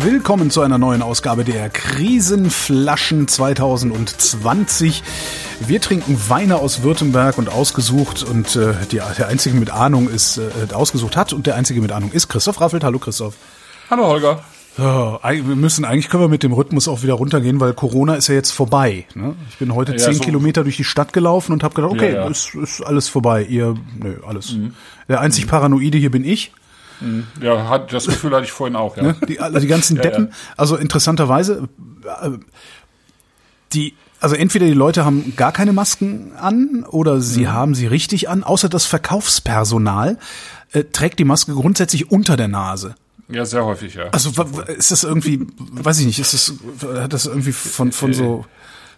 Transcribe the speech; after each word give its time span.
Willkommen 0.00 0.50
zu 0.50 0.62
einer 0.62 0.78
neuen 0.78 1.02
Ausgabe 1.02 1.44
der 1.44 1.68
Krisenflaschen 1.68 3.28
2020. 3.28 5.02
Wir 5.60 5.82
trinken 5.82 6.18
Weine 6.28 6.56
aus 6.56 6.82
Württemberg 6.82 7.36
und 7.36 7.50
ausgesucht 7.50 8.22
und 8.22 8.56
äh, 8.56 8.72
die, 8.90 9.02
der 9.18 9.28
einzige 9.28 9.54
mit 9.54 9.70
Ahnung 9.70 10.08
ist 10.08 10.38
äh, 10.38 10.72
ausgesucht 10.72 11.14
hat 11.14 11.34
und 11.34 11.46
der 11.46 11.56
einzige 11.56 11.82
mit 11.82 11.92
Ahnung 11.92 12.10
ist 12.10 12.28
Christoph 12.28 12.62
Raffelt. 12.62 12.84
Hallo 12.84 12.98
Christoph. 12.98 13.34
Hallo 13.90 14.06
Holger. 14.06 14.42
Wir 14.78 15.42
müssen 15.56 15.84
eigentlich 15.84 16.08
können 16.08 16.22
wir 16.22 16.28
mit 16.28 16.42
dem 16.42 16.54
Rhythmus 16.54 16.88
auch 16.88 17.02
wieder 17.02 17.12
runtergehen, 17.12 17.60
weil 17.60 17.74
Corona 17.74 18.14
ist 18.14 18.28
ja 18.28 18.34
jetzt 18.34 18.52
vorbei. 18.52 19.04
Ne? 19.14 19.34
Ich 19.50 19.58
bin 19.58 19.74
heute 19.74 19.94
zehn 19.96 20.14
so 20.14 20.24
Kilometer 20.24 20.62
durch 20.62 20.78
die 20.78 20.84
Stadt 20.84 21.12
gelaufen 21.12 21.52
und 21.52 21.62
habe 21.62 21.74
gedacht, 21.74 21.92
okay, 21.92 22.14
ja, 22.14 22.22
ja. 22.22 22.28
Ist, 22.28 22.54
ist 22.54 22.80
alles 22.80 23.10
vorbei. 23.10 23.44
Ihr, 23.44 23.74
nö, 23.98 24.16
alles. 24.26 24.52
Mhm. 24.52 24.72
Der 25.10 25.20
einzig 25.20 25.44
mhm. 25.44 25.50
Paranoide 25.50 25.98
hier 25.98 26.10
bin 26.10 26.24
ich. 26.24 26.52
Mhm. 27.00 27.26
Ja, 27.40 27.68
hat, 27.68 27.92
das 27.92 28.06
Gefühl 28.06 28.32
hatte 28.32 28.44
ich 28.44 28.52
vorhin 28.52 28.76
auch. 28.76 28.96
Ja. 28.96 29.02
Ne? 29.02 29.16
Die, 29.28 29.40
also 29.40 29.58
die 29.58 29.66
ganzen 29.66 29.96
Deppen. 30.00 30.28
Ja, 30.28 30.36
also 30.56 30.76
interessanterweise, 30.76 31.68
äh, 32.22 32.30
die 33.72 33.94
also 34.20 34.36
entweder 34.36 34.66
die 34.66 34.72
Leute 34.72 35.04
haben 35.04 35.34
gar 35.36 35.50
keine 35.50 35.72
Masken 35.72 36.32
an 36.36 36.84
oder 36.88 37.20
sie 37.20 37.42
mhm. 37.42 37.52
haben 37.52 37.74
sie 37.74 37.88
richtig 37.88 38.28
an, 38.28 38.44
außer 38.44 38.68
das 38.68 38.86
Verkaufspersonal 38.86 40.16
äh, 40.72 40.84
trägt 40.84 41.18
die 41.18 41.24
Maske 41.24 41.52
grundsätzlich 41.54 42.10
unter 42.10 42.36
der 42.36 42.46
Nase. 42.46 42.94
Ja, 43.28 43.44
sehr 43.44 43.64
häufig, 43.64 43.94
ja. 43.94 44.08
Also 44.10 44.30
ist 44.68 44.90
das 44.90 45.04
irgendwie, 45.04 45.46
weiß 45.58 45.98
ich 46.00 46.06
nicht, 46.06 46.18
ist 46.18 46.34
das, 46.34 46.54
hat 47.00 47.12
das 47.12 47.26
irgendwie 47.26 47.52
von, 47.52 47.90
von 47.90 48.12
so 48.12 48.44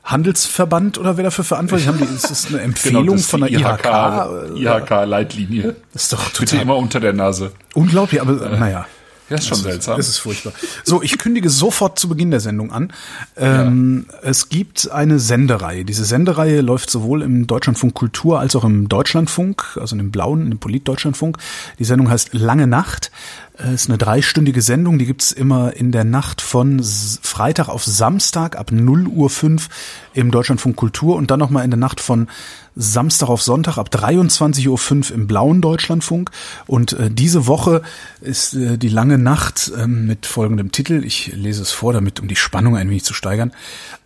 Handelsverband 0.04 0.98
oder 0.98 1.16
wer 1.16 1.24
dafür 1.24 1.44
verantwortlich 1.44 1.88
haben 1.88 1.98
die, 1.98 2.04
ist 2.04 2.30
das 2.30 2.46
eine 2.48 2.60
Empfehlung 2.62 3.06
genau, 3.06 3.18
von 3.18 3.40
der 3.40 3.50
IHK? 3.50 4.56
IHK-Leitlinie. 4.56 5.76
Das 5.92 6.04
ist 6.04 6.12
doch 6.12 6.24
total. 6.28 6.40
Bitte 6.40 6.56
immer 6.58 6.76
unter 6.76 7.00
der 7.00 7.14
Nase. 7.14 7.52
Unglaublich, 7.72 8.20
aber 8.20 8.52
äh. 8.52 8.58
naja. 8.58 8.86
Ja, 9.30 9.36
ist 9.36 9.46
schon 9.46 9.56
das 9.56 9.62
seltsam. 9.62 9.96
Das 9.96 10.06
ist 10.06 10.18
furchtbar. 10.18 10.52
So, 10.84 11.02
ich 11.02 11.16
kündige 11.16 11.48
sofort 11.48 11.98
zu 11.98 12.10
Beginn 12.10 12.30
der 12.30 12.40
Sendung 12.40 12.70
an. 12.72 12.92
Ähm, 13.38 14.06
ja. 14.12 14.18
Es 14.28 14.50
gibt 14.50 14.90
eine 14.90 15.18
Sendereihe. 15.18 15.86
Diese 15.86 16.04
Sendereihe 16.04 16.60
läuft 16.60 16.90
sowohl 16.90 17.22
im 17.22 17.46
Deutschlandfunk 17.46 17.94
Kultur 17.94 18.38
als 18.38 18.54
auch 18.54 18.64
im 18.64 18.90
Deutschlandfunk, 18.90 19.78
also 19.80 19.94
in 19.94 19.98
dem 19.98 20.10
blauen, 20.10 20.42
in 20.42 20.50
dem 20.50 20.58
Polit-Deutschlandfunk. 20.58 21.38
Die 21.78 21.84
Sendung 21.84 22.10
heißt 22.10 22.34
Lange 22.34 22.66
Nacht. 22.66 23.10
Es 23.56 23.82
ist 23.82 23.88
eine 23.88 23.98
dreistündige 23.98 24.62
Sendung, 24.62 24.98
die 24.98 25.06
gibt's 25.06 25.30
immer 25.30 25.76
in 25.76 25.92
der 25.92 26.02
Nacht 26.02 26.40
von 26.40 26.82
Freitag 26.82 27.68
auf 27.68 27.84
Samstag 27.84 28.56
ab 28.56 28.72
0 28.72 29.06
Uhr 29.06 29.30
5 29.30 29.68
im 30.12 30.32
Deutschlandfunk 30.32 30.74
Kultur 30.74 31.14
und 31.14 31.30
dann 31.30 31.38
nochmal 31.38 31.64
in 31.64 31.70
der 31.70 31.78
Nacht 31.78 32.00
von 32.00 32.26
Samstag 32.74 33.28
auf 33.28 33.42
Sonntag 33.42 33.78
ab 33.78 33.90
23.05 33.92 34.68
Uhr 35.10 35.14
im 35.14 35.28
blauen 35.28 35.60
Deutschlandfunk. 35.60 36.32
Und 36.66 36.94
äh, 36.94 37.10
diese 37.12 37.46
Woche 37.46 37.82
ist 38.20 38.54
äh, 38.54 38.76
die 38.76 38.88
lange 38.88 39.18
Nacht 39.18 39.70
äh, 39.76 39.86
mit 39.86 40.26
folgendem 40.26 40.72
Titel. 40.72 41.04
Ich 41.04 41.28
lese 41.34 41.62
es 41.62 41.70
vor, 41.70 41.92
damit 41.92 42.18
um 42.18 42.26
die 42.26 42.34
Spannung 42.34 42.76
ein 42.76 42.90
wenig 42.90 43.04
zu 43.04 43.14
steigern. 43.14 43.52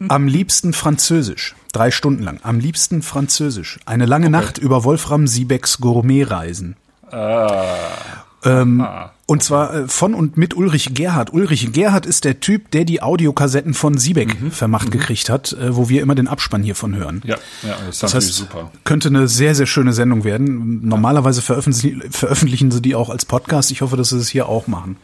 Am 0.08 0.28
liebsten 0.28 0.74
Französisch. 0.74 1.56
Drei 1.72 1.91
Stunden 1.91 2.22
lang. 2.22 2.41
Am 2.42 2.60
liebsten 2.60 3.00
Französisch. 3.00 3.80
Eine 3.86 4.04
lange 4.04 4.26
okay. 4.26 4.32
Nacht 4.32 4.58
über 4.58 4.84
Wolfram 4.84 5.26
Siebecks 5.26 5.78
Gourmetreisen. 5.80 6.76
Ah. 7.10 8.26
Ähm, 8.44 8.87
und 9.26 9.43
zwar 9.43 9.75
äh, 9.75 9.88
von 9.88 10.15
und 10.15 10.37
mit 10.37 10.54
Ulrich 10.54 10.94
Gerhard. 10.94 11.32
Ulrich 11.34 11.72
Gerhard 11.72 12.06
ist 12.06 12.25
der 12.25 12.41
Typ, 12.41 12.71
der 12.71 12.84
die 12.84 13.03
Audiokassetten 13.03 13.75
von 13.75 13.99
Siebeck 13.99 14.41
mhm. 14.41 14.50
vermacht 14.50 14.87
mhm. 14.87 14.93
gekriegt 14.93 15.28
hat, 15.28 15.53
äh, 15.53 15.76
wo 15.76 15.88
wir 15.88 16.03
immer 16.03 16.15
den 16.15 16.28
Abspann 16.28 16.62
hiervon 16.62 16.94
hören. 16.94 17.22
Ja, 17.25 17.37
ja 17.62 17.76
das, 17.87 17.99
das 17.99 18.15
heißt, 18.15 18.32
super. 18.32 18.71
Könnte 18.84 19.09
eine 19.09 19.28
sehr, 19.28 19.54
sehr 19.54 19.66
schöne 19.66 19.93
Sendung 19.93 20.25
werden. 20.25 20.87
Normalerweise 20.87 21.43
veröffentlichen, 21.43 22.10
veröffentlichen 22.10 22.71
sie 22.71 22.81
die 22.81 22.94
auch 22.94 23.10
als 23.10 23.25
Podcast. 23.25 23.71
Ich 23.71 23.82
hoffe, 23.82 23.97
dass 23.97 24.10
sie 24.10 24.19
es 24.19 24.28
hier 24.28 24.49
auch 24.49 24.66
machen. 24.66 24.97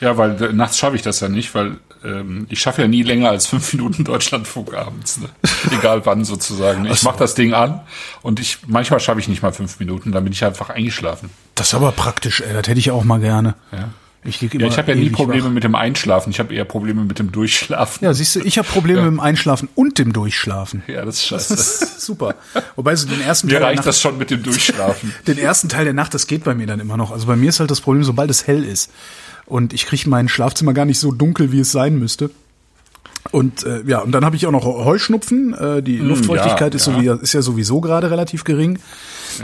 Ja, 0.00 0.16
weil 0.16 0.42
äh, 0.42 0.52
nachts 0.52 0.78
schaffe 0.78 0.96
ich 0.96 1.02
das 1.02 1.20
ja 1.20 1.28
nicht, 1.28 1.54
weil 1.54 1.76
ähm, 2.04 2.46
ich 2.48 2.60
schaffe 2.60 2.82
ja 2.82 2.88
nie 2.88 3.02
länger 3.02 3.30
als 3.30 3.46
fünf 3.46 3.72
Minuten 3.72 4.04
Deutschlandfunk 4.04 4.74
abends. 4.74 5.18
Ne? 5.18 5.28
Egal 5.70 6.04
wann 6.06 6.24
sozusagen. 6.24 6.86
Ich 6.86 7.02
mache 7.02 7.18
das 7.18 7.34
Ding 7.34 7.52
an 7.52 7.80
und 8.22 8.40
ich 8.40 8.58
manchmal 8.66 9.00
schaffe 9.00 9.20
ich 9.20 9.28
nicht 9.28 9.42
mal 9.42 9.52
fünf 9.52 9.78
Minuten, 9.78 10.12
dann 10.12 10.24
bin 10.24 10.32
ich 10.32 10.44
einfach 10.44 10.70
eingeschlafen. 10.70 11.30
Das 11.54 11.68
ist 11.68 11.74
aber 11.74 11.92
praktisch, 11.92 12.40
ey. 12.40 12.54
Das 12.54 12.68
hätte 12.68 12.78
ich 12.78 12.90
auch 12.90 13.04
mal 13.04 13.20
gerne. 13.20 13.54
Ja. 13.72 13.90
Ich, 14.22 14.42
ja, 14.42 14.66
ich 14.66 14.76
habe 14.76 14.92
ja 14.92 14.98
nie 14.98 15.08
Probleme 15.08 15.46
wach. 15.46 15.50
mit 15.50 15.64
dem 15.64 15.74
Einschlafen. 15.74 16.28
Ich 16.28 16.38
habe 16.40 16.54
eher 16.54 16.66
Probleme 16.66 17.04
mit 17.04 17.18
dem 17.18 17.32
Durchschlafen. 17.32 18.04
Ja, 18.04 18.12
siehst 18.12 18.36
du, 18.36 18.40
ich 18.40 18.58
habe 18.58 18.68
Probleme 18.68 18.98
ja. 18.98 19.04
mit 19.06 19.14
dem 19.14 19.20
Einschlafen 19.20 19.70
und 19.74 19.98
dem 19.98 20.12
Durchschlafen. 20.12 20.82
Ja, 20.88 21.06
das 21.06 21.16
ist 21.16 21.26
scheiße. 21.26 21.56
Das 21.56 21.82
ist 21.82 22.00
super. 22.04 22.34
Wobei 22.76 22.96
so 22.96 23.08
den 23.08 23.22
ersten 23.22 23.46
mir 23.46 23.54
Teil 23.54 23.62
reicht 23.62 23.76
Nacht, 23.76 23.86
das 23.86 23.98
schon 23.98 24.18
mit 24.18 24.30
dem 24.30 24.42
Durchschlafen. 24.42 25.14
den 25.26 25.38
ersten 25.38 25.70
Teil 25.70 25.84
der 25.86 25.94
Nacht, 25.94 26.12
das 26.12 26.26
geht 26.26 26.44
bei 26.44 26.54
mir 26.54 26.66
dann 26.66 26.80
immer 26.80 26.98
noch. 26.98 27.12
Also 27.12 27.26
bei 27.26 27.36
mir 27.36 27.48
ist 27.48 27.60
halt 27.60 27.70
das 27.70 27.80
Problem, 27.80 28.04
sobald 28.04 28.30
es 28.30 28.46
hell 28.46 28.62
ist 28.62 28.90
und 29.50 29.72
ich 29.72 29.86
kriege 29.86 30.08
mein 30.08 30.28
Schlafzimmer 30.28 30.72
gar 30.72 30.84
nicht 30.84 30.98
so 30.98 31.12
dunkel, 31.12 31.52
wie 31.52 31.60
es 31.60 31.72
sein 31.72 31.98
müsste. 31.98 32.30
Und 33.32 33.64
äh, 33.64 33.82
ja, 33.86 33.98
und 34.00 34.12
dann 34.12 34.24
habe 34.24 34.36
ich 34.36 34.46
auch 34.46 34.50
noch 34.52 34.64
Heuschnupfen. 34.64 35.54
Äh, 35.54 35.82
die 35.82 35.98
mm, 35.98 36.06
Luftfeuchtigkeit 36.06 36.72
ja, 36.72 36.76
ist, 36.76 36.86
ja. 36.86 37.16
So 37.16 37.22
ist 37.22 37.32
ja 37.34 37.42
sowieso 37.42 37.80
gerade 37.80 38.10
relativ 38.10 38.44
gering. 38.44 38.78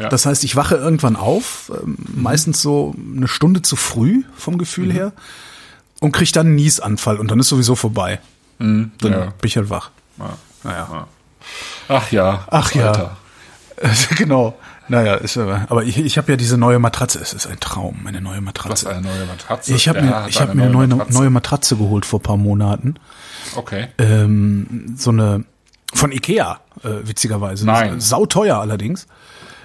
Ja. 0.01 0.09
Das 0.09 0.27
heißt, 0.27 0.45
ich 0.45 0.57
wache 0.57 0.77
irgendwann 0.77 1.15
auf, 1.17 1.71
äh, 1.75 1.87
mhm. 1.87 1.97
meistens 2.15 2.63
so 2.63 2.95
eine 3.17 3.29
Stunde 3.29 3.63
zu 3.63 3.77
früh 3.77 4.23
vom 4.37 4.59
Gefühl 4.59 4.87
mhm. 4.87 4.93
her, 4.93 5.13
und 6.01 6.13
kriege 6.13 6.33
dann 6.33 6.47
einen 6.47 6.57
Niesanfall 6.57 7.19
und 7.19 7.31
dann 7.31 7.39
ist 7.39 7.49
sowieso 7.49 7.75
vorbei. 7.75 8.21
Mhm. 8.59 8.93
Dann 9.01 9.13
ja. 9.13 9.19
bin 9.27 9.49
ich 9.49 9.57
halt 9.57 9.71
wach. 9.71 9.91
Ja. 10.19 10.39
Naja. 10.65 11.09
Ach 11.89 12.13
ja. 12.13 12.47
Ach 12.51 12.75
ja. 12.75 13.17
genau. 14.17 14.59
Naja, 14.89 15.15
ist 15.15 15.37
aber, 15.37 15.67
aber 15.69 15.85
ich, 15.85 15.99
ich 15.99 16.19
habe 16.19 16.33
ja 16.33 16.37
diese 16.37 16.57
neue 16.57 16.79
Matratze. 16.79 17.19
Es 17.21 17.33
ist 17.33 17.47
ein 17.47 17.59
Traum, 17.61 18.01
meine 18.03 18.21
neue 18.21 18.41
Matratze. 18.41 18.87
Was, 18.87 18.87
eine 18.87 19.03
neue 19.03 19.27
Matratze? 19.27 19.75
Ich 19.75 19.89
habe 19.89 20.03
mir, 20.03 20.27
ich 20.29 20.41
hab 20.41 20.55
mir 20.55 20.63
eine 20.63 20.73
neue, 20.73 20.87
Matratze. 20.87 21.15
neue 21.15 21.31
Matratze 21.31 21.77
geholt 21.77 22.07
vor 22.07 22.23
paar 22.23 22.37
Monaten. 22.37 22.95
Okay. 23.57 23.89
Ähm, 23.99 24.95
so 24.97 25.11
eine 25.11 25.45
von 25.95 26.13
Ikea, 26.13 26.61
äh, 26.83 26.89
witzigerweise. 27.05 27.67
Nein. 27.67 28.01
Sauteuer 28.01 28.59
allerdings. 28.59 29.07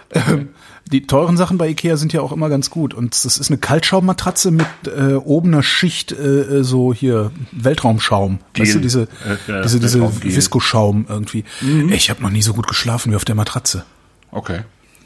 Okay. 0.10 0.34
Ähm, 0.34 0.50
die 0.92 1.08
teuren 1.08 1.38
Sachen 1.38 1.58
bei 1.58 1.70
Ikea 1.70 1.96
sind 1.96 2.12
ja 2.12 2.22
auch 2.22 2.32
immer 2.32 2.50
ganz 2.50 2.70
gut. 2.70 2.94
Und 2.94 3.14
das 3.14 3.38
ist 3.38 3.50
eine 3.50 3.58
Kaltschaummatratze 3.58 4.52
mit 4.52 4.68
äh, 4.86 5.14
oben 5.14 5.54
einer 5.54 5.64
Schicht 5.64 6.12
äh, 6.12 6.42
äh 6.60 6.64
so 6.64 6.94
hier 6.94 7.32
Weltraumschaum. 7.52 8.40
Gel. 8.54 8.66
Weißt 8.66 8.76
du, 8.76 8.80
diese, 8.80 9.02
äh, 9.04 9.38
ja, 9.48 9.62
diese, 9.62 9.80
diese 9.80 10.02
Viskoschaum 10.24 11.06
irgendwie. 11.08 11.46
Mhm. 11.62 11.94
Ich 11.94 12.10
habe 12.10 12.22
noch 12.22 12.30
nie 12.30 12.42
so 12.42 12.54
gut 12.54 12.68
geschlafen 12.68 13.12
wie 13.12 13.16
auf 13.16 13.26
der 13.26 13.36
Matratze. 13.36 13.86
Okay. 14.32 14.62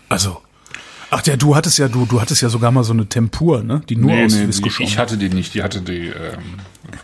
Also. 0.10 0.42
Ach 1.12 1.26
ja, 1.26 1.38
du 1.38 1.56
hattest 1.56 1.78
ja, 1.78 1.88
du, 1.88 2.06
du 2.06 2.20
hattest 2.20 2.42
ja 2.42 2.50
sogar 2.50 2.72
mal 2.72 2.84
so 2.84 2.94
eine 2.94 3.08
Tempur, 3.08 3.64
ne? 3.64 3.82
Die 3.88 3.96
nur 3.96 4.12
nee, 4.12 4.26
aus 4.26 4.34
nee, 4.34 4.48
Viskoschaum. 4.48 4.86
Ich 4.86 4.98
hatte 4.98 5.18
die 5.18 5.30
nicht, 5.30 5.54
die 5.54 5.62
hatte 5.64 5.82
die 5.82 6.08
ähm, 6.08 6.60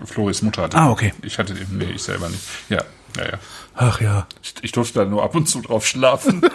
Floris 0.05 0.41
Mutter 0.41 0.63
hatte. 0.63 0.75
Ah, 0.77 0.89
okay. 0.89 1.13
Ich 1.21 1.37
hatte 1.37 1.53
die, 1.53 1.65
nee, 1.71 1.91
ich 1.95 2.01
selber 2.03 2.27
nicht. 2.29 2.41
Ja, 2.69 2.83
ja, 3.17 3.23
ja. 3.23 3.39
Ach 3.75 4.01
ja. 4.01 4.27
Ich, 4.41 4.55
ich 4.63 4.71
durfte 4.71 4.99
da 4.99 5.05
nur 5.05 5.23
ab 5.23 5.35
und 5.35 5.47
zu 5.47 5.61
drauf 5.61 5.85
schlafen. 5.87 6.41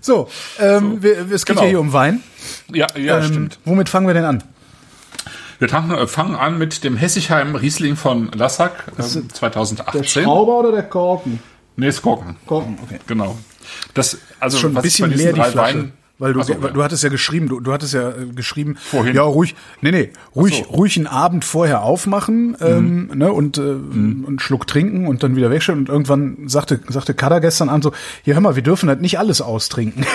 so, 0.00 0.28
ähm, 0.58 0.92
so. 0.92 1.02
Wir, 1.02 1.30
es 1.30 1.46
geht 1.46 1.56
genau. 1.56 1.62
ja 1.62 1.68
hier 1.68 1.80
um 1.80 1.92
Wein. 1.92 2.22
Ja, 2.72 2.86
ja, 2.96 3.18
ähm, 3.18 3.24
stimmt. 3.24 3.58
Womit 3.64 3.88
fangen 3.88 4.06
wir 4.06 4.14
denn 4.14 4.24
an? 4.24 4.42
Wir 5.58 5.72
äh, 5.72 6.06
fangen 6.06 6.34
an 6.34 6.58
mit 6.58 6.84
dem 6.84 6.96
Hessigheim 6.96 7.54
Riesling 7.54 7.96
von 7.96 8.30
Lassack 8.32 8.84
äh, 8.98 9.02
2018. 9.02 10.00
Der 10.00 10.08
Schrauber 10.08 10.58
oder 10.58 10.72
der 10.72 10.84
Korken? 10.84 11.40
Nee, 11.76 11.88
ist 11.88 12.02
Korken. 12.02 12.36
Korken, 12.46 12.78
okay. 12.82 13.00
Genau. 13.06 13.36
Das, 13.94 14.18
also, 14.40 14.58
schon 14.58 14.76
ein 14.76 14.82
bisschen 14.82 15.10
mehr 15.10 15.32
die 15.32 15.40
Flasche. 15.40 15.56
Weinen, 15.56 15.92
weil 16.18 16.32
du, 16.32 16.42
so, 16.42 16.54
du 16.54 16.82
hattest 16.82 17.02
ja 17.02 17.08
geschrieben, 17.08 17.48
du, 17.48 17.58
du 17.58 17.72
hattest 17.72 17.92
ja 17.92 18.10
äh, 18.10 18.26
geschrieben, 18.34 18.76
Vorhin. 18.76 19.16
ja 19.16 19.22
ruhig, 19.22 19.56
nee, 19.80 19.90
nee, 19.90 20.10
ruhig, 20.34 20.62
so. 20.64 20.72
ruhig 20.74 20.96
einen 20.96 21.08
Abend 21.08 21.44
vorher 21.44 21.82
aufmachen 21.82 22.56
ähm, 22.60 23.08
mhm. 23.08 23.18
ne, 23.18 23.32
und 23.32 23.58
äh, 23.58 23.62
mhm. 23.62 24.24
einen 24.28 24.38
Schluck 24.38 24.68
trinken 24.68 25.08
und 25.08 25.24
dann 25.24 25.34
wieder 25.34 25.50
wegstellen. 25.50 25.80
Und 25.80 25.88
irgendwann 25.88 26.48
sagte, 26.48 26.80
sagte 26.88 27.14
Kada 27.14 27.40
gestern 27.40 27.68
an 27.68 27.82
so, 27.82 27.92
hier 28.22 28.34
hör 28.34 28.40
mal, 28.40 28.54
wir 28.54 28.62
dürfen 28.62 28.88
halt 28.88 29.00
nicht 29.00 29.18
alles 29.18 29.40
austrinken. 29.40 30.06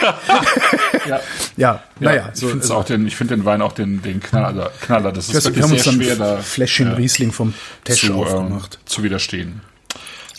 ja, 1.06 1.20
ja, 1.58 1.82
naja. 2.00 2.30
So, 2.32 2.46
ich 2.46 2.52
finde 2.52 2.74
auch 2.74 2.84
den, 2.84 3.06
ich 3.06 3.16
finde 3.16 3.36
den 3.36 3.44
Wein 3.44 3.60
auch 3.60 3.72
den, 3.72 4.00
den 4.00 4.20
Knaller, 4.20 4.70
Knaller. 4.80 5.12
Das 5.12 5.28
ist 5.28 5.44
wirklich 5.44 5.66
sehr 5.66 5.92
schwer, 5.92 6.16
da 6.16 6.36
Fläschchen 6.38 6.88
ja, 6.88 6.94
Riesling 6.94 7.32
vom 7.32 7.52
Tisch 7.84 8.06
zu, 8.06 8.14
aufgemacht. 8.14 8.78
Ähm, 8.80 8.86
zu 8.86 9.02
widerstehen. 9.02 9.60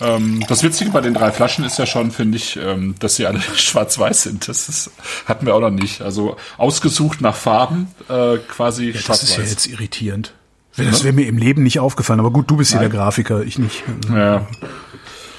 Ähm, 0.01 0.43
das 0.47 0.63
Witzige 0.63 0.91
bei 0.91 1.01
den 1.01 1.13
drei 1.13 1.31
Flaschen 1.31 1.63
ist 1.65 1.77
ja 1.79 1.85
schon, 1.85 2.11
finde 2.11 2.37
ich, 2.37 2.57
ähm, 2.57 2.95
dass 2.99 3.15
sie 3.15 3.25
alle 3.25 3.41
schwarz-weiß 3.55 4.23
sind. 4.23 4.47
Das 4.47 4.69
ist, 4.69 4.91
hatten 5.25 5.45
wir 5.45 5.55
auch 5.55 5.61
noch 5.61 5.71
nicht. 5.71 6.01
Also 6.01 6.37
ausgesucht 6.57 7.21
nach 7.21 7.35
Farben, 7.35 7.87
äh, 8.09 8.37
quasi 8.37 8.91
Das 8.91 9.03
schwarz-weiß. 9.03 9.29
ist 9.29 9.37
ja 9.37 9.43
jetzt 9.43 9.67
irritierend. 9.67 10.33
Das 10.77 11.05
wäre 11.05 11.13
mir 11.13 11.25
im 11.27 11.37
Leben 11.37 11.63
nicht 11.63 11.79
aufgefallen. 11.79 12.19
Aber 12.19 12.31
gut, 12.31 12.49
du 12.51 12.57
bist 12.57 12.71
hier 12.71 12.81
der 12.81 12.89
Grafiker, 12.89 13.43
ich 13.43 13.57
nicht. 13.57 13.83
Ja. 14.13 14.45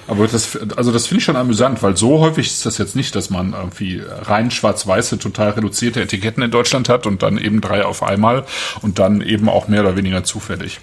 Aber 0.08 0.26
das, 0.28 0.56
also 0.76 0.92
das 0.92 1.08
finde 1.08 1.18
ich 1.18 1.24
schon 1.24 1.36
amüsant, 1.36 1.82
weil 1.82 1.96
so 1.96 2.20
häufig 2.20 2.46
ist 2.46 2.64
das 2.64 2.78
jetzt 2.78 2.96
nicht, 2.96 3.14
dass 3.14 3.28
man 3.28 3.52
irgendwie 3.52 4.00
rein 4.06 4.50
schwarz-weiße, 4.50 5.18
total 5.18 5.50
reduzierte 5.50 6.00
Etiketten 6.00 6.42
in 6.42 6.50
Deutschland 6.50 6.88
hat 6.88 7.06
und 7.06 7.22
dann 7.22 7.38
eben 7.38 7.60
drei 7.60 7.84
auf 7.84 8.02
einmal 8.02 8.46
und 8.82 8.98
dann 8.98 9.20
eben 9.20 9.48
auch 9.48 9.68
mehr 9.68 9.80
oder 9.82 9.96
weniger 9.96 10.22
zufällig. 10.24 10.80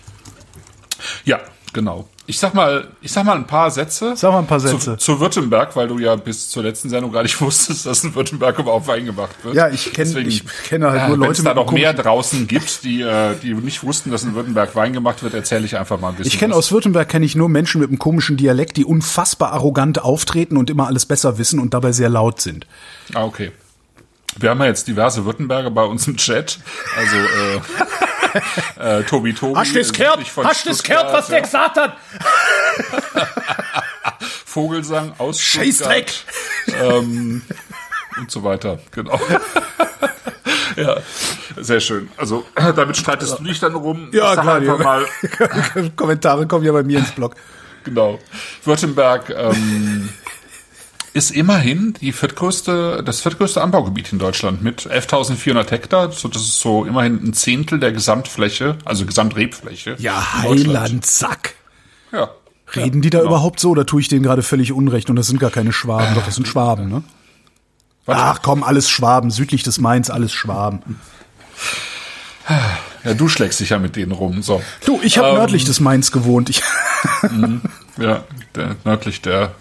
Ja, 1.25 1.39
genau. 1.73 2.07
Ich 2.25 2.39
sag 2.39 2.53
mal, 2.53 2.87
ich 3.01 3.11
sag 3.11 3.25
mal 3.25 3.35
ein 3.35 3.45
paar 3.45 3.69
Sätze. 3.69 4.13
Sag 4.15 4.31
mal 4.31 4.39
ein 4.39 4.47
paar 4.47 4.59
Zu, 4.59 4.67
Sätze. 4.69 4.97
zu 4.97 5.19
Württemberg, 5.19 5.75
weil 5.75 5.89
du 5.89 5.99
ja 5.99 6.15
bis 6.15 6.49
zur 6.49 6.63
letzten 6.63 6.87
Sendung 6.89 7.11
gar 7.11 7.23
nicht 7.23 7.39
wusstest, 7.41 7.85
dass 7.85 8.01
in 8.05 8.15
Württemberg 8.15 8.57
überhaupt 8.59 8.87
Wein 8.87 9.05
gemacht 9.05 9.35
wird. 9.43 9.55
Ja, 9.55 9.67
ich 9.67 9.87
kenn- 9.87 10.05
Deswegen, 10.05 10.29
ich 10.29 10.45
kenne 10.69 10.89
halt 10.89 11.01
ja, 11.01 11.07
nur 11.09 11.17
wenn 11.19 11.27
Leute 11.27 11.39
es 11.39 11.43
da 11.43 11.53
noch 11.53 11.69
mehr 11.73 11.93
draußen 11.93 12.47
gibt, 12.47 12.85
die, 12.85 13.01
äh, 13.01 13.35
die 13.43 13.53
nicht 13.53 13.83
wussten, 13.83 14.09
dass 14.09 14.23
in 14.23 14.35
Württemberg 14.35 14.73
Wein 14.73 14.93
gemacht 14.93 15.21
wird, 15.21 15.33
erzähle 15.33 15.65
ich 15.65 15.77
einfach 15.77 15.99
mal 15.99 16.09
ein 16.09 16.15
bisschen. 16.15 16.31
Ich 16.31 16.39
kenne 16.39 16.55
aus 16.55 16.71
Württemberg 16.71 17.09
kenne 17.09 17.25
ich 17.25 17.35
nur 17.35 17.49
Menschen 17.49 17.81
mit 17.81 17.89
einem 17.89 17.99
komischen 17.99 18.37
Dialekt, 18.37 18.77
die 18.77 18.85
unfassbar 18.85 19.51
arrogant 19.51 20.01
auftreten 20.01 20.55
und 20.55 20.69
immer 20.69 20.87
alles 20.87 21.05
besser 21.05 21.37
wissen 21.37 21.59
und 21.59 21.73
dabei 21.73 21.91
sehr 21.91 22.07
laut 22.09 22.39
sind. 22.39 22.65
Ah, 23.13 23.25
okay. 23.25 23.51
Wir 24.39 24.49
haben 24.49 24.61
ja 24.61 24.67
jetzt 24.67 24.87
diverse 24.87 25.25
Württemberger 25.25 25.69
bei 25.71 25.83
uns 25.83 26.07
im 26.07 26.15
Chat. 26.15 26.57
Also 26.97 27.15
äh, 27.17 27.59
äh, 28.79 29.03
Tobi 29.03 29.33
Tobi. 29.33 29.59
südlich 29.65 30.31
von 30.31 30.47
Stuttgart, 30.53 31.29
ja. 31.29 31.39
gesagt 31.39 31.77
hat? 31.77 31.97
Vogelsang 34.45 35.13
aus 35.17 35.39
Scheißdreck. 35.39 36.11
Ähm, 36.79 37.41
und 38.17 38.31
so 38.31 38.43
weiter. 38.43 38.79
Genau. 38.91 39.19
ja, 40.75 40.97
sehr 41.57 41.79
schön. 41.79 42.09
Also 42.17 42.45
damit 42.55 42.97
streitest 42.97 43.39
du 43.39 43.43
dich 43.43 43.59
dann 43.59 43.75
rum. 43.75 44.09
Ja, 44.11 44.33
klar, 44.35 44.59
mal, 44.61 45.05
Kommentare 45.95 46.47
kommen 46.47 46.65
ja 46.65 46.71
bei 46.71 46.83
mir 46.83 46.99
ins 46.99 47.11
Blog. 47.11 47.35
genau. 47.83 48.19
Württemberg 48.63 49.29
ähm, 49.29 50.09
ist 51.13 51.31
immerhin 51.31 51.93
die 52.01 52.11
viertgrößte, 52.11 53.03
das 53.05 53.21
viertgrößte 53.21 53.61
Anbaugebiet 53.61 54.11
in 54.11 54.19
Deutschland 54.19 54.63
mit 54.63 54.81
11.400 54.81 55.69
Hektar. 55.69 56.11
So, 56.11 56.27
das 56.27 56.41
ist 56.41 56.59
so 56.59 56.85
immerhin 56.85 57.23
ein 57.23 57.33
Zehntel 57.33 57.79
der 57.79 57.91
Gesamtfläche, 57.91 58.77
also 58.85 59.05
Gesamtrebfläche. 59.05 59.95
Ja. 59.99 60.41
Heiland, 60.41 61.05
Sack. 61.05 61.55
Ja. 62.11 62.29
Reden 62.75 63.01
die 63.01 63.09
da 63.11 63.19
genau. 63.19 63.29
überhaupt 63.31 63.59
so 63.59 63.69
oder 63.69 63.85
tue 63.85 64.01
ich 64.01 64.07
denen 64.07 64.23
gerade 64.23 64.41
völlig 64.41 64.71
unrecht 64.71 65.09
und 65.09 65.15
das 65.15 65.27
sind 65.27 65.39
gar 65.39 65.51
keine 65.51 65.71
Schwaben, 65.73 66.15
doch 66.15 66.25
das 66.25 66.35
sind 66.35 66.47
Schwaben, 66.47 66.89
ne? 66.89 67.03
Warte. 68.05 68.21
Ach 68.21 68.39
komm, 68.41 68.63
alles 68.63 68.89
Schwaben, 68.89 69.29
südlich 69.31 69.63
des 69.63 69.79
Mains, 69.79 70.09
alles 70.09 70.33
Schwaben. 70.33 70.99
Ja, 73.03 73.13
du 73.13 73.29
schlägst 73.29 73.59
dich 73.59 73.69
ja 73.69 73.79
mit 73.79 73.95
denen 73.95 74.11
rum. 74.11 74.41
So. 74.41 74.61
Du, 74.85 74.99
ich 75.03 75.17
habe 75.17 75.29
Ähm, 75.29 75.35
nördlich 75.35 75.65
des 75.65 75.79
Mains 75.79 76.11
gewohnt. 76.11 76.49
Ich 76.49 76.61
Ja, 77.97 78.23
der, 78.55 78.75
nördlich 78.83 79.21
der 79.21 79.53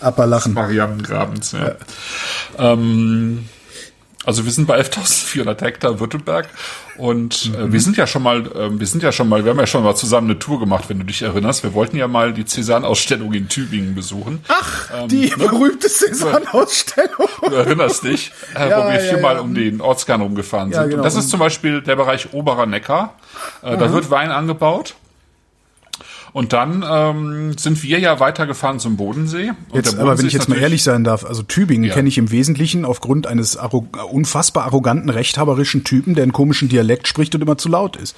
Appalachen. 0.00 0.54
Marianengrabens. 0.54 1.52
Ja. 1.52 1.74
Ähm, 2.58 3.48
also 4.26 4.44
wir 4.44 4.52
sind 4.52 4.66
bei 4.66 4.78
11.400 4.78 5.62
Hektar 5.62 5.98
Württemberg 5.98 6.46
und 6.98 7.52
äh, 7.58 7.72
wir 7.72 7.80
sind 7.80 7.96
ja 7.96 8.06
schon 8.06 8.22
mal, 8.22 8.46
äh, 8.54 8.78
wir 8.78 8.86
sind 8.86 9.02
ja 9.02 9.12
schon 9.12 9.30
mal, 9.30 9.44
wir 9.44 9.50
haben 9.52 9.58
ja 9.58 9.66
schon 9.66 9.82
mal 9.82 9.94
zusammen 9.96 10.28
eine 10.28 10.38
Tour 10.38 10.60
gemacht, 10.60 10.84
wenn 10.88 10.98
du 10.98 11.06
dich 11.06 11.22
erinnerst. 11.22 11.62
Wir 11.62 11.72
wollten 11.72 11.96
ja 11.96 12.06
mal 12.06 12.34
die 12.34 12.44
Cézanne-Ausstellung 12.44 13.32
in 13.32 13.48
Tübingen 13.48 13.94
besuchen. 13.94 14.44
Ach, 14.48 15.06
die 15.06 15.28
berühmte 15.28 15.88
Cézanne-Ausstellung. 15.88 17.28
Du 17.48 17.54
erinnerst 17.54 18.04
dich, 18.04 18.30
äh, 18.54 18.68
Ja, 18.68 18.84
wo 18.84 18.88
wir 18.92 19.02
ja, 19.02 19.10
viermal 19.14 19.36
ja. 19.36 19.40
um 19.40 19.54
den 19.54 19.80
Ortskern 19.80 20.20
rumgefahren 20.20 20.70
Ja, 20.70 20.82
sind. 20.82 20.90
genau. 20.90 21.00
Und 21.00 21.04
das 21.06 21.14
ist 21.16 21.30
zum 21.30 21.40
Beispiel 21.40 21.80
der 21.80 21.96
Bereich 21.96 22.34
Oberer 22.34 22.66
Neckar. 22.66 23.14
Äh, 23.62 23.78
Da 23.78 23.90
wird 23.90 24.10
Wein 24.10 24.30
angebaut. 24.30 24.96
Und 26.32 26.52
dann 26.52 26.84
ähm, 26.88 27.58
sind 27.58 27.82
wir 27.82 27.98
ja 27.98 28.20
weitergefahren 28.20 28.78
zum 28.78 28.96
Bodensee. 28.96 29.50
Jetzt, 29.72 29.92
der 29.92 30.00
aber 30.00 30.10
wenn 30.10 30.16
Bodensee 30.16 30.26
ich 30.28 30.32
jetzt 30.32 30.48
mal 30.48 30.58
ehrlich 30.58 30.82
sein 30.84 31.02
darf, 31.04 31.24
also 31.24 31.42
Tübingen 31.42 31.84
Ja. 31.88 31.94
kenne 31.94 32.08
ich 32.08 32.18
im 32.18 32.30
Wesentlichen 32.30 32.84
aufgrund 32.84 33.26
eines 33.26 33.56
arro 33.56 33.86
unfassbar 34.10 34.64
arroganten, 34.64 35.10
rechthaberischen 35.10 35.82
Typen, 35.84 36.14
der 36.14 36.22
einen 36.22 36.32
komischen 36.32 36.68
Dialekt 36.68 37.08
spricht 37.08 37.34
und 37.34 37.40
immer 37.40 37.58
zu 37.58 37.68
laut 37.68 37.96
ist. 37.96 38.14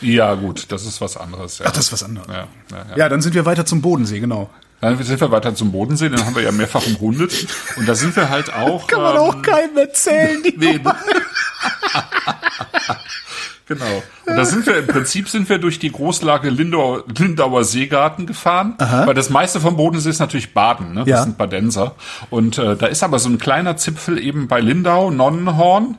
Ja, 0.00 0.34
gut, 0.34 0.72
das 0.72 0.86
ist 0.86 1.02
was 1.02 1.18
anderes. 1.18 1.58
Ja. 1.58 1.66
Ach, 1.68 1.72
das 1.72 1.86
ist 1.86 1.92
was 1.92 2.02
anderes. 2.02 2.28
Ja, 2.28 2.46
ja, 2.70 2.76
ja. 2.90 2.96
Ja, 2.96 3.08
dann 3.10 3.20
sind 3.20 3.34
wir 3.34 3.44
weiter 3.44 3.66
zum 3.66 3.82
Bodensee, 3.82 4.20
genau. 4.20 4.48
Dann 4.80 4.96
sind 5.02 5.20
wir 5.20 5.30
weiter 5.30 5.54
zum 5.54 5.72
Bodensee, 5.72 6.08
den 6.08 6.24
haben 6.24 6.34
wir 6.34 6.42
ja 6.42 6.52
mehrfach 6.52 6.86
umrundet. 6.86 7.46
Und 7.76 7.86
da 7.86 7.94
sind 7.94 8.16
wir 8.16 8.30
halt 8.30 8.50
auch. 8.54 8.86
Kann 8.86 9.02
man 9.02 9.16
ähm, 9.16 9.20
auch 9.20 9.42
keinem 9.42 9.76
erzählen. 9.76 10.42
Die 10.42 10.56
Nee. 10.56 10.80
genau. 13.70 14.02
Und 14.26 14.36
da 14.36 14.44
sind 14.44 14.66
wir, 14.66 14.76
im 14.78 14.86
Prinzip 14.86 15.28
sind 15.28 15.48
wir 15.48 15.58
durch 15.58 15.78
die 15.78 15.90
Großlage 15.90 16.50
Lindauer, 16.50 17.04
Lindauer 17.16 17.64
Seegarten 17.64 18.26
gefahren, 18.26 18.74
weil 18.78 19.14
das 19.14 19.30
meiste 19.30 19.60
vom 19.60 19.76
Bodensee 19.76 20.10
ist 20.10 20.18
natürlich 20.18 20.52
Baden, 20.52 20.92
ne? 20.92 21.00
Das 21.00 21.08
Ja. 21.08 21.22
sind 21.22 21.38
Badenser. 21.38 21.94
Und 22.28 22.58
äh, 22.58 22.76
da 22.76 22.86
ist 22.86 23.02
aber 23.02 23.18
so 23.18 23.28
ein 23.28 23.38
kleiner 23.38 23.76
Zipfel 23.76 24.18
eben 24.18 24.48
bei 24.48 24.60
Lindau, 24.60 25.10
Nonnenhorn, 25.10 25.96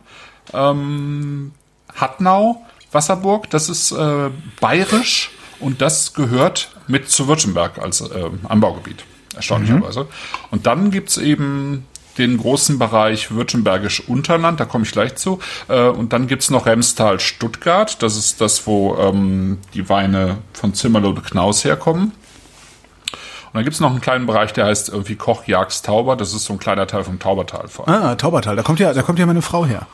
ähm, 0.53 1.51
Hattnau, 1.95 2.65
Wasserburg, 2.91 3.49
das 3.49 3.69
ist 3.69 3.91
äh, 3.91 4.29
bayerisch 4.59 5.31
und 5.59 5.81
das 5.81 6.13
gehört 6.13 6.71
mit 6.87 7.09
zu 7.09 7.27
Württemberg 7.27 7.79
als 7.79 8.01
äh, 8.01 8.29
Anbaugebiet, 8.47 9.03
erstaunlicherweise. 9.35 10.07
Und 10.51 10.65
dann 10.67 10.91
gibt's 10.91 11.17
eben 11.17 11.85
den 12.17 12.37
großen 12.37 12.77
Bereich 12.77 13.31
Württembergisch 13.31 14.07
Unterland, 14.07 14.59
da 14.59 14.65
komme 14.65 14.83
ich 14.83 14.91
gleich 14.91 15.15
zu. 15.15 15.39
Äh, 15.67 15.83
und 15.87 16.13
dann 16.13 16.27
gibt's 16.27 16.49
noch 16.49 16.65
Remstal 16.65 17.19
Stuttgart, 17.19 18.01
das 18.03 18.17
ist 18.17 18.41
das, 18.41 18.67
wo 18.67 18.95
ähm, 18.97 19.59
die 19.73 19.87
Weine 19.89 20.37
von 20.53 20.73
Zimmerlode 20.73 21.21
Knaus 21.21 21.63
herkommen. 21.63 22.11
Und 22.11 23.55
dann 23.57 23.63
gibt's 23.63 23.79
noch 23.81 23.91
einen 23.91 24.01
kleinen 24.01 24.25
Bereich, 24.27 24.53
der 24.53 24.65
heißt 24.65 24.89
irgendwie 24.89 25.15
Koch 25.15 25.45
Jags 25.45 25.81
Tauber, 25.81 26.15
das 26.15 26.33
ist 26.33 26.45
so 26.45 26.53
ein 26.53 26.59
kleiner 26.59 26.87
Teil 26.87 27.03
vom 27.03 27.19
Taubertal 27.19 27.67
vor 27.67 27.87
allem. 27.87 28.03
Ah, 28.03 28.15
Taubertal, 28.15 28.55
da 28.55 28.63
kommt 28.63 28.79
ja, 28.79 28.93
da 28.93 29.01
kommt 29.01 29.19
ja 29.19 29.25
meine 29.25 29.41
Frau 29.41 29.65
her. 29.65 29.87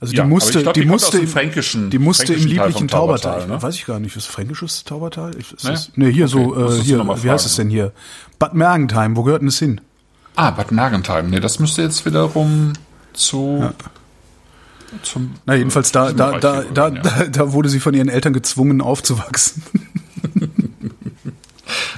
Also 0.00 0.10
die 0.12 0.18
Ja, 0.18 0.24
musste, 0.24 0.60
glaub, 0.62 0.74
die, 0.74 0.80
die 0.80 0.86
musste, 0.86 1.18
im- 1.18 1.26
fränkischen- 1.28 1.88
die 1.88 1.98
musste 1.98 2.24
im 2.34 2.40
fränkischen 2.40 2.56
Teil 2.56 2.66
lieblichen 2.66 2.88
Taubertal, 2.88 3.32
Taubertal. 3.40 3.56
ne? 3.56 3.62
Weiß 3.62 3.74
ich 3.76 3.86
gar 3.86 4.00
nicht, 4.00 4.16
ist 4.16 4.26
fränkisches 4.26 4.84
Taubertal? 4.84 5.34
Ist, 5.34 5.52
ist 5.52 5.64
Nee? 5.64 5.70
das, 5.70 5.90
nee, 5.94 6.12
hier 6.12 6.28
so, 6.28 6.40
Okay, 6.40 6.46
äh, 6.60 6.62
musstest 6.64 6.80
du 6.80 6.84
hier, 7.04 7.22
wie 7.24 7.30
heißt 7.30 7.46
es 7.46 7.56
denn 7.56 7.70
hier? 7.70 7.92
Bad 8.38 8.54
Mergentheim, 8.54 9.16
wo 9.16 9.22
gehört 9.22 9.40
denn 9.40 9.48
das 9.48 9.58
hin? 9.58 9.80
Ah, 10.36 10.50
Bad 10.50 10.72
Mergentheim. 10.72 11.30
Nee, 11.30 11.40
das 11.40 11.58
müsste 11.60 11.82
jetzt 11.82 12.04
wiederum 12.06 12.72
zu 13.12 13.70
zum 15.02 15.34
Na, 15.44 15.54
jedenfalls 15.54 15.90
da, 15.92 16.12
da, 16.12 16.38
da, 16.38 16.62
hier 16.62 16.70
da, 16.72 16.88
gehören, 16.90 16.96
ja. 16.96 17.02
da, 17.02 17.26
da 17.46 17.52
wurde 17.52 17.68
sie 17.68 17.80
von 17.80 17.94
ihren 17.94 18.08
Eltern 18.08 18.32
gezwungen 18.32 18.80
aufzuwachsen. 18.80 19.62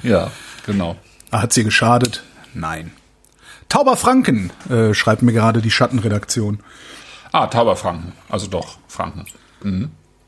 Ja, 0.03 0.31
genau. 0.65 0.97
Ah, 1.33 1.43
Hat 1.43 1.53
sie 1.53 1.65
geschadet? 1.65 2.23
Nein. 2.55 2.93
Tauberfranken, 3.69 4.53
äh, 4.71 4.95
schreibt 4.95 5.23
mir 5.23 5.33
gerade 5.33 5.61
die 5.61 5.71
Schattenredaktion. 5.73 6.61
Ah, 7.33 7.49
Tauberfranken. 7.49 8.13
Also 8.29 8.47
doch, 8.47 8.79
Franken. 8.87 9.27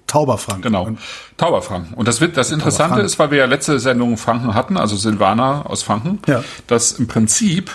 Tauberfranken. 0.08 0.62
Genau. 0.62 0.84
Und, 0.86 0.98
Tauberfranken. 1.36 1.94
Und 1.94 2.08
das 2.08 2.20
wird 2.20 2.36
das 2.36 2.50
Interessante 2.50 3.00
ist, 3.00 3.18
weil 3.20 3.30
wir 3.30 3.38
ja 3.38 3.44
letzte 3.44 3.78
Sendung 3.78 4.16
Franken 4.16 4.54
hatten, 4.54 4.76
also 4.76 4.96
Silvana 4.96 5.62
aus 5.62 5.84
Franken, 5.84 6.18
Ja. 6.26 6.42
dass 6.66 6.92
im 6.92 7.06
Prinzip 7.06 7.70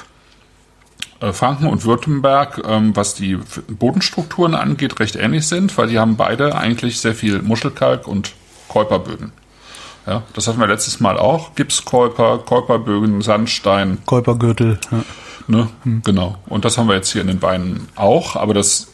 Franken 1.32 1.68
und 1.68 1.86
Württemberg, 1.86 2.62
ähm, 2.68 2.96
was 2.96 3.16
die 3.16 3.40
Bodenstrukturen 3.70 4.56
angeht, 4.56 5.00
recht 5.00 5.16
ähnlich 5.16 5.48
sind, 5.48 5.78
weil 5.78 5.88
die 5.88 6.00
haben 6.00 6.18
beide 6.18 6.56
eigentlich 6.56 7.00
sehr 7.00 7.16
viel 7.16 7.42
Muschelkalk 7.42 8.08
und 8.08 8.34
Käuperböden. 8.68 9.32
Ja, 10.06 10.24
das 10.34 10.48
hatten 10.48 10.60
wir 10.60 10.68
letztes 10.68 11.00
Mal 11.00 11.18
auch. 11.18 11.56
Gipskäuper, 11.56 12.40
Käuperbögen, 12.40 13.22
Sandstein, 13.22 14.00
Käupergürtel. 14.06 14.80
Ja. 14.92 15.04
Ne? 15.48 15.70
Genau. 16.04 16.38
Und 16.48 16.66
das 16.66 16.78
haben 16.78 16.88
wir 16.88 16.96
jetzt 16.96 17.12
hier 17.12 17.22
in 17.22 17.28
den 17.28 17.40
Beinen 17.40 17.88
auch. 17.96 18.36
Aber 18.36 18.54
das, 18.54 18.88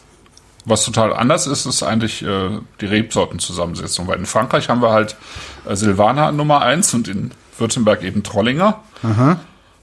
was 0.65 0.83
total 0.83 1.13
anders 1.13 1.47
ist, 1.47 1.65
ist 1.65 1.83
eigentlich 1.83 2.21
äh, 2.23 2.59
die 2.81 2.85
Rebsortenzusammensetzung. 2.85 4.07
Weil 4.07 4.19
in 4.19 4.25
Frankreich 4.25 4.69
haben 4.69 4.81
wir 4.81 4.91
halt 4.91 5.15
äh, 5.67 5.75
Silvaner 5.75 6.31
Nummer 6.31 6.61
eins 6.61 6.93
und 6.93 7.07
in 7.07 7.31
Württemberg 7.57 8.03
eben 8.03 8.23
Trollinger. 8.23 8.79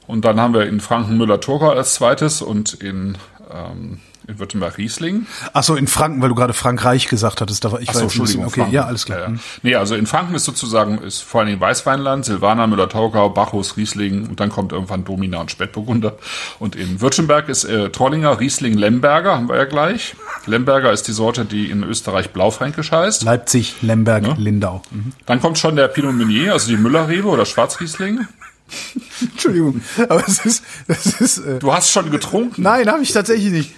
Und 0.07 0.25
dann 0.25 0.41
haben 0.41 0.55
wir 0.55 0.67
in 0.67 0.81
Franken 0.81 1.17
Müller-Thurgau 1.19 1.71
als 1.71 1.95
zweites 1.95 2.43
und 2.43 2.75
in 2.75 3.19
ähm, 3.53 3.99
in 4.29 4.41
Württemberg 4.41 4.77
Riesling. 4.77 5.27
Ach 5.53 5.63
so, 5.63 5.77
in 5.77 5.87
Franken, 5.87 6.21
weil 6.21 6.29
du 6.31 6.35
gerade 6.35 6.53
Frankreich 6.53 7.07
gesagt 7.07 7.41
hattest. 7.41 7.65
Da 7.65 7.71
war 7.71 7.81
ich 7.81 7.89
Ach 7.91 7.95
so, 7.95 8.01
ein 8.01 8.07
bisschen, 8.07 8.21
Entschuldigung, 8.23 8.47
okay, 8.47 8.61
Franken. 8.63 8.75
ja, 8.75 8.85
alles 8.85 9.05
klar. 9.05 9.21
Ja, 9.21 9.27
Hm. 9.29 9.35
ja. 9.37 9.41
Nee, 9.63 9.75
also 9.77 9.95
in 9.95 10.07
Franken 10.07 10.35
ist 10.35 10.45
sozusagen, 10.45 10.99
ist 10.99 11.23
vor 11.23 11.43
allem 11.43 11.61
Weißweinland, 11.61 12.25
Silvaner, 12.25 12.67
Müller-Thurgau, 12.67 13.29
Bacchus, 13.31 13.77
Riesling 13.77 14.27
und 14.29 14.41
dann 14.41 14.49
kommt 14.51 14.73
irgendwann 14.73 15.05
Domina 15.05 15.41
und 15.41 15.53
Spätburgunder. 15.53 16.17
Und 16.59 16.75
in 16.75 17.01
Württemberg 17.01 17.49
ist 17.49 17.65
äh, 17.67 17.91
Trollinger, 17.91 18.41
Riesling, 18.41 18.75
Lemberger, 18.77 19.37
haben 19.37 19.49
wir 19.49 19.59
ja 19.59 19.65
gleich. 19.65 20.17
Lemberger 20.47 20.91
ist 20.91 21.07
die 21.07 21.13
Sorte, 21.13 21.45
die 21.45 21.71
in 21.71 21.85
Österreich 21.85 22.31
Blaufränkisch 22.31 22.91
heißt. 22.91 23.23
Leipzig, 23.23 23.77
Lemberg, 23.83 24.37
Lindau. 24.39 24.83
Mhm. 24.91 25.13
Dann 25.27 25.41
kommt 25.41 25.59
schon 25.59 25.77
der 25.77 25.87
Pinot 25.87 26.15
Meunier, 26.17 26.53
also 26.55 26.69
die 26.69 26.77
Müllerrebe 26.77 27.29
oder 27.29 27.47
Schwarzriesling. 27.47 28.27
Entschuldigung, 29.21 29.81
aber 30.09 30.27
es 30.27 30.45
ist, 30.45 30.65
das 30.89 31.07
ist, 31.21 31.39
äh, 31.39 31.59
Du 31.59 31.73
hast 31.73 31.91
schon 31.91 32.11
getrunken. 32.11 32.63
nein, 32.63 32.89
habe 32.91 33.03
ich 33.03 33.13
tatsächlich 33.13 33.53
nicht. 33.53 33.73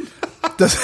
Das, 0.57 0.76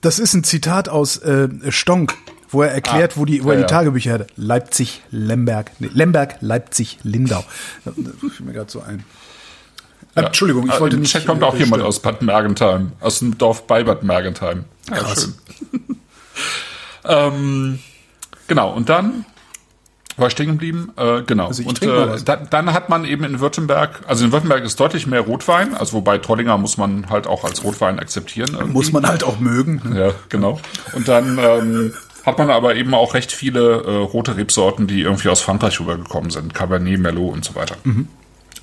das 0.00 0.18
ist 0.18 0.34
ein 0.34 0.44
Zitat 0.44 0.88
aus 0.88 1.18
äh, 1.18 1.48
Stonk, 1.70 2.14
wo 2.50 2.62
er 2.62 2.70
erklärt, 2.72 3.16
wo 3.16 3.24
die, 3.24 3.44
wo 3.44 3.50
er 3.50 3.56
Ah, 3.56 3.60
ja, 3.60 3.66
die. 3.66 3.72
Tagebücher 3.72 4.12
hatte. 4.14 4.26
Leipzig, 4.36 5.02
Lemberg, 5.10 5.70
nee, 5.78 5.90
Lemberg, 5.92 6.36
Leipzig, 6.40 6.98
Lindau. 7.02 7.44
Das 7.84 7.94
fiel 8.32 8.46
mir 8.46 8.52
gerade 8.52 8.70
so 8.70 8.80
ein. 8.82 9.04
Äh, 10.14 10.22
Entschuldigung, 10.22 10.66
ich 10.68 10.74
Äh, 10.74 10.80
wollte 10.80 10.96
Im 10.96 11.02
nicht. 11.02 11.12
Chat 11.12 11.26
kommt 11.26 11.42
äh, 11.42 11.44
auch 11.44 11.54
jemand 11.54 11.74
stören. 11.80 11.86
aus 11.88 12.00
Bad 12.00 12.22
Mergentheim, 12.22 12.92
aus 13.00 13.18
dem 13.20 13.36
Dorf 13.38 13.66
bei 13.66 13.84
Bad 13.84 14.02
Mergentheim. 14.02 14.64
Ja, 14.90 14.96
Krass. 14.96 15.22
schön. 15.22 15.80
ähm, 17.04 17.78
genau, 18.48 18.72
und 18.72 18.88
dann 18.88 19.24
war 20.16 20.30
stehen 20.30 20.48
geblieben, 20.48 20.92
äh, 20.96 21.22
genau. 21.22 21.48
Also 21.48 21.62
und 21.64 21.82
äh, 21.82 22.18
da, 22.24 22.36
dann 22.36 22.72
hat 22.72 22.88
man 22.88 23.04
eben 23.04 23.24
in 23.24 23.40
Württemberg, 23.40 24.00
also 24.06 24.24
in 24.24 24.32
Württemberg 24.32 24.64
ist 24.64 24.80
deutlich 24.80 25.06
mehr 25.06 25.20
Rotwein, 25.20 25.74
also 25.74 25.94
wobei 25.94 26.18
Trollinger 26.18 26.58
muss 26.58 26.76
man 26.78 27.10
halt 27.10 27.26
auch 27.26 27.44
als 27.44 27.64
Rotwein 27.64 27.98
akzeptieren. 27.98 28.50
irgendwie. 28.52 28.72
Muss 28.72 28.92
man 28.92 29.06
halt 29.06 29.24
auch 29.24 29.38
mögen. 29.38 29.94
Ja, 29.94 30.12
genau. 30.28 30.60
Und 30.94 31.08
dann 31.08 31.38
ähm, 31.38 31.92
hat 32.24 32.38
man 32.38 32.50
aber 32.50 32.74
eben 32.74 32.94
auch 32.94 33.14
recht 33.14 33.30
viele 33.30 33.82
äh, 33.82 33.96
rote 33.96 34.36
Rebsorten, 34.36 34.86
die 34.86 35.02
irgendwie 35.02 35.28
aus 35.28 35.40
Frankreich 35.40 35.78
rübergekommen 35.80 36.30
sind. 36.30 36.54
Cabernet, 36.54 36.98
Merlot 36.98 37.32
und 37.34 37.44
so 37.44 37.54
weiter. 37.54 37.76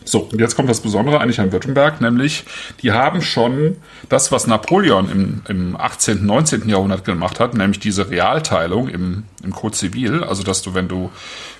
So, 0.06 0.28
und 0.32 0.40
jetzt 0.40 0.56
kommt 0.56 0.70
das 0.70 0.82
Besondere 0.82 1.22
eigentlich 1.22 1.40
an 1.40 1.52
Württemberg, 1.52 2.02
nämlich 2.02 2.46
die 2.82 2.92
haben 2.92 3.22
schon 3.22 3.78
das, 4.10 4.32
was 4.32 4.48
Napoleon 4.48 5.10
im, 5.10 5.42
im 5.48 5.76
18., 5.80 6.26
19. 6.26 6.70
Jahrhundert 6.70 7.06
gemacht 7.06 7.40
hat, 7.40 7.54
nämlich 7.54 7.80
diese 7.80 8.10
Realteilung 8.10 8.90
im, 8.90 9.24
im 9.44 9.54
Code 9.54 9.76
Civil, 9.76 10.24
also 10.24 10.44
dass 10.44 10.62
du, 10.62 10.74
wenn 10.74 10.88
du, 10.88 11.12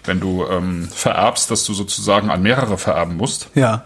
wenn 0.04 0.20
du 0.20 0.46
ähm, 0.50 0.88
vererbst, 0.88 1.52
dass 1.52 1.64
du 1.64 1.74
sozusagen 1.74 2.30
an 2.30 2.42
mehrere 2.42 2.78
vererben 2.78 3.18
musst. 3.18 3.50
Ja. 3.56 3.86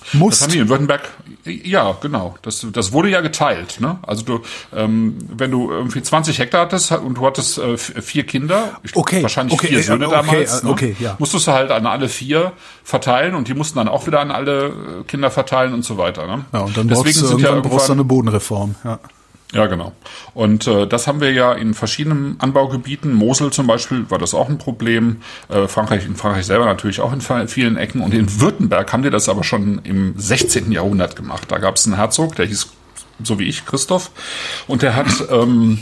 Das 0.00 0.14
Muss. 0.14 0.42
haben 0.42 0.52
die 0.52 0.58
in 0.58 0.68
Württemberg, 0.68 1.02
ja, 1.44 1.96
genau. 2.00 2.34
Das, 2.42 2.66
das 2.72 2.92
wurde 2.92 3.10
ja 3.10 3.20
geteilt. 3.20 3.80
Ne? 3.80 3.98
Also 4.02 4.24
du, 4.24 4.40
ähm, 4.74 5.16
wenn 5.36 5.50
du 5.50 5.70
irgendwie 5.70 6.02
20 6.02 6.38
Hektar 6.38 6.62
hattest 6.62 6.92
und 6.92 7.14
du 7.14 7.26
hattest 7.26 7.58
äh, 7.58 7.76
vier 7.76 8.24
Kinder, 8.24 8.80
Okay, 8.94 9.22
wahrscheinlich 9.22 9.54
okay, 9.54 9.68
vier 9.68 9.78
äh, 9.78 9.82
Söhne 9.82 10.06
okay, 10.08 10.16
damals, 10.16 10.60
äh, 10.60 10.66
ne? 10.66 10.72
okay, 10.72 10.96
ja. 10.98 11.16
musstest 11.18 11.46
du 11.46 11.52
halt 11.52 11.70
an 11.70 11.86
alle 11.86 12.08
vier 12.08 12.52
verteilen 12.84 13.34
und 13.34 13.48
die 13.48 13.54
mussten 13.54 13.78
dann 13.78 13.88
auch 13.88 14.06
wieder 14.06 14.20
an 14.20 14.30
alle 14.30 14.66
äh, 14.68 14.72
Kinder 15.06 15.30
verteilen 15.30 15.74
und 15.74 15.84
so 15.84 15.98
weiter. 15.98 16.26
Ne? 16.26 16.44
Ja, 16.52 16.60
und 16.60 16.76
dann 16.76 16.88
Deswegen 16.88 17.04
brauchst 17.04 17.22
du 17.22 17.26
sind 17.26 17.40
ja 17.40 17.50
irgendwann 17.50 17.70
brauchst 17.70 17.88
du 17.88 17.92
eine 17.92 18.04
Bodenreform. 18.04 18.74
Ja. 18.84 18.98
Ja, 19.52 19.66
genau. 19.66 19.92
Und 20.32 20.66
äh, 20.68 20.86
das 20.86 21.06
haben 21.06 21.20
wir 21.20 21.32
ja 21.32 21.52
in 21.52 21.74
verschiedenen 21.74 22.36
Anbaugebieten. 22.38 23.12
Mosel 23.12 23.50
zum 23.50 23.66
Beispiel 23.66 24.08
war 24.08 24.18
das 24.18 24.32
auch 24.32 24.48
ein 24.48 24.58
Problem. 24.58 25.22
Äh, 25.48 25.66
Frankreich, 25.66 26.06
in 26.06 26.14
Frankreich 26.14 26.46
selber 26.46 26.66
natürlich 26.66 27.00
auch 27.00 27.12
in 27.12 27.20
vielen 27.48 27.76
Ecken. 27.76 28.00
Und 28.00 28.14
in 28.14 28.40
Württemberg 28.40 28.92
haben 28.92 29.02
die 29.02 29.10
das 29.10 29.28
aber 29.28 29.42
schon 29.42 29.80
im 29.82 30.14
16. 30.16 30.70
Jahrhundert 30.70 31.16
gemacht. 31.16 31.44
Da 31.48 31.58
gab 31.58 31.76
es 31.76 31.86
einen 31.86 31.96
Herzog, 31.96 32.36
der 32.36 32.46
hieß 32.46 32.68
so 33.24 33.38
wie 33.38 33.44
ich, 33.48 33.64
Christoph. 33.66 34.10
Und 34.66 34.82
der 34.82 34.96
hat, 34.96 35.08
ähm, 35.30 35.78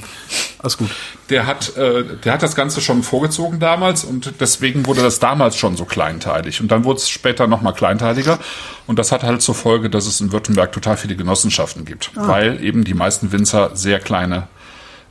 Alles 0.59 0.76
gut. 0.78 0.90
der 1.30 1.47
hat, 1.47 1.76
äh, 1.76 2.04
der 2.25 2.33
hat 2.33 2.42
das 2.42 2.54
Ganze 2.54 2.80
schon 2.80 3.02
vorgezogen 3.02 3.61
damals 3.61 4.04
und 4.04 4.35
deswegen 4.40 4.87
wurde 4.87 5.02
das 5.02 5.18
damals 5.18 5.57
schon 5.57 5.76
so 5.76 5.85
kleinteilig. 5.85 6.61
Und 6.61 6.68
dann 6.71 6.85
wurde 6.85 6.99
es 6.99 7.09
später 7.09 7.47
nochmal 7.47 7.75
kleinteiliger. 7.75 8.38
Und 8.87 8.99
das 8.99 9.12
hat 9.12 9.23
halt 9.23 9.42
zur 9.42 9.54
Folge, 9.54 9.90
dass 9.90 10.07
es 10.07 10.21
in 10.21 10.33
Württemberg 10.33 10.73
total 10.73 10.97
viele 10.97 11.16
Genossenschaften 11.16 11.85
gibt, 11.85 12.11
weil 12.14 12.62
eben 12.64 12.85
die 12.85 12.95
meisten 12.95 13.33
Winzer 13.33 13.71
sehr 13.75 13.99
kleine, 14.00 14.49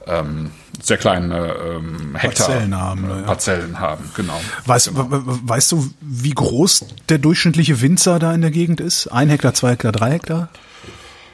ähm, 0.06 0.52
sehr 0.82 0.98
kleine 0.98 1.56
ähm, 1.66 2.16
Hektar 2.16 2.48
Parzellen 2.48 2.76
haben, 2.80 3.06
äh, 3.10 3.16
ja. 3.18 3.22
Parzellen 3.24 3.80
haben. 3.80 4.10
Genau. 4.16 4.40
Weißt, 4.66 4.96
we- 4.96 5.12
we- 5.12 5.40
weißt 5.50 5.72
du, 5.72 5.90
wie 6.02 6.32
groß 6.34 6.86
der 7.10 7.18
durchschnittliche 7.18 7.82
Winzer 7.82 8.20
da 8.20 8.34
in 8.34 8.42
der 8.42 8.52
Gegend 8.52 8.80
ist? 8.80 9.08
Ein 9.08 9.30
Hektar, 9.30 9.54
zwei 9.54 9.72
Hektar, 9.72 9.92
drei 9.92 10.12
Hektar? 10.12 10.50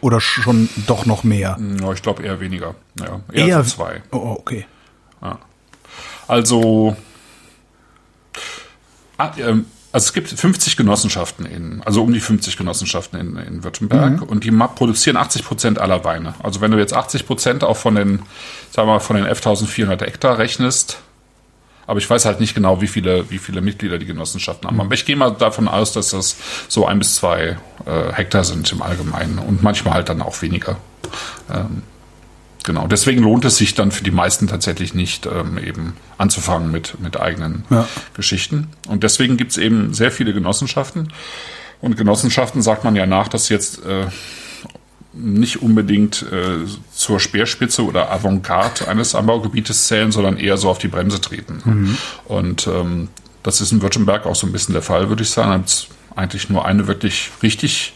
Oder 0.04 0.20
schon 0.20 0.68
doch 0.86 1.06
noch 1.06 1.24
mehr? 1.24 1.58
Ja, 1.82 1.94
ich 1.94 2.02
glaube 2.02 2.24
eher 2.24 2.40
weniger. 2.40 2.76
Ja, 3.00 3.22
eher, 3.32 3.64
so 3.64 3.78
zwei. 3.78 4.04
Oh, 4.12 4.18
oh, 4.18 4.38
okay. 4.40 4.66
Also, 6.28 6.96
ah, 9.18 9.32
ähm, 9.38 9.66
also 9.92 10.06
es 10.06 10.14
gibt 10.14 10.30
50 10.30 10.76
Genossenschaften 10.76 11.46
in, 11.46 11.82
also 11.84 12.02
um 12.02 12.12
die 12.12 12.20
50 12.20 12.58
Genossenschaften 12.58 13.20
in, 13.20 13.38
in 13.38 13.64
Württemberg 13.64 14.22
und 14.24 14.44
die 14.44 14.52
produzieren 14.52 15.18
80 15.18 15.46
Prozent 15.46 15.80
aller 15.80 16.04
Weine. 16.04 16.34
Also 16.42 16.62
wenn 16.62 16.72
du 16.72 16.80
jetzt 16.80 16.94
80 16.94 17.28
Prozent 17.28 17.64
auch 17.64 17.78
von 17.78 17.96
den, 17.96 18.24
sagen 18.72 18.88
wir 18.88 18.94
mal, 18.94 19.00
von 19.00 19.16
den 19.16 19.26
11.400 19.26 20.04
Hektar 20.06 20.38
rechnest, 20.38 21.00
aber 21.88 22.00
ich 22.00 22.10
weiß 22.10 22.26
halt 22.26 22.40
nicht 22.40 22.56
genau, 22.56 22.82
wie 22.82 22.88
viele, 22.88 23.30
wie 23.30 23.38
viele 23.38 23.62
Mitglieder 23.62 23.98
die 23.98 24.06
Genossenschaften 24.06 24.68
haben. 24.70 24.80
Aber 24.80 24.94
ich 24.94 25.06
gehe 25.06 25.16
mal 25.16 25.32
davon 25.32 25.68
aus, 25.68 25.92
dass 25.94 26.10
das 26.10 26.36
so 26.68 26.86
ein 26.86 27.00
bis 27.00 27.16
zwei 27.16 27.58
äh, 27.86 28.14
Hektar 28.14 28.44
sind 28.44 28.72
im 28.72 28.82
Allgemeinen 28.82 29.40
und 29.40 29.64
manchmal 29.64 29.96
halt 29.96 30.10
dann 30.10 30.22
auch 30.22 30.42
weniger. 30.42 30.78
Ähm, 31.54 31.84
genau. 32.64 32.88
Deswegen 32.88 33.22
lohnt 33.24 33.46
es 33.46 33.58
sich 33.58 33.76
dann 33.76 33.92
für 33.92 34.04
die 34.04 34.12
meisten 34.12 34.48
tatsächlich 34.48 34.94
nicht, 34.94 35.26
ähm, 35.26 35.58
eben 35.58 35.98
anzufangen 36.18 36.72
mit, 36.72 37.00
mit 37.02 37.20
eigenen 37.20 37.66
Ja. 37.70 37.88
Geschichten. 38.14 38.70
Und 38.88 39.04
deswegen 39.04 39.38
gibt 39.38 39.52
es 39.52 39.58
eben 39.58 39.94
sehr 39.94 40.12
viele 40.12 40.34
Genossenschaften. 40.34 41.12
Und 41.82 41.98
Genossenschaften 41.98 42.62
sagt 42.62 42.86
man 42.86 42.96
ja 42.96 43.06
nach, 43.06 43.28
dass 43.28 43.50
jetzt 43.50 43.86
äh, 43.86 44.06
nicht 45.14 45.62
unbedingt 45.62 46.26
äh, 46.32 46.66
zur 46.94 47.20
Speerspitze 47.20 47.84
oder 47.84 48.12
Avantgarde 48.12 48.88
eines 48.88 49.16
Anbaugebietes 49.16 49.88
zählen, 49.88 50.12
sondern 50.12 50.38
eher 50.38 50.58
so 50.58 50.70
auf 50.70 50.80
die 50.80 50.88
Bremse 50.88 51.22
treten. 51.22 51.62
Und 52.26 52.68
ähm, 52.68 53.10
das 53.44 53.62
ist 53.62 53.72
in 53.72 53.82
Württemberg 53.82 54.26
auch 54.26 54.36
so 54.36 54.48
ein 54.48 54.52
bisschen 54.52 54.74
der 54.74 54.82
Fall, 54.82 55.10
würde 55.10 55.24
ich 55.24 55.30
sagen. 55.30 55.52
Da 55.52 55.58
gibt's 55.58 55.88
eigentlich 56.16 56.50
nur 56.50 56.66
eine 56.66 56.88
wirklich 56.88 57.32
richtig 57.42 57.94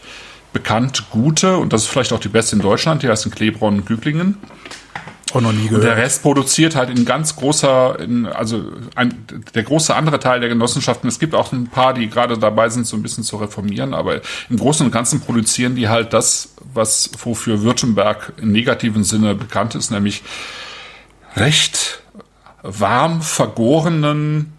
bekannt 0.52 1.10
gute 1.10 1.56
und 1.58 1.72
das 1.72 1.82
ist 1.82 1.88
vielleicht 1.88 2.12
auch 2.12 2.20
die 2.20 2.28
beste 2.28 2.56
in 2.56 2.62
Deutschland, 2.62 3.02
die 3.02 3.08
heißt 3.08 3.26
in 3.26 3.32
Klebron 3.32 3.84
Güglingen. 3.84 4.36
Auch 5.34 5.40
noch 5.40 5.52
nie 5.52 5.64
Und 5.64 5.70
der 5.70 5.80
gehört. 5.80 5.98
Rest 5.98 6.22
produziert 6.22 6.74
halt 6.74 6.90
in 6.90 7.04
ganz 7.04 7.36
großer, 7.36 7.98
in, 8.00 8.26
also 8.26 8.62
ein, 8.94 9.26
der 9.54 9.62
große 9.62 9.94
andere 9.94 10.18
Teil 10.20 10.40
der 10.40 10.48
Genossenschaften. 10.48 11.08
Es 11.08 11.18
gibt 11.18 11.34
auch 11.34 11.52
ein 11.52 11.68
paar, 11.68 11.94
die 11.94 12.08
gerade 12.08 12.38
dabei 12.38 12.68
sind, 12.68 12.86
so 12.86 12.96
ein 12.96 13.02
bisschen 13.02 13.24
zu 13.24 13.36
reformieren, 13.36 13.94
aber 13.94 14.20
im 14.48 14.56
Großen 14.56 14.84
und 14.86 14.92
Ganzen 14.92 15.20
produzieren 15.20 15.74
die 15.74 15.88
halt 15.88 16.12
das, 16.12 16.54
was 16.72 17.10
wofür 17.18 17.62
Württemberg 17.62 18.32
im 18.40 18.52
negativen 18.52 19.04
Sinne 19.04 19.34
bekannt 19.34 19.74
ist, 19.74 19.90
nämlich 19.90 20.22
recht 21.36 22.02
warm 22.62 23.22
vergorenen, 23.22 24.52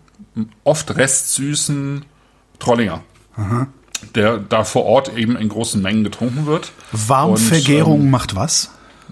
oft 0.63 0.95
restsüßen 0.95 2.05
Trollinger. 2.59 3.01
Der 4.15 4.37
da 4.37 4.63
vor 4.63 4.85
Ort 4.85 5.15
eben 5.17 5.35
in 5.35 5.49
großen 5.49 5.81
Mengen 5.81 6.03
getrunken 6.03 6.45
wird. 6.45 6.71
Warmvergärung 6.91 8.01
Und, 8.01 8.11
macht 8.11 8.35
was? 8.35 8.69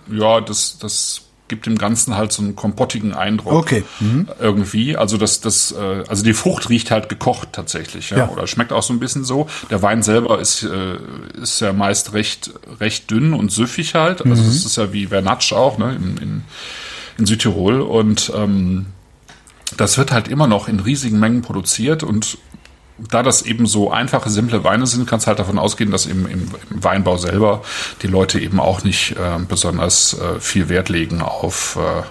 ähm, 0.10 0.20
ja, 0.20 0.42
das, 0.42 0.78
das 0.80 1.27
gibt 1.48 1.66
dem 1.66 1.78
Ganzen 1.78 2.16
halt 2.18 2.32
so 2.32 2.42
einen 2.42 2.56
kompottigen 2.56 3.14
Eindruck. 3.14 3.54
Okay. 3.54 3.84
Mhm. 4.00 4.28
Irgendwie. 4.40 4.98
Also 4.98 5.18
das, 5.18 5.40
das, 5.42 5.72
äh, 5.72 6.04
also 6.08 6.24
die 6.24 6.34
Frucht 6.34 6.70
riecht 6.70 6.92
halt 6.92 7.10
gekocht 7.10 7.50
tatsächlich, 7.54 8.10
ja. 8.10 8.18
Ja. 8.18 8.30
Oder 8.30 8.48
schmeckt 8.48 8.74
auch 8.74 8.84
so 8.84 8.94
ein 8.94 9.00
bisschen 9.00 9.24
so. 9.24 9.48
Der 9.70 9.82
Wein 9.82 10.04
selber 10.04 10.40
ist, 10.40 10.64
äh, 10.64 10.98
ist 11.42 11.60
ja 11.62 11.74
meist 11.74 12.14
recht, 12.14 12.52
recht 12.80 13.10
dünn 13.12 13.34
und 13.34 13.52
süffig 13.52 13.96
halt. 13.96 14.26
Also 14.26 14.42
Mhm. 14.44 14.50
es 14.50 14.66
ist 14.66 14.78
ja 14.78 14.92
wie 14.94 15.08
Vernatsch 15.08 15.54
auch, 15.54 15.78
ne, 15.78 15.96
in, 15.96 16.18
in, 16.18 16.42
in 17.18 17.26
Südtirol. 17.26 17.82
Und 17.82 18.32
ähm, 18.36 18.88
das 19.76 19.98
wird 19.98 20.12
halt 20.12 20.28
immer 20.28 20.48
noch 20.48 20.68
in 20.68 20.80
riesigen 20.80 21.20
Mengen 21.20 21.42
produziert 21.42 22.04
und 22.04 22.38
da 22.98 23.24
das 23.24 23.44
eben 23.44 23.66
so 23.66 23.92
einfache, 23.92 24.30
simple 24.30 24.64
Weine 24.64 24.88
sind, 24.88 25.08
kannst 25.08 25.28
halt 25.28 25.40
davon 25.40 25.60
ausgehen, 25.60 25.92
dass 25.92 26.06
im, 26.06 26.26
im, 26.26 26.52
im 26.70 26.84
Weinbau 26.84 27.18
selber 27.18 27.62
die 28.02 28.08
Leute 28.08 28.40
eben 28.40 28.60
auch 28.60 28.84
nicht 28.84 29.12
äh, 29.12 29.38
besonders 29.48 30.20
äh, 30.20 30.40
viel 30.40 30.70
Wert 30.70 30.90
legen 30.90 31.22
auf 31.22 31.78
äh, 31.78 32.04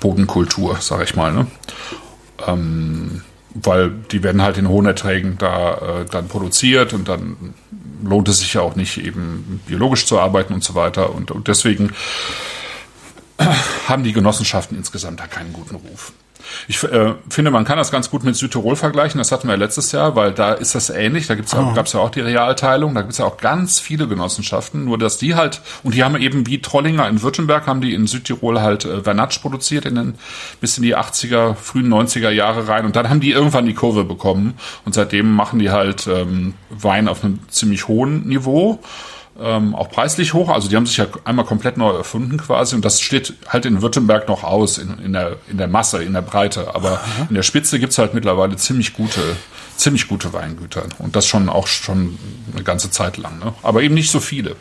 Bodenkultur, 0.00 0.78
sag 0.80 1.02
ich 1.02 1.14
mal. 1.14 1.32
Ne? 1.32 1.46
Ähm, 2.46 3.22
weil 3.54 3.90
die 3.90 4.22
werden 4.22 4.42
halt 4.42 4.58
in 4.58 4.68
hohen 4.68 4.86
Erträgen 4.86 5.38
da 5.38 6.00
äh, 6.00 6.04
dann 6.10 6.28
produziert 6.28 6.92
und 6.92 7.08
dann 7.08 7.54
lohnt 8.02 8.28
es 8.28 8.40
sich 8.40 8.54
ja 8.54 8.60
auch 8.60 8.76
nicht, 8.76 8.98
eben 8.98 9.60
biologisch 9.66 10.06
zu 10.06 10.18
arbeiten 10.18 10.52
und 10.52 10.62
so 10.62 10.74
weiter. 10.74 11.14
Und, 11.14 11.30
und 11.30 11.48
deswegen 11.48 11.92
haben 13.88 14.02
die 14.02 14.12
Genossenschaften 14.12 14.76
insgesamt 14.76 15.20
da 15.20 15.26
keinen 15.26 15.52
guten 15.52 15.76
Ruf. 15.76 16.12
Ich 16.68 16.82
äh, 16.84 17.14
finde, 17.28 17.50
man 17.50 17.64
kann 17.64 17.78
das 17.78 17.90
ganz 17.90 18.10
gut 18.10 18.24
mit 18.24 18.36
Südtirol 18.36 18.76
vergleichen. 18.76 19.18
Das 19.18 19.32
hatten 19.32 19.48
wir 19.48 19.56
letztes 19.56 19.92
Jahr, 19.92 20.16
weil 20.16 20.32
da 20.32 20.52
ist 20.52 20.74
das 20.74 20.90
ähnlich. 20.90 21.26
Da 21.26 21.34
gibt's 21.34 21.52
ja, 21.52 21.60
Ah. 21.60 21.72
gab's 21.74 21.92
ja 21.92 22.00
auch 22.00 22.10
die 22.10 22.20
Realteilung. 22.20 22.94
Da 22.94 23.02
gibt's 23.02 23.18
ja 23.18 23.24
auch 23.24 23.36
ganz 23.36 23.78
viele 23.78 24.08
Genossenschaften. 24.08 24.84
Nur, 24.84 24.98
dass 24.98 25.18
die 25.18 25.34
halt, 25.34 25.60
und 25.82 25.94
die 25.94 26.04
haben 26.04 26.16
eben 26.16 26.46
wie 26.46 26.60
Trollinger 26.60 27.08
in 27.08 27.22
Württemberg, 27.22 27.66
haben 27.66 27.80
die 27.80 27.94
in 27.94 28.06
Südtirol 28.06 28.60
halt 28.60 28.84
äh, 28.84 29.02
Vernatsch 29.02 29.40
produziert 29.40 29.84
in 29.84 29.94
den, 29.94 30.14
bis 30.60 30.76
in 30.76 30.82
die 30.82 30.96
80er, 30.96 31.54
frühen 31.54 31.88
90er 31.92 32.30
Jahre 32.30 32.68
rein. 32.68 32.84
Und 32.84 32.96
dann 32.96 33.08
haben 33.08 33.20
die 33.20 33.30
irgendwann 33.30 33.66
die 33.66 33.74
Kurve 33.74 34.04
bekommen. 34.04 34.54
Und 34.84 34.94
seitdem 34.94 35.32
machen 35.32 35.58
die 35.58 35.70
halt 35.70 36.06
ähm, 36.06 36.54
Wein 36.70 37.08
auf 37.08 37.24
einem 37.24 37.40
ziemlich 37.48 37.88
hohen 37.88 38.26
Niveau 38.26 38.80
ähm, 39.40 39.74
auch 39.74 39.88
preislich 39.88 40.34
hoch. 40.34 40.48
Also 40.48 40.68
die 40.68 40.76
haben 40.76 40.86
sich 40.86 40.96
ja 40.96 41.06
einmal 41.24 41.44
komplett 41.44 41.76
neu 41.76 41.90
erfunden 41.90 42.36
quasi 42.36 42.74
und 42.74 42.84
das 42.84 43.00
steht 43.00 43.34
halt 43.48 43.66
in 43.66 43.82
Württemberg 43.82 44.28
noch 44.28 44.44
aus, 44.44 44.78
in, 44.78 44.98
in, 44.98 45.12
der, 45.12 45.36
in 45.48 45.58
der 45.58 45.68
Masse, 45.68 46.02
in 46.02 46.12
der 46.12 46.22
Breite. 46.22 46.74
Aber 46.74 47.00
in 47.28 47.34
der 47.34 47.42
Spitze 47.42 47.78
gibt's 47.78 47.98
halt 47.98 48.14
mittlerweile 48.14 48.56
ziemlich 48.56 48.94
gute, 48.94 49.20
ziemlich 49.76 50.08
gute 50.08 50.32
Weingüter. 50.32 50.84
Und 50.98 51.16
das 51.16 51.26
schon 51.26 51.48
auch 51.48 51.66
schon 51.66 52.18
eine 52.52 52.62
ganze 52.62 52.90
Zeit 52.90 53.16
lang. 53.16 53.38
Ne? 53.38 53.52
Aber 53.62 53.82
eben 53.82 53.94
nicht 53.94 54.10
so 54.10 54.20
viele. 54.20 54.56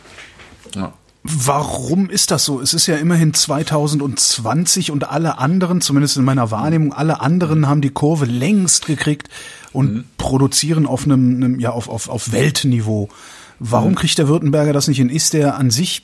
Ja. 0.75 0.93
Warum 1.27 2.11
ist 2.11 2.29
das 2.29 2.45
so? 2.45 2.61
Es 2.61 2.75
ist 2.75 2.85
ja 2.85 2.97
immerhin 2.97 3.33
2020 3.33 4.91
und 4.91 5.09
alle 5.09 5.39
anderen, 5.39 5.81
zumindest 5.81 6.17
in 6.17 6.23
meiner 6.23 6.51
Wahrnehmung, 6.51 6.93
alle 6.93 7.19
anderen 7.19 7.67
haben 7.67 7.81
die 7.81 7.89
Kurve 7.89 8.25
längst 8.25 8.85
gekriegt 8.85 9.29
und 9.73 10.05
produzieren 10.17 10.85
auf 10.85 11.05
einem, 11.05 11.37
einem 11.37 11.59
ja 11.59 11.71
auf, 11.71 11.89
auf, 11.89 12.09
auf 12.09 12.31
Weltniveau. 12.31 13.09
Warum 13.59 13.95
kriegt 13.95 14.17
der 14.17 14.27
Württemberger 14.27 14.73
das 14.73 14.87
nicht 14.87 14.97
hin? 14.97 15.09
Ist 15.09 15.33
der 15.33 15.57
an 15.57 15.71
sich 15.71 16.03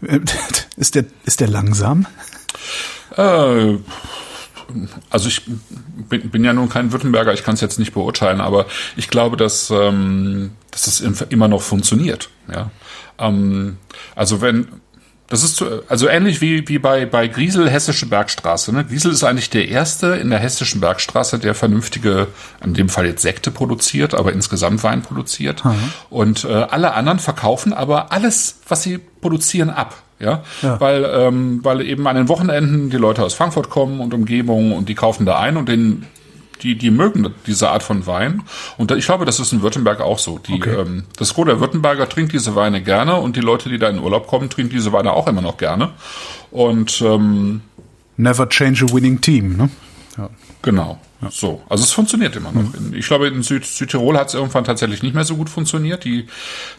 ist 0.76 0.94
der 0.94 1.04
ist 1.24 1.40
der 1.40 1.48
langsam? 1.48 2.06
Äh, 3.16 3.78
also 5.10 5.28
ich 5.28 5.42
bin, 6.08 6.30
bin 6.30 6.44
ja 6.44 6.52
nun 6.52 6.68
kein 6.68 6.92
Württemberger, 6.92 7.32
ich 7.32 7.42
kann 7.42 7.54
es 7.54 7.60
jetzt 7.60 7.78
nicht 7.78 7.94
beurteilen, 7.94 8.40
aber 8.40 8.66
ich 8.96 9.08
glaube, 9.08 9.36
dass, 9.36 9.70
ähm, 9.70 10.52
dass 10.70 10.82
das 10.82 11.00
immer 11.00 11.48
noch 11.48 11.62
funktioniert. 11.62 12.28
Ja? 12.52 12.70
Ähm, 13.18 13.78
also 14.14 14.40
wenn 14.40 14.68
das 15.28 15.42
ist 15.44 15.56
zu- 15.56 15.82
also 15.88 16.08
ähnlich 16.08 16.40
wie, 16.40 16.66
wie 16.68 16.78
bei, 16.78 17.04
bei 17.06 17.28
Griesel 17.28 17.68
Hessische 17.68 18.06
Bergstraße. 18.06 18.72
Ne? 18.74 18.84
Griesel 18.84 19.12
ist 19.12 19.24
eigentlich 19.24 19.50
der 19.50 19.68
erste 19.68 20.06
in 20.08 20.30
der 20.30 20.38
Hessischen 20.38 20.80
Bergstraße, 20.80 21.38
der 21.38 21.54
vernünftige, 21.54 22.28
in 22.64 22.74
dem 22.74 22.88
Fall 22.88 23.06
jetzt 23.06 23.22
Sekte 23.22 23.50
produziert, 23.50 24.14
aber 24.14 24.32
insgesamt 24.32 24.82
Wein 24.82 25.02
produziert. 25.02 25.62
Und 26.10 26.44
äh, 26.44 26.48
alle 26.52 26.94
anderen 26.94 27.18
verkaufen 27.18 27.72
aber 27.72 28.10
alles, 28.12 28.60
was 28.68 28.82
sie 28.82 28.98
produzieren, 29.20 29.70
ab. 29.70 29.96
Ja, 30.20 30.42
Ja. 30.62 30.80
weil 30.80 31.04
ähm, 31.14 31.60
weil 31.62 31.80
eben 31.80 32.04
an 32.08 32.16
den 32.16 32.28
Wochenenden 32.28 32.90
die 32.90 32.96
Leute 32.96 33.22
aus 33.22 33.34
Frankfurt 33.34 33.70
kommen 33.70 34.00
und 34.00 34.12
Umgebung 34.14 34.72
und 34.72 34.88
die 34.88 34.96
kaufen 34.96 35.24
da 35.26 35.38
ein 35.38 35.56
und 35.56 35.68
den 35.68 36.06
die 36.62 36.76
die 36.76 36.90
mögen 36.90 37.28
diese 37.46 37.70
Art 37.70 37.82
von 37.82 38.06
Wein 38.06 38.42
und 38.76 38.90
ich 38.92 39.06
glaube, 39.06 39.24
das 39.24 39.40
ist 39.40 39.52
in 39.52 39.62
Württemberg 39.62 40.00
auch 40.00 40.18
so. 40.18 40.38
Die 40.38 40.54
Okay. 40.54 40.74
ähm, 40.80 41.04
das 41.16 41.34
Gros 41.34 41.46
der 41.46 41.60
Württemberger 41.60 42.08
trinkt 42.08 42.32
diese 42.32 42.54
Weine 42.54 42.82
gerne 42.82 43.16
und 43.16 43.36
die 43.36 43.40
Leute, 43.40 43.68
die 43.68 43.78
da 43.78 43.88
in 43.88 43.98
Urlaub 43.98 44.26
kommen, 44.26 44.50
trinken 44.50 44.70
diese 44.72 44.92
Weine 44.92 45.12
auch 45.12 45.26
immer 45.26 45.42
noch 45.42 45.56
gerne 45.56 45.90
und 46.50 47.00
ähm, 47.02 47.62
Never 48.16 48.48
change 48.48 48.84
a 48.84 48.92
winning 48.92 49.20
team, 49.20 49.56
ne? 49.56 49.70
Ja. 50.16 50.28
Genau. 50.62 50.98
So, 51.30 51.60
also 51.68 51.82
es 51.82 51.90
funktioniert 51.90 52.36
immer 52.36 52.52
noch. 52.52 52.62
Ich 52.92 53.08
glaube, 53.08 53.26
in 53.26 53.42
Süd 53.42 53.64
Südtirol 53.64 54.16
hat 54.16 54.28
es 54.28 54.34
irgendwann 54.34 54.62
tatsächlich 54.62 55.02
nicht 55.02 55.16
mehr 55.16 55.24
so 55.24 55.34
gut 55.34 55.50
funktioniert. 55.50 56.04
Die, 56.04 56.28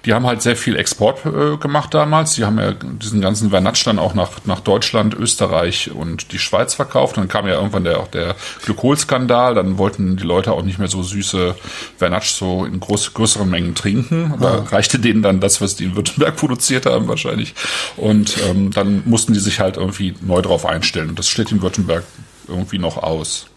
die 0.06 0.14
haben 0.14 0.26
halt 0.26 0.42
sehr 0.42 0.56
viel 0.56 0.78
Export 0.78 1.26
äh, 1.26 1.58
gemacht 1.58 1.94
damals. 1.94 2.36
Die 2.36 2.46
haben 2.46 2.58
ja 2.58 2.72
diesen 2.72 3.20
ganzen 3.20 3.50
Vernatsch 3.50 3.86
dann 3.86 4.00
auch 4.00 4.14
nach, 4.14 4.46
nach 4.46 4.62
Deutschland, 4.62 5.14
Österreich 5.14 5.92
und 5.92 6.32
die 6.32 6.40
Schweiz 6.40 6.74
verkauft. 6.74 7.18
Dann 7.18 7.28
kam 7.28 7.48
ja 7.48 7.56
irgendwann 7.56 7.84
der, 7.84 8.00
auch 8.00 8.08
der 8.08 8.36
Glykolskandal. 8.64 9.56
Dann 9.56 9.78
wollten 9.78 10.16
die 10.16 10.24
Leute 10.24 10.54
auch 10.54 10.64
nicht 10.64 10.80
mehr 10.80 10.88
so 10.88 11.04
süße 11.04 11.56
Vernatsch 11.98 12.30
so 12.30 12.64
in 12.64 12.80
groß, 12.80 13.14
größeren 13.16 13.50
Mengen 13.50 13.76
trinken. 13.76 14.36
Da 14.40 14.64
reichte 14.72 15.00
denen 15.00 15.22
dann 15.22 15.42
das, 15.42 15.60
was 15.60 15.76
die 15.76 15.84
in 15.84 15.98
Württemberg 15.98 16.36
produziert 16.38 16.86
haben 16.86 17.10
wahrscheinlich. 17.10 17.56
Und 17.98 18.38
ähm, 18.50 18.72
dann 18.72 19.04
mussten 19.04 19.34
die 19.34 19.42
sich 19.42 19.60
halt 19.60 19.76
irgendwie 19.76 20.16
neu 20.22 20.42
drauf 20.42 20.66
einstellen. 20.66 21.10
Und 21.10 21.20
das 21.20 21.28
steht 21.28 21.52
in 21.52 21.62
Württemberg 21.62 22.06
irgendwie 22.48 22.80
noch 22.80 22.96
aus. 22.96 23.48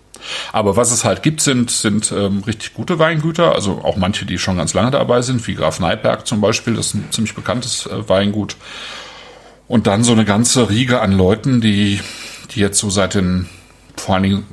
Aber 0.52 0.76
was 0.76 0.92
es 0.92 1.04
halt 1.04 1.22
gibt, 1.22 1.40
sind, 1.40 1.70
sind 1.70 2.12
ähm, 2.12 2.42
richtig 2.46 2.74
gute 2.74 2.98
Weingüter, 2.98 3.54
also 3.54 3.80
auch 3.82 3.96
manche, 3.96 4.24
die 4.24 4.38
schon 4.38 4.56
ganz 4.56 4.74
lange 4.74 4.90
dabei 4.90 5.22
sind, 5.22 5.46
wie 5.46 5.54
Graf 5.54 5.80
Neidberg 5.80 6.26
zum 6.26 6.40
Beispiel, 6.40 6.74
das 6.74 6.88
ist 6.88 6.94
ein 6.94 7.08
ziemlich 7.10 7.34
bekanntes 7.34 7.86
äh, 7.86 8.08
Weingut. 8.08 8.56
Und 9.68 9.86
dann 9.86 10.04
so 10.04 10.12
eine 10.12 10.24
ganze 10.24 10.68
Riege 10.68 11.00
an 11.00 11.12
Leuten, 11.12 11.60
die, 11.60 12.00
die 12.50 12.60
jetzt 12.60 12.78
so 12.78 12.90
seit 12.90 13.14
den, 13.14 13.48
vor 13.96 14.16
allen 14.16 14.24
Dingen, 14.24 14.46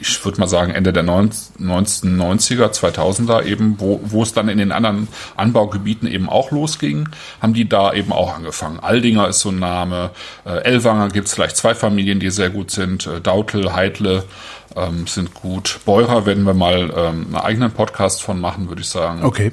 ich 0.00 0.24
würde 0.24 0.40
mal 0.40 0.48
sagen, 0.48 0.72
Ende 0.72 0.92
der 0.92 1.04
1990er, 1.04 2.72
2000er 2.72 3.44
eben, 3.44 3.76
wo, 3.78 4.00
wo 4.02 4.22
es 4.22 4.32
dann 4.32 4.48
in 4.48 4.58
den 4.58 4.72
anderen 4.72 5.08
Anbaugebieten 5.36 6.08
eben 6.08 6.28
auch 6.28 6.50
losging, 6.50 7.08
haben 7.40 7.54
die 7.54 7.68
da 7.68 7.92
eben 7.92 8.12
auch 8.12 8.34
angefangen. 8.34 8.80
Aldinger 8.80 9.28
ist 9.28 9.40
so 9.40 9.50
ein 9.50 9.58
Name, 9.58 10.10
äh, 10.44 10.62
Ellwanger 10.62 11.08
gibt 11.08 11.28
es 11.28 11.34
vielleicht 11.34 11.56
zwei 11.56 11.74
Familien, 11.74 12.18
die 12.18 12.30
sehr 12.30 12.50
gut 12.50 12.70
sind, 12.70 13.06
äh, 13.06 13.20
Dautel, 13.20 13.74
Heidle 13.74 14.24
ähm, 14.76 15.06
sind 15.06 15.34
gut. 15.34 15.80
Beurer 15.84 16.26
werden 16.26 16.44
wir 16.44 16.54
mal 16.54 16.92
ähm, 16.96 17.26
einen 17.26 17.36
eigenen 17.36 17.72
Podcast 17.72 18.22
von 18.22 18.40
machen, 18.40 18.68
würde 18.68 18.82
ich 18.82 18.88
sagen. 18.88 19.24
Okay. 19.24 19.52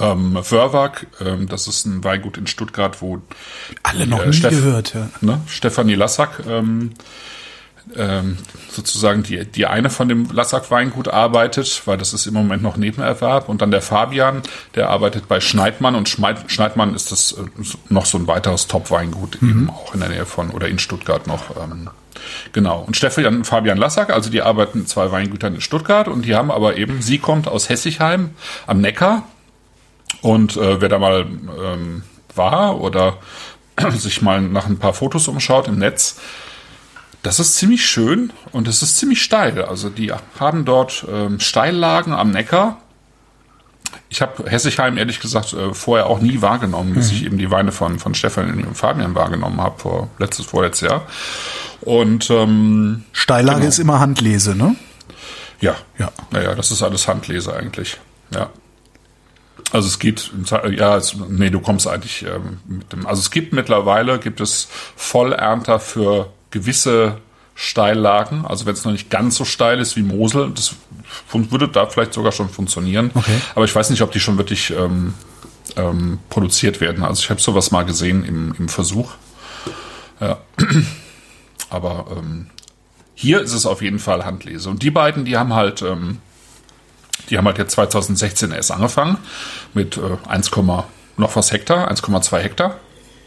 Ähm, 0.00 0.34
Wörwag, 0.48 1.06
ähm, 1.20 1.48
das 1.48 1.66
ist 1.66 1.86
ein 1.86 2.02
Weingut 2.04 2.38
in 2.38 2.46
Stuttgart, 2.46 3.00
wo 3.02 3.20
Alle 3.82 4.06
noch 4.06 4.22
äh, 4.22 4.26
nie 4.26 4.32
Steff- 4.32 4.50
gehört, 4.50 4.94
ja. 4.94 5.08
ne, 5.20 5.40
Stefanie 5.46 5.94
Lassack 5.94 6.42
ähm, 6.48 6.92
ähm, 7.96 8.38
sozusagen 8.70 9.22
die, 9.22 9.44
die 9.44 9.66
eine 9.66 9.90
von 9.90 10.08
dem 10.08 10.30
Lassack-Weingut 10.30 11.08
arbeitet, 11.08 11.82
weil 11.86 11.98
das 11.98 12.12
ist 12.12 12.26
im 12.26 12.34
Moment 12.34 12.62
noch 12.62 12.76
Nebenerwerb. 12.76 13.48
Und 13.48 13.62
dann 13.62 13.70
der 13.70 13.82
Fabian, 13.82 14.42
der 14.74 14.90
arbeitet 14.90 15.28
bei 15.28 15.40
Schneidmann 15.40 15.94
und 15.94 16.08
Schmeid, 16.08 16.50
Schneidmann 16.50 16.94
ist 16.94 17.12
das 17.12 17.32
äh, 17.32 17.42
noch 17.88 18.06
so 18.06 18.18
ein 18.18 18.26
weiteres 18.26 18.66
Top-Weingut, 18.68 19.36
eben 19.42 19.70
auch 19.70 19.94
in 19.94 20.00
der 20.00 20.08
Nähe 20.08 20.26
von 20.26 20.50
oder 20.50 20.68
in 20.68 20.78
Stuttgart 20.78 21.26
noch. 21.26 21.56
Ähm, 21.56 21.90
genau. 22.52 22.80
Und 22.80 22.96
Stefan 22.96 23.26
und 23.26 23.44
Fabian 23.44 23.78
Lassack, 23.78 24.10
also 24.10 24.30
die 24.30 24.42
arbeiten 24.42 24.80
in 24.80 24.86
zwei 24.86 25.10
Weingütern 25.10 25.54
in 25.54 25.60
Stuttgart 25.60 26.08
und 26.08 26.24
die 26.24 26.34
haben 26.34 26.50
aber 26.50 26.76
eben, 26.76 27.02
sie 27.02 27.18
kommt 27.18 27.48
aus 27.48 27.68
Hessigheim 27.68 28.30
am 28.66 28.80
Neckar 28.80 29.24
und 30.20 30.56
äh, 30.56 30.80
wer 30.80 30.88
da 30.88 30.98
mal 30.98 31.26
ähm, 31.62 32.02
war 32.34 32.80
oder 32.80 33.18
sich 33.90 34.22
mal 34.22 34.40
nach 34.40 34.66
ein 34.66 34.78
paar 34.78 34.94
Fotos 34.94 35.28
umschaut 35.28 35.68
im 35.68 35.78
Netz, 35.78 36.20
das 37.22 37.38
ist 37.40 37.56
ziemlich 37.56 37.86
schön 37.86 38.32
und 38.52 38.66
es 38.68 38.82
ist 38.82 38.96
ziemlich 38.98 39.22
steil. 39.22 39.62
Also 39.64 39.88
die 39.90 40.12
haben 40.40 40.64
dort 40.64 41.06
ähm, 41.10 41.38
Steillagen 41.40 42.12
am 42.12 42.30
Neckar. 42.30 42.78
Ich 44.08 44.22
habe 44.22 44.50
Hessigheim 44.50 44.96
ehrlich 44.98 45.20
gesagt 45.20 45.52
äh, 45.52 45.72
vorher 45.74 46.06
auch 46.06 46.20
nie 46.20 46.40
wahrgenommen, 46.42 46.94
bis 46.94 47.10
ich 47.10 47.24
eben 47.24 47.38
die 47.38 47.50
Weine 47.50 47.72
von, 47.72 47.98
von 47.98 48.14
Stefan 48.14 48.64
und 48.64 48.76
Fabian 48.76 49.14
wahrgenommen 49.14 49.60
habe, 49.60 49.78
vor 49.78 50.08
letztes, 50.18 50.46
vorletztes 50.46 50.88
Jahr. 50.88 51.06
Und 51.80 52.30
ähm, 52.30 53.04
Steillage 53.12 53.58
Genau. 53.58 53.68
ist 53.68 53.78
immer 53.78 54.00
Handlese, 54.00 54.54
ne? 54.54 54.76
ja, 55.60 55.76
Ja. 55.98 56.10
Naja, 56.30 56.54
das 56.54 56.70
ist 56.70 56.82
alles 56.82 57.06
Handlese 57.08 57.54
eigentlich. 57.54 57.98
Ja. 58.34 58.50
Also 59.70 59.88
es 59.88 59.98
geht, 59.98 60.30
ja, 60.76 60.96
es, 60.96 61.14
nee, 61.28 61.50
du 61.50 61.60
kommst 61.60 61.86
eigentlich 61.86 62.24
ähm, 62.24 62.58
mit 62.66 62.92
dem, 62.92 63.06
also 63.06 63.20
es 63.20 63.30
gibt 63.30 63.52
mittlerweile, 63.52 64.18
gibt 64.18 64.40
es 64.40 64.68
Vollernter 64.96 65.80
für 65.80 66.30
gewisse 66.52 67.18
Steillagen, 67.54 68.46
also 68.46 68.64
wenn 68.64 68.74
es 68.74 68.84
noch 68.84 68.92
nicht 68.92 69.10
ganz 69.10 69.36
so 69.36 69.44
steil 69.44 69.80
ist 69.80 69.96
wie 69.96 70.02
Mosel, 70.02 70.52
das 70.54 70.74
würde 71.32 71.68
da 71.68 71.86
vielleicht 71.86 72.14
sogar 72.14 72.32
schon 72.32 72.48
funktionieren. 72.48 73.10
Okay. 73.14 73.36
Aber 73.54 73.64
ich 73.64 73.74
weiß 73.74 73.90
nicht, 73.90 74.02
ob 74.02 74.12
die 74.12 74.20
schon 74.20 74.38
wirklich 74.38 74.70
ähm, 74.70 75.14
ähm, 75.76 76.18
produziert 76.30 76.80
werden. 76.80 77.04
Also 77.04 77.20
ich 77.22 77.30
habe 77.30 77.40
sowas 77.40 77.70
mal 77.70 77.84
gesehen 77.84 78.24
im, 78.24 78.54
im 78.58 78.68
Versuch. 78.68 79.12
Ja. 80.20 80.38
Aber 81.70 82.06
ähm, 82.16 82.50
hier 83.14 83.40
ist 83.40 83.52
es 83.52 83.66
auf 83.66 83.82
jeden 83.82 83.98
Fall 83.98 84.24
Handlese. 84.24 84.68
Und 84.68 84.82
die 84.82 84.90
beiden, 84.90 85.24
die 85.24 85.36
haben 85.36 85.54
halt, 85.54 85.82
ähm, 85.82 86.18
die 87.30 87.38
haben 87.38 87.46
halt 87.46 87.58
jetzt 87.58 87.72
2016 87.72 88.50
erst 88.52 88.70
angefangen 88.70 89.18
mit 89.74 89.96
äh, 89.96 90.28
1, 90.28 90.50
noch 91.16 91.36
was 91.36 91.52
Hektar, 91.52 91.90
1,2 91.90 92.38
Hektar. 92.38 92.78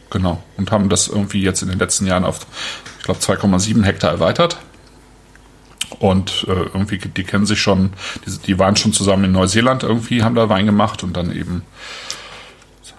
Genau. 0.10 0.44
Und 0.58 0.72
haben 0.72 0.90
das 0.90 1.08
irgendwie 1.08 1.42
jetzt 1.42 1.62
in 1.62 1.70
den 1.70 1.80
letzten 1.80 2.06
Jahren 2.06 2.26
auf, 2.26 2.46
glaube, 3.06 3.20
2,7 3.20 3.84
Hektar 3.84 4.12
erweitert. 4.12 4.58
Und 6.00 6.46
äh, 6.48 6.52
irgendwie, 6.52 6.98
die 6.98 7.24
kennen 7.24 7.46
sich 7.46 7.62
schon, 7.62 7.94
die, 8.26 8.38
die 8.40 8.60
waren 8.60 8.76
schon 8.76 8.92
zusammen 8.92 9.26
in 9.26 9.32
Neuseeland 9.32 9.84
irgendwie, 9.84 10.24
haben 10.24 10.36
da 10.36 10.50
Wein 10.50 10.66
gemacht 10.66 11.04
und 11.04 11.16
dann 11.16 11.36
eben 11.36 11.64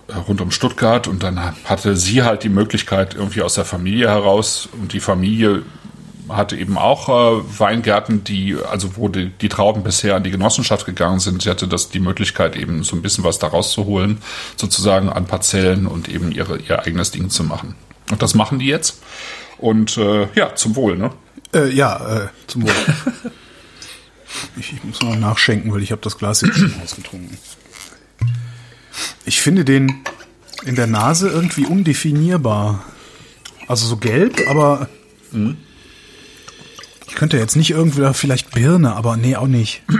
äh, 0.08 0.14
rund 0.14 0.40
um 0.40 0.50
Stuttgart 0.50 1.08
und 1.08 1.22
dann 1.22 1.40
hatte 1.64 1.96
sie 1.96 2.22
halt 2.22 2.42
die 2.42 2.48
Möglichkeit 2.48 3.14
irgendwie 3.14 3.42
aus 3.42 3.54
der 3.54 3.64
Familie 3.64 4.08
heraus 4.08 4.68
und 4.80 4.92
die 4.92 5.00
Familie 5.00 5.62
hatte 6.28 6.56
eben 6.56 6.78
auch 6.78 7.08
äh, 7.08 7.58
Weingärten, 7.58 8.24
die 8.24 8.56
also 8.70 8.96
wo 8.96 9.08
die, 9.08 9.30
die 9.30 9.48
Trauben 9.48 9.82
bisher 9.82 10.16
an 10.16 10.24
die 10.24 10.30
Genossenschaft 10.30 10.86
gegangen 10.86 11.20
sind. 11.20 11.42
Sie 11.42 11.50
hatte 11.50 11.68
das 11.68 11.90
die 11.90 12.00
Möglichkeit 12.00 12.56
eben 12.56 12.82
so 12.82 12.96
ein 12.96 13.02
bisschen 13.02 13.24
was 13.24 13.38
daraus 13.38 13.72
zu 13.72 13.84
holen, 13.84 14.18
sozusagen 14.56 15.08
an 15.08 15.26
Parzellen 15.26 15.86
und 15.86 16.08
eben 16.08 16.32
ihre 16.32 16.58
ihr 16.58 16.80
eigenes 16.80 17.10
Ding 17.10 17.30
zu 17.30 17.44
machen. 17.44 17.74
Und 18.10 18.22
das 18.22 18.34
machen 18.34 18.58
die 18.58 18.66
jetzt. 18.66 19.02
Und 19.58 19.96
äh, 19.96 20.28
ja, 20.34 20.54
zum 20.54 20.76
Wohl, 20.76 20.96
ne? 20.96 21.10
Äh, 21.54 21.70
ja, 21.70 22.24
äh, 22.24 22.28
zum 22.46 22.64
Wohl. 22.64 22.72
ich, 24.56 24.72
ich 24.72 24.84
muss 24.84 25.00
noch 25.00 25.16
nachschenken, 25.16 25.72
weil 25.72 25.82
ich 25.82 25.92
habe 25.92 26.02
das 26.02 26.18
Glas 26.18 26.42
jetzt 26.42 26.58
schon 26.58 26.74
ausgetrunken. 26.82 27.38
Ich 29.24 29.40
finde 29.40 29.64
den 29.64 30.04
in 30.64 30.76
der 30.76 30.86
Nase 30.86 31.28
irgendwie 31.28 31.66
undefinierbar. 31.66 32.84
Also 33.68 33.86
so 33.86 33.96
gelb, 33.96 34.40
aber 34.48 34.88
ich 37.08 37.14
könnte 37.14 37.36
jetzt 37.36 37.56
nicht 37.56 37.70
irgendwie 37.70 38.12
vielleicht 38.14 38.52
Birne, 38.52 38.94
aber 38.94 39.16
nee, 39.16 39.36
auch 39.36 39.48
nicht. 39.48 39.82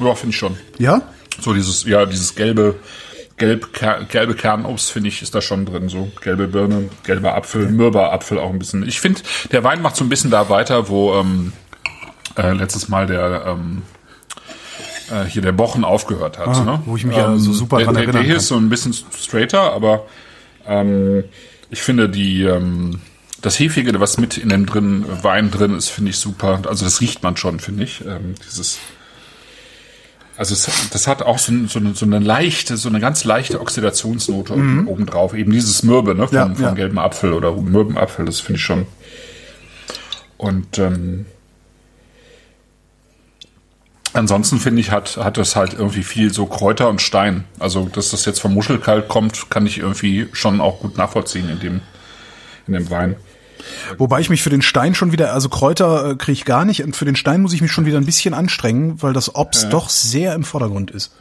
Ja, 0.00 0.12
finde 0.16 0.30
ich 0.30 0.36
schon. 0.36 0.56
Ja? 0.78 1.02
So 1.40 1.54
dieses, 1.54 1.84
ja, 1.84 2.04
dieses 2.04 2.34
gelbe, 2.34 2.74
gelb, 3.36 3.70
gelbe 4.08 4.34
Kernobst, 4.34 4.90
finde 4.90 5.08
ich, 5.08 5.22
ist 5.22 5.34
da 5.34 5.40
schon 5.40 5.66
drin. 5.66 5.88
So 5.88 6.10
gelbe 6.20 6.48
Birne, 6.48 6.90
gelber 7.04 7.34
Apfel, 7.34 7.68
mürber 7.68 8.12
Apfel 8.12 8.38
auch 8.38 8.50
ein 8.50 8.58
bisschen. 8.58 8.86
Ich 8.86 9.00
finde, 9.00 9.22
der 9.52 9.64
Wein 9.64 9.82
macht 9.82 9.96
so 9.96 10.04
ein 10.04 10.08
bisschen 10.08 10.30
da 10.30 10.48
weiter, 10.48 10.88
wo 10.88 11.14
ähm, 11.14 11.52
äh, 12.36 12.52
letztes 12.52 12.88
Mal 12.88 13.06
der 13.06 13.44
ähm, 13.46 13.82
äh, 15.10 15.24
hier 15.24 15.42
der 15.42 15.52
Bochen 15.52 15.84
aufgehört 15.84 16.38
hat. 16.38 16.48
Ah, 16.48 16.64
ne? 16.64 16.82
wo 16.86 16.96
ich 16.96 17.04
mich 17.04 17.16
ja 17.16 17.36
so 17.36 17.52
super 17.52 17.78
der, 17.78 17.86
dran 17.86 17.94
der, 17.94 18.04
erinnern 18.04 18.22
der 18.22 18.26
hier 18.26 18.36
ist 18.36 18.48
so 18.48 18.56
ein 18.56 18.68
bisschen 18.68 18.94
straighter, 19.18 19.72
aber 19.72 20.06
ähm, 20.66 21.24
ich 21.70 21.82
finde 21.82 22.08
die 22.08 22.42
ähm, 22.42 23.00
das 23.42 23.58
Hefige, 23.58 23.98
was 24.00 24.16
mit 24.16 24.38
in 24.38 24.48
dem 24.48 24.64
drin 24.64 25.04
Wein 25.22 25.50
drin 25.50 25.76
ist, 25.76 25.90
finde 25.90 26.10
ich 26.10 26.16
super. 26.16 26.62
Also 26.66 26.84
das 26.84 27.00
riecht 27.00 27.22
man 27.22 27.36
schon, 27.36 27.60
finde 27.60 27.84
ich. 27.84 28.00
Ähm, 28.00 28.34
dieses 28.48 28.78
also 30.36 30.54
es, 30.54 30.90
das 30.90 31.06
hat 31.06 31.22
auch 31.22 31.38
so, 31.38 31.52
so, 31.66 31.78
eine, 31.78 31.94
so 31.94 32.04
eine 32.06 32.18
leichte, 32.18 32.76
so 32.76 32.88
eine 32.88 33.00
ganz 33.00 33.24
leichte 33.24 33.60
Oxidationsnote 33.60 34.54
obendrauf. 34.86 35.34
Eben 35.34 35.52
dieses 35.52 35.82
Mürbe, 35.82 36.14
ne, 36.14 36.26
vom, 36.26 36.36
Ja, 36.36 36.46
vom 36.46 36.62
ja. 36.62 36.72
gelben 36.72 36.98
Apfel 36.98 37.32
oder 37.32 37.52
Mürbenapfel, 37.52 38.24
das 38.24 38.40
finde 38.40 38.58
ich 38.58 38.64
schon. 38.64 38.86
Und 40.36 40.78
ähm, 40.78 41.26
ansonsten 44.12 44.58
finde 44.58 44.80
ich, 44.80 44.90
hat, 44.90 45.16
hat 45.18 45.36
das 45.36 45.56
halt 45.56 45.74
irgendwie 45.74 46.02
viel 46.02 46.32
so 46.32 46.46
Kräuter 46.46 46.88
und 46.88 47.00
Stein. 47.00 47.44
Also, 47.58 47.86
dass 47.86 48.10
das 48.10 48.24
jetzt 48.24 48.40
vom 48.40 48.54
Muschelkalk 48.54 49.08
kommt, 49.08 49.50
kann 49.50 49.66
ich 49.66 49.78
irgendwie 49.78 50.28
schon 50.32 50.60
auch 50.60 50.80
gut 50.80 50.96
nachvollziehen 50.98 51.48
in 51.48 51.60
dem, 51.60 51.80
in 52.66 52.74
dem 52.74 52.90
Wein. 52.90 53.16
Wobei 53.98 54.20
ich 54.20 54.30
mich 54.30 54.42
für 54.42 54.50
den 54.50 54.62
Stein 54.62 54.94
schon 54.94 55.12
wieder, 55.12 55.32
also 55.32 55.48
Kräuter 55.48 56.10
äh, 56.10 56.16
kriege 56.16 56.32
ich 56.32 56.44
gar 56.44 56.64
nicht 56.64 56.82
und 56.82 56.96
für 56.96 57.04
den 57.04 57.16
Stein 57.16 57.42
muss 57.42 57.52
ich 57.52 57.60
mich 57.62 57.72
schon 57.72 57.86
wieder 57.86 57.98
ein 57.98 58.06
bisschen 58.06 58.34
anstrengen, 58.34 59.02
weil 59.02 59.12
das 59.12 59.34
Obst 59.34 59.72
doch 59.72 59.88
sehr 59.88 60.34
im 60.34 60.44
Vordergrund 60.44 60.90
ist. 60.90 61.12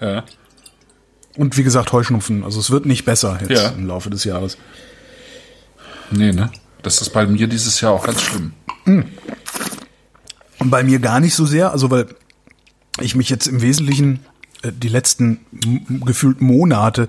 Ja. 0.00 0.24
Und 1.36 1.56
wie 1.56 1.62
gesagt, 1.64 1.92
Heuschnupfen. 1.92 2.44
Also 2.44 2.60
es 2.60 2.70
wird 2.70 2.86
nicht 2.86 3.04
besser 3.04 3.38
jetzt 3.48 3.62
Ja. 3.62 3.68
im 3.70 3.86
Laufe 3.86 4.10
des 4.10 4.24
Jahres. 4.24 4.56
Nee, 6.10 6.32
ne? 6.32 6.50
Das 6.82 7.00
ist 7.00 7.10
bei 7.10 7.26
mir 7.26 7.46
dieses 7.48 7.80
Jahr 7.80 7.92
auch 7.92 8.04
ganz 8.04 8.20
schlimm. 8.22 8.52
Und 10.58 10.70
bei 10.70 10.82
mir 10.84 10.98
gar 10.98 11.20
nicht 11.20 11.34
so 11.34 11.46
sehr, 11.46 11.72
also 11.72 11.90
weil 11.90 12.06
ich 13.00 13.14
mich 13.16 13.30
jetzt 13.30 13.46
im 13.46 13.62
Wesentlichen 13.62 14.20
äh, 14.62 14.70
die 14.72 14.88
letzten 14.88 15.40
gefühlt 16.04 16.40
Monate 16.40 17.08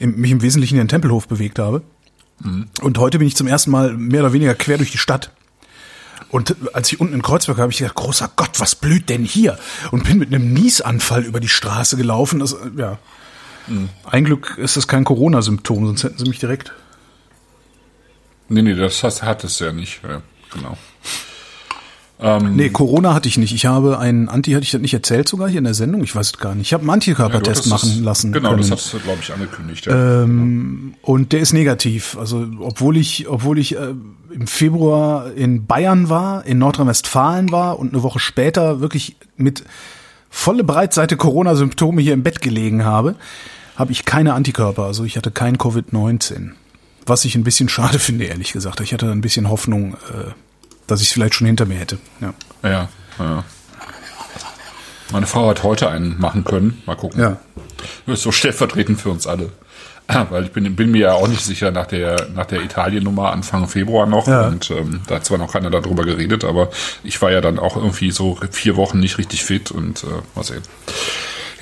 mich 0.00 0.30
im 0.32 0.42
Wesentlichen 0.42 0.74
in 0.74 0.82
den 0.84 0.88
Tempelhof 0.88 1.28
bewegt 1.28 1.58
habe. 1.58 1.82
Und 2.82 2.98
heute 2.98 3.18
bin 3.18 3.28
ich 3.28 3.36
zum 3.36 3.46
ersten 3.46 3.70
Mal 3.70 3.92
mehr 3.94 4.20
oder 4.20 4.32
weniger 4.32 4.54
quer 4.54 4.78
durch 4.78 4.90
die 4.90 4.98
Stadt. 4.98 5.30
Und 6.30 6.56
als 6.72 6.90
ich 6.90 6.98
unten 6.98 7.14
in 7.14 7.22
Kreuzberg 7.22 7.58
war, 7.58 7.62
habe 7.62 7.72
ich 7.72 7.78
gedacht, 7.78 7.94
großer 7.94 8.30
Gott, 8.36 8.58
was 8.58 8.74
blüht 8.74 9.10
denn 9.10 9.24
hier? 9.24 9.58
Und 9.90 10.04
bin 10.04 10.18
mit 10.18 10.28
einem 10.32 10.52
Niesanfall 10.52 11.24
über 11.24 11.40
die 11.40 11.48
Straße 11.48 11.96
gelaufen. 11.96 12.40
Das, 12.40 12.56
ja. 12.76 12.98
Ein 14.04 14.24
Glück 14.24 14.56
ist 14.58 14.76
das 14.76 14.88
kein 14.88 15.04
Corona-Symptom, 15.04 15.86
sonst 15.86 16.04
hätten 16.04 16.18
sie 16.18 16.28
mich 16.28 16.38
direkt. 16.38 16.72
Nee, 18.48 18.62
nee, 18.62 18.74
das 18.74 19.02
hat 19.02 19.44
es 19.44 19.58
ja 19.58 19.72
nicht. 19.72 20.00
Ja, 20.02 20.22
genau. 20.52 20.76
Nee, 22.54 22.68
Corona 22.70 23.14
hatte 23.14 23.28
ich 23.28 23.36
nicht. 23.38 23.52
Ich 23.52 23.66
habe 23.66 23.98
einen 23.98 24.28
Anti, 24.28 24.52
hatte 24.52 24.62
ich 24.62 24.70
das 24.70 24.80
nicht 24.80 24.94
erzählt 24.94 25.28
sogar 25.28 25.48
hier 25.48 25.58
in 25.58 25.64
der 25.64 25.74
Sendung? 25.74 26.04
Ich 26.04 26.14
weiß 26.14 26.26
es 26.28 26.38
gar 26.38 26.54
nicht. 26.54 26.68
Ich 26.68 26.72
habe 26.72 26.82
einen 26.82 26.88
Ja, 26.88 26.94
Antikörpertest 26.94 27.62
hast 27.62 27.66
machen 27.70 27.90
es- 27.90 28.00
lassen. 28.00 28.32
Genau, 28.32 28.50
können. 28.50 28.62
das 28.62 28.70
hast 28.70 28.92
du, 28.92 28.98
glaube 29.00 29.18
ich, 29.22 29.32
angekündigt. 29.32 29.86
Ja. 29.86 30.22
Und 30.22 31.32
der 31.32 31.40
ist 31.40 31.52
negativ. 31.52 32.16
Also 32.18 32.46
obwohl 32.60 32.96
ich, 32.96 33.28
obwohl 33.28 33.58
ich 33.58 33.76
äh, 33.76 33.94
im 34.32 34.46
Februar 34.46 35.32
in 35.32 35.66
Bayern 35.66 36.08
war, 36.08 36.46
in 36.46 36.58
Nordrhein-Westfalen 36.58 37.50
war 37.50 37.78
und 37.78 37.92
eine 37.92 38.02
Woche 38.02 38.18
später 38.20 38.80
wirklich 38.80 39.16
mit 39.36 39.64
volle 40.30 40.64
Breitseite 40.64 41.16
Corona-Symptome 41.16 42.00
hier 42.00 42.14
im 42.14 42.22
Bett 42.22 42.40
gelegen 42.40 42.84
habe, 42.84 43.16
habe 43.76 43.92
ich 43.92 44.04
keine 44.04 44.34
Antikörper. 44.34 44.84
Also 44.84 45.04
ich 45.04 45.16
hatte 45.16 45.30
kein 45.30 45.56
Covid-19. 45.58 46.52
Was 47.04 47.24
ich 47.24 47.34
ein 47.34 47.42
bisschen 47.44 47.68
schade 47.68 47.98
finde, 47.98 48.24
ehrlich 48.26 48.52
gesagt. 48.52 48.80
Ich 48.80 48.92
hatte 48.92 49.10
ein 49.10 49.20
bisschen 49.22 49.48
Hoffnung, 49.50 49.94
äh, 49.94 50.30
dass 50.86 51.00
ich 51.00 51.08
es 51.08 51.12
vielleicht 51.12 51.34
schon 51.34 51.46
hinter 51.46 51.66
mir 51.66 51.78
hätte. 51.78 51.98
Ja. 52.20 52.34
ja, 52.62 52.88
ja. 53.18 53.44
Meine 55.12 55.26
Frau 55.26 55.48
hat 55.48 55.62
heute 55.62 55.90
einen 55.90 56.18
machen 56.18 56.44
können. 56.44 56.82
Mal 56.86 56.96
gucken. 56.96 57.20
Ja. 57.20 57.36
Das 58.06 58.18
ist 58.18 58.22
so 58.22 58.32
stellvertretend 58.32 59.00
für 59.00 59.10
uns 59.10 59.26
alle. 59.26 59.50
Weil 60.30 60.44
ich 60.44 60.52
bin, 60.52 60.74
bin 60.74 60.90
mir 60.90 61.00
ja 61.00 61.12
auch 61.12 61.28
nicht 61.28 61.44
sicher 61.44 61.70
nach 61.70 61.86
der, 61.86 62.28
nach 62.34 62.46
der 62.46 62.62
Italien-Nummer 62.62 63.30
Anfang 63.32 63.68
Februar 63.68 64.06
noch. 64.06 64.26
Ja. 64.26 64.48
Und 64.48 64.70
ähm, 64.70 65.00
da 65.06 65.16
hat 65.16 65.24
zwar 65.24 65.38
noch 65.38 65.52
keiner 65.52 65.70
darüber 65.70 66.04
geredet, 66.04 66.44
aber 66.44 66.70
ich 67.04 67.20
war 67.22 67.30
ja 67.30 67.40
dann 67.40 67.58
auch 67.58 67.76
irgendwie 67.76 68.10
so 68.10 68.38
vier 68.50 68.76
Wochen 68.76 69.00
nicht 69.00 69.18
richtig 69.18 69.44
fit 69.44 69.70
und 69.70 70.04
äh, 70.04 70.06
mal 70.34 70.44
sehen. 70.44 70.62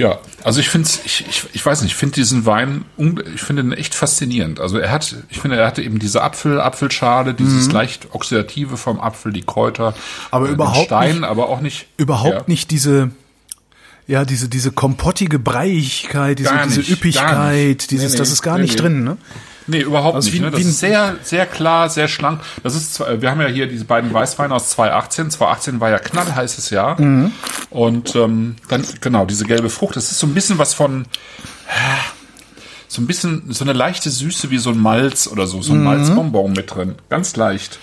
Ja, 0.00 0.18
also 0.44 0.60
ich 0.60 0.70
finde 0.70 0.88
ich, 1.04 1.26
ich, 1.28 1.44
ich 1.52 1.66
weiß 1.66 1.82
nicht, 1.82 1.92
ich 1.92 1.96
finde 1.98 2.14
diesen 2.14 2.46
Wein, 2.46 2.86
ich 3.34 3.42
finde 3.42 3.60
ihn 3.62 3.72
echt 3.72 3.94
faszinierend. 3.94 4.58
Also 4.58 4.78
er 4.78 4.90
hat, 4.90 5.14
ich 5.28 5.38
finde, 5.40 5.58
er 5.58 5.66
hatte 5.66 5.82
eben 5.82 5.98
diese 5.98 6.22
Apfel, 6.22 6.58
Apfelschale, 6.58 7.34
dieses 7.34 7.70
leicht 7.70 8.08
oxidative 8.12 8.78
vom 8.78 8.98
Apfel, 8.98 9.30
die 9.32 9.42
Kräuter, 9.42 9.90
Mhm. 9.90 9.94
Aber 10.30 10.46
den 10.46 10.54
überhaupt 10.54 10.86
Stein, 10.86 11.16
nicht- 11.16 11.24
aber 11.24 11.50
auch 11.50 11.60
nicht 11.60 11.86
Überhaupt 11.98 12.34
ja. 12.34 12.42
nicht 12.46 12.70
diese, 12.70 13.10
ja, 14.06 14.24
diese, 14.24 14.48
diese 14.48 14.72
kompottige 14.72 15.38
Breiigkeit, 15.38 16.38
diese, 16.38 16.50
diese 16.66 16.80
nicht, 16.80 16.88
gar 16.88 16.96
Üppigkeit, 16.96 17.90
dieses, 17.90 18.06
Nee, 18.06 18.12
nee, 18.14 18.18
das 18.20 18.30
ist 18.32 18.40
gar 18.42 18.56
nee, 18.56 18.62
nicht 18.62 18.80
drin, 18.80 19.04
ne? 19.04 19.18
Nee, 19.70 19.80
überhaupt 19.80 20.16
Also 20.16 20.28
nicht. 20.30 20.38
wie- 20.38 20.44
ne? 20.44 20.50
Das 20.50 20.60
wie 20.60 20.64
ist 20.64 20.80
sehr, 20.80 21.16
sehr 21.22 21.46
klar, 21.46 21.88
sehr 21.88 22.08
schlank. 22.08 22.40
Das 22.62 22.74
ist, 22.74 23.00
wir 23.00 23.30
haben 23.30 23.40
ja 23.40 23.46
hier 23.46 23.66
diese 23.66 23.84
beiden 23.84 24.12
Weißweine 24.12 24.54
aus 24.54 24.70
2018. 24.70 25.30
2018 25.30 25.80
war 25.80 25.90
ja 25.90 25.98
knallheißes 25.98 26.70
Jahr. 26.70 27.00
Mhm. 27.00 27.32
Und 27.70 28.14
ähm, 28.16 28.56
dann, 28.68 28.84
genau, 29.00 29.24
diese 29.26 29.44
gelbe 29.44 29.70
Frucht, 29.70 29.96
das 29.96 30.10
ist 30.10 30.18
so 30.18 30.26
ein 30.26 30.34
bisschen 30.34 30.58
was 30.58 30.74
von, 30.74 31.06
so 32.88 33.00
ein 33.00 33.06
bisschen, 33.06 33.44
so 33.52 33.64
eine 33.64 33.72
leichte 33.72 34.10
Süße 34.10 34.50
wie 34.50 34.58
so 34.58 34.70
ein 34.70 34.78
Malz 34.78 35.28
oder 35.28 35.46
so, 35.46 35.58
Mhm. 35.58 35.62
so 35.62 35.72
ein 35.74 35.84
Malzbonbon 35.84 36.52
mit 36.52 36.74
drin. 36.74 36.96
Ganz 37.08 37.36
leicht. 37.36 37.78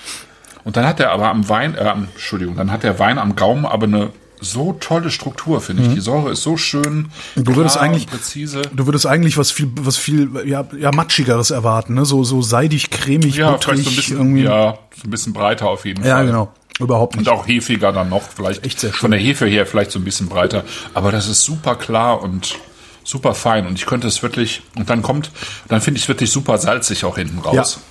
Und 0.65 0.75
dann 0.75 0.85
hat 0.85 0.99
er 0.99 1.11
aber 1.11 1.29
am 1.29 1.47
Wein, 1.47 1.75
äh, 1.75 1.89
Entschuldigung, 1.89 2.57
dann 2.57 2.71
hat 2.71 2.83
der 2.83 2.99
Wein 2.99 3.17
am 3.17 3.35
Gaumen 3.37 3.65
aber 3.65 3.85
eine 3.87 4.09
so 4.39 4.73
tolle 4.79 5.09
Struktur, 5.11 5.61
finde 5.61 5.83
ich. 5.83 5.93
Die 5.93 5.99
Säure 6.01 6.31
ist 6.31 6.43
so 6.43 6.57
schön. 6.57 7.09
Mhm. 7.35 7.43
Du 7.43 7.55
würdest 7.55 7.77
eigentlich, 7.77 8.07
präzise. 8.07 8.61
du 8.73 8.85
würdest 8.85 9.05
eigentlich 9.05 9.37
was 9.37 9.51
viel, 9.51 9.69
was 9.79 9.97
viel, 9.97 10.29
ja, 10.45 10.65
ja, 10.79 10.91
matschigeres 10.91 11.51
erwarten, 11.51 11.95
ne? 11.95 12.05
So, 12.05 12.23
so 12.23 12.41
seidig, 12.41 12.89
cremig, 12.91 13.35
Ja, 13.35 13.57
vielleicht 13.57 13.83
so 13.85 13.89
ein 13.89 13.95
bisschen, 13.95 14.17
irgendwie. 14.17 14.43
ja, 14.43 14.77
so 14.95 15.03
ein 15.07 15.09
bisschen 15.09 15.33
breiter 15.33 15.67
auf 15.69 15.85
jeden 15.85 16.03
ja, 16.05 16.15
Fall. 16.17 16.25
genau. 16.27 16.51
Überhaupt 16.79 17.15
nicht. 17.17 17.27
Und 17.27 17.33
auch 17.33 17.47
hefiger 17.47 17.91
dann 17.91 18.09
noch, 18.09 18.21
vielleicht 18.21 18.63
Echt 18.63 18.79
sehr 18.79 18.91
schön. 18.91 18.99
von 18.99 19.11
der 19.11 19.19
Hefe 19.19 19.47
her 19.47 19.65
vielleicht 19.65 19.89
so 19.91 19.97
ein 19.97 20.03
bisschen 20.05 20.27
breiter. 20.29 20.63
Aber 20.93 21.11
das 21.11 21.27
ist 21.27 21.43
super 21.43 21.75
klar 21.75 22.21
und 22.21 22.55
super 23.03 23.33
fein. 23.33 23.65
Und 23.65 23.79
ich 23.79 23.87
könnte 23.87 24.05
es 24.07 24.21
wirklich, 24.21 24.61
und 24.75 24.87
dann 24.89 25.01
kommt, 25.01 25.31
dann 25.69 25.81
finde 25.81 25.97
ich 25.97 26.03
es 26.03 26.07
wirklich 26.07 26.29
super 26.31 26.59
salzig 26.59 27.03
auch 27.05 27.17
hinten 27.17 27.37
Ja. 27.37 27.43
raus. 27.61 27.75
Ja. 27.77 27.81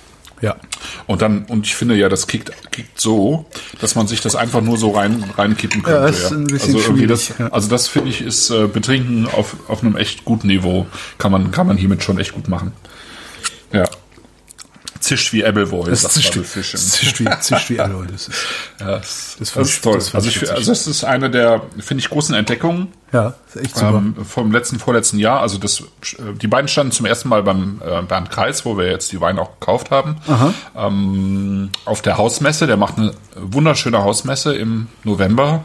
Und 1.07 1.21
dann, 1.21 1.45
und 1.45 1.65
ich 1.65 1.75
finde 1.75 1.95
ja, 1.95 2.09
das 2.09 2.27
kickt, 2.27 2.51
kickt 2.71 2.99
so, 2.99 3.45
dass 3.79 3.95
man 3.95 4.07
sich 4.07 4.21
das 4.21 4.35
einfach 4.35 4.61
nur 4.61 4.77
so 4.77 4.91
rein, 4.91 5.23
reinkippen 5.37 5.83
könnte. 5.83 5.99
Ja, 5.99 6.07
ist 6.07 6.31
ein 6.31 6.45
bisschen 6.45 6.75
also 6.75 6.87
irgendwie 6.89 7.07
das, 7.07 7.33
ja. 7.37 7.47
also 7.47 7.69
das 7.69 7.87
finde 7.87 8.09
ich 8.09 8.21
ist 8.21 8.49
äh, 8.49 8.67
Betrinken 8.67 9.27
auf, 9.27 9.55
auf 9.67 9.83
einem 9.83 9.95
echt 9.95 10.25
guten 10.25 10.47
Niveau. 10.47 10.85
Kann 11.17 11.31
man, 11.31 11.51
kann 11.51 11.67
man 11.67 11.77
hiermit 11.77 12.03
schon 12.03 12.19
echt 12.19 12.33
gut 12.33 12.47
machen. 12.47 12.73
Ja. 13.71 13.85
Zischt 14.99 15.33
wie 15.33 15.43
Appleboy, 15.45 15.89
Das 15.89 16.01
zischt, 16.09 16.35
das 16.35 16.53
zischt 16.91 17.19
wie, 17.19 17.29
zischt 17.39 17.69
wie. 17.69 17.77
Das 17.77 18.27
ist, 18.27 18.31
ja, 18.79 18.97
das, 18.97 19.35
das, 19.39 19.49
fand 19.51 19.65
ist 19.65 19.83
toll. 19.83 19.95
das 19.95 20.15
also, 20.15 20.29
ich 20.29 20.51
also 20.51 20.71
das 20.71 20.87
ist 20.87 21.03
eine 21.03 21.29
der, 21.29 21.61
finde 21.79 22.01
ich, 22.01 22.09
großen 22.09 22.35
Entdeckungen 22.35 22.93
ja, 23.13 23.35
ist 23.47 23.55
echt 23.55 23.75
super. 23.75 23.95
ähm, 23.95 24.15
vom 24.25 24.51
letzten, 24.51 24.79
vorletzten 24.79 25.17
Jahr. 25.17 25.39
Also 25.39 25.57
das, 25.57 25.81
äh, 25.81 26.33
die 26.41 26.47
beiden 26.47 26.67
standen 26.67 26.91
zum 26.91 27.05
ersten 27.05 27.29
Mal 27.29 27.41
beim 27.43 27.81
äh, 27.85 28.01
Bernd 28.01 28.29
Kreis, 28.29 28.65
wo 28.65 28.77
wir 28.77 28.89
jetzt 28.89 29.11
die 29.11 29.21
Weine 29.21 29.41
auch 29.41 29.59
gekauft 29.59 29.91
haben, 29.91 30.17
ähm, 30.75 31.69
auf 31.85 32.01
der 32.01 32.17
Hausmesse. 32.17 32.67
Der 32.67 32.77
macht 32.77 32.97
eine 32.97 33.13
wunderschöne 33.35 34.03
Hausmesse 34.03 34.55
im 34.55 34.87
November. 35.03 35.63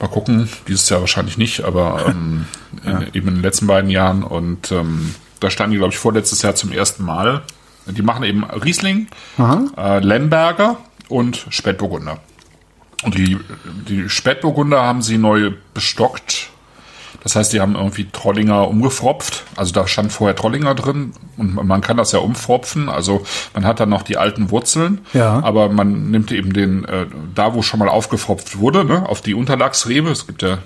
Mal 0.00 0.08
gucken, 0.08 0.48
dieses 0.66 0.88
Jahr 0.88 1.00
wahrscheinlich 1.00 1.38
nicht, 1.38 1.64
aber 1.64 2.04
ähm, 2.08 2.46
in, 2.84 3.06
eben 3.12 3.28
in 3.28 3.34
den 3.36 3.42
letzten 3.42 3.68
beiden 3.68 3.90
Jahren. 3.90 4.24
Und 4.24 4.72
ähm, 4.72 5.14
da 5.38 5.50
standen 5.50 5.72
die, 5.72 5.78
glaube 5.78 5.92
ich, 5.92 5.98
vorletztes 5.98 6.42
Jahr 6.42 6.56
zum 6.56 6.72
ersten 6.72 7.04
Mal. 7.04 7.42
Die 7.86 8.02
machen 8.02 8.24
eben 8.24 8.44
Riesling, 8.44 9.08
äh, 9.76 9.98
Lemberger 10.00 10.76
und 11.08 11.46
Spätburgunder. 11.50 12.18
Und 13.04 13.16
die, 13.18 13.38
die 13.88 14.08
Spätburgunder 14.08 14.80
haben 14.82 15.02
sie 15.02 15.18
neu 15.18 15.50
bestockt 15.74 16.48
Das 17.22 17.36
heißt, 17.36 17.52
die 17.52 17.60
haben 17.60 17.74
irgendwie 17.74 18.06
Trollinger 18.10 18.68
umgefropft. 18.68 19.44
Also 19.56 19.72
da 19.72 19.86
stand 19.86 20.12
vorher 20.12 20.34
Trollinger 20.36 20.74
drin 20.74 21.12
und 21.36 21.54
man 21.54 21.80
kann 21.82 21.96
das 21.98 22.12
ja 22.12 22.18
umfropfen. 22.20 22.88
Also 22.88 23.24
man 23.54 23.64
hat 23.66 23.80
dann 23.80 23.88
noch 23.90 24.02
die 24.02 24.16
alten 24.16 24.50
Wurzeln, 24.50 25.00
Ja. 25.12 25.42
aber 25.42 25.68
man 25.68 26.10
nimmt 26.10 26.32
eben 26.32 26.52
den, 26.54 26.84
äh, 26.86 27.06
da 27.34 27.52
wo 27.54 27.60
schon 27.62 27.78
mal 27.80 27.88
aufgefropft 27.88 28.58
wurde, 28.58 28.84
ne, 28.84 29.06
auf 29.08 29.20
die 29.20 29.34
Unterlagsrebe. 29.34 30.10
Es 30.10 30.26
gibt 30.26 30.42
ja 30.42 30.58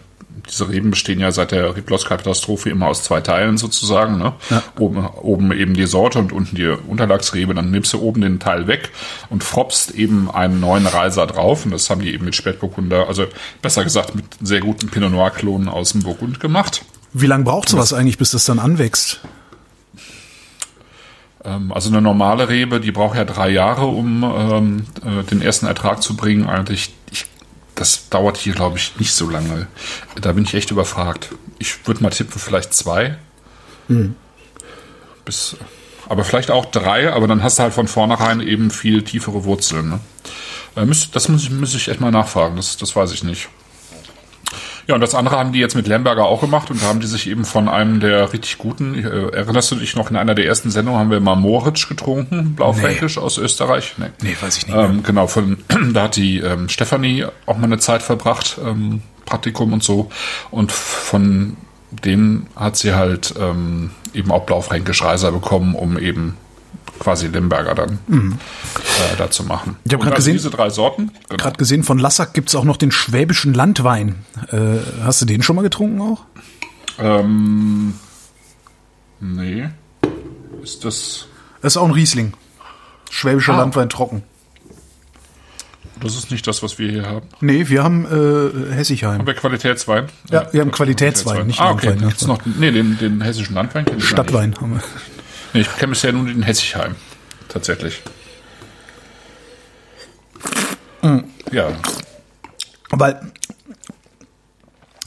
diese 0.48 0.68
Reben 0.68 0.90
bestehen 0.90 1.20
ja 1.20 1.30
seit 1.30 1.52
der 1.52 1.76
Rebloss-Katastrophe 1.76 2.70
immer 2.70 2.86
aus 2.86 3.02
zwei 3.02 3.20
Teilen 3.20 3.58
sozusagen. 3.58 4.18
Ne? 4.18 4.32
Oben, 4.78 5.06
oben 5.06 5.52
eben 5.52 5.74
die 5.74 5.86
Sorte 5.86 6.18
und 6.18 6.32
unten 6.32 6.56
die 6.56 6.66
Unterlagsrebe. 6.66 7.54
Dann 7.54 7.70
nimmst 7.70 7.92
du 7.92 8.00
oben 8.00 8.20
den 8.20 8.38
Teil 8.38 8.66
weg 8.66 8.90
und 9.30 9.44
fropst 9.44 9.90
eben 9.92 10.30
einen 10.30 10.60
neuen 10.60 10.86
Reiser 10.86 11.26
drauf. 11.26 11.64
Und 11.64 11.72
das 11.72 11.90
haben 11.90 12.00
die 12.00 12.12
eben 12.12 12.24
mit 12.24 12.34
Spätburgunder, 12.34 13.08
also 13.08 13.26
besser 13.62 13.84
gesagt 13.84 14.14
mit 14.14 14.24
sehr 14.40 14.60
guten 14.60 14.88
Pinot 14.88 15.12
Noir-Klonen 15.12 15.68
aus 15.68 15.92
dem 15.92 16.02
Burgund 16.02 16.40
gemacht. 16.40 16.84
Wie 17.12 17.26
lange 17.26 17.44
braucht 17.44 17.68
sowas 17.68 17.92
eigentlich, 17.92 18.18
bis 18.18 18.30
das 18.30 18.44
dann 18.44 18.58
anwächst? 18.58 19.20
Ähm, 21.44 21.72
also 21.72 21.90
eine 21.90 22.02
normale 22.02 22.48
Rebe, 22.48 22.80
die 22.80 22.92
braucht 22.92 23.16
ja 23.16 23.24
drei 23.24 23.48
Jahre, 23.50 23.86
um 23.86 24.24
ähm, 24.24 24.86
äh, 25.04 25.24
den 25.24 25.40
ersten 25.40 25.66
Ertrag 25.66 26.02
zu 26.02 26.16
bringen. 26.16 26.48
Eigentlich, 26.48 26.80
ich, 26.88 26.94
das 27.78 28.08
dauert 28.08 28.36
hier, 28.36 28.54
glaube 28.54 28.76
ich, 28.76 28.98
nicht 28.98 29.12
so 29.12 29.28
lange. 29.30 29.68
Da 30.20 30.32
bin 30.32 30.44
ich 30.44 30.54
echt 30.54 30.70
überfragt. 30.70 31.30
Ich 31.58 31.86
würde 31.86 32.02
mal 32.02 32.10
tippen, 32.10 32.40
vielleicht 32.40 32.74
zwei. 32.74 33.16
Bis, 35.24 35.56
aber 36.08 36.24
vielleicht 36.24 36.50
auch 36.50 36.66
drei, 36.66 37.12
aber 37.12 37.26
dann 37.28 37.42
hast 37.42 37.58
du 37.58 37.62
halt 37.62 37.74
von 37.74 37.86
vornherein 37.86 38.40
eben 38.40 38.70
viel 38.70 39.02
tiefere 39.02 39.44
Wurzeln. 39.44 39.88
Ne? 39.90 40.00
Das 41.12 41.28
muss 41.28 41.42
ich, 41.44 41.50
muss 41.50 41.74
ich 41.74 41.88
echt 41.88 42.00
mal 42.00 42.10
nachfragen, 42.10 42.56
das, 42.56 42.76
das 42.76 42.96
weiß 42.96 43.12
ich 43.12 43.22
nicht. 43.24 43.48
Ja, 44.88 44.94
und 44.94 45.02
das 45.02 45.14
andere 45.14 45.36
haben 45.36 45.52
die 45.52 45.58
jetzt 45.58 45.74
mit 45.76 45.86
Lemberger 45.86 46.24
auch 46.24 46.40
gemacht 46.40 46.70
und 46.70 46.82
da 46.82 46.86
haben 46.86 47.00
die 47.00 47.06
sich 47.06 47.28
eben 47.28 47.44
von 47.44 47.68
einem 47.68 48.00
der 48.00 48.32
richtig 48.32 48.56
guten, 48.56 48.94
äh, 48.94 49.36
erinnerst 49.36 49.70
du 49.70 49.74
dich 49.76 49.94
noch, 49.94 50.10
in 50.10 50.16
einer 50.16 50.34
der 50.34 50.46
ersten 50.46 50.70
Sendungen 50.70 50.98
haben 50.98 51.10
wir 51.10 51.20
mal 51.20 51.36
Moritz 51.36 51.88
getrunken, 51.88 52.54
Blaufränkisch 52.54 53.18
aus 53.18 53.36
Österreich? 53.36 53.96
Nee. 53.98 54.06
Nee, 54.22 54.36
weiß 54.40 54.56
ich 54.56 54.66
nicht. 54.66 54.74
Ähm, 54.74 55.02
genau, 55.02 55.26
von, 55.26 55.58
da 55.92 56.04
hat 56.04 56.16
die 56.16 56.38
ähm, 56.38 56.70
Stefanie 56.70 57.26
auch 57.44 57.58
mal 57.58 57.64
eine 57.64 57.76
Zeit 57.76 58.02
verbracht, 58.02 58.58
ähm, 58.64 59.02
Praktikum 59.26 59.74
und 59.74 59.84
so. 59.84 60.08
Und 60.50 60.72
von 60.72 61.58
denen 61.90 62.46
hat 62.56 62.76
sie 62.76 62.94
halt 62.94 63.34
ähm, 63.38 63.90
eben 64.14 64.30
auch 64.30 64.46
Blaufränkisch 64.46 65.02
Reiser 65.02 65.32
bekommen, 65.32 65.74
um 65.74 65.98
eben 65.98 66.38
quasi 66.98 67.26
Limberger 67.26 67.74
dann 67.74 67.98
äh, 68.98 69.16
da 69.16 69.30
zu 69.30 69.44
machen. 69.44 69.76
Ich 69.84 69.92
hab 69.92 70.00
Und 70.00 70.04
grad 70.06 70.14
also 70.14 70.26
gesehen- 70.26 70.34
diese 70.34 70.50
drei 70.50 70.70
Sorten. 70.70 71.10
Genau. 71.28 71.42
Gerade 71.42 71.56
gesehen, 71.56 71.82
von 71.84 71.98
Lassack 71.98 72.34
gibt's 72.34 72.54
auch 72.54 72.64
noch 72.64 72.76
den 72.76 72.90
schwäbischen 72.90 73.54
Landwein. 73.54 74.16
Äh, 74.50 74.78
hast 75.04 75.20
du 75.22 75.26
den 75.26 75.42
schon 75.42 75.56
mal 75.56 75.62
getrunken 75.62 76.00
auch? 76.00 76.24
Ähm, 76.98 77.94
nee. 79.20 79.68
Ist 80.62 80.84
das. 80.84 81.26
Das 81.62 81.72
ist 81.72 81.76
auch 81.76 81.84
ein 81.86 81.92
Riesling. 81.92 82.32
Schwäbischer 83.10 83.54
Ah. 83.54 83.58
Landwein 83.58 83.88
trocken. 83.88 84.22
Das 86.00 86.14
ist 86.16 86.30
nicht 86.30 86.46
das, 86.46 86.62
was 86.62 86.78
wir 86.78 86.88
hier 86.90 87.06
haben. 87.06 87.26
Nee, 87.40 87.68
wir 87.68 87.82
haben 87.82 88.04
äh, 88.06 88.72
Hessigheim. 88.74 89.18
Haben 89.18 89.26
wir 89.26 89.34
Qualitätswein? 89.34 90.06
Ja, 90.30 90.46
wir 90.52 90.60
haben 90.60 90.70
Qualitätswein, 90.70 91.48
nicht 91.48 91.60
ah, 91.60 91.72
okay. 91.72 91.88
Landwein, 91.88 92.08
gibt's 92.08 92.26
noch, 92.26 92.38
nee, 92.46 92.70
den, 92.70 92.96
den 92.98 93.20
hessischen 93.20 93.54
Landwein 93.56 93.84
ich. 93.96 94.04
Stadtwein 94.08 94.54
haben 94.60 94.74
wir. 94.74 94.82
Nee, 95.54 95.62
ich 95.62 95.76
kenne 95.76 95.90
bisher 95.90 96.12
nur 96.12 96.26
den 96.26 96.42
Hessigheim. 96.42 96.94
Tatsächlich. 97.48 98.00
Ja, 101.52 101.72
Weil, 102.90 103.32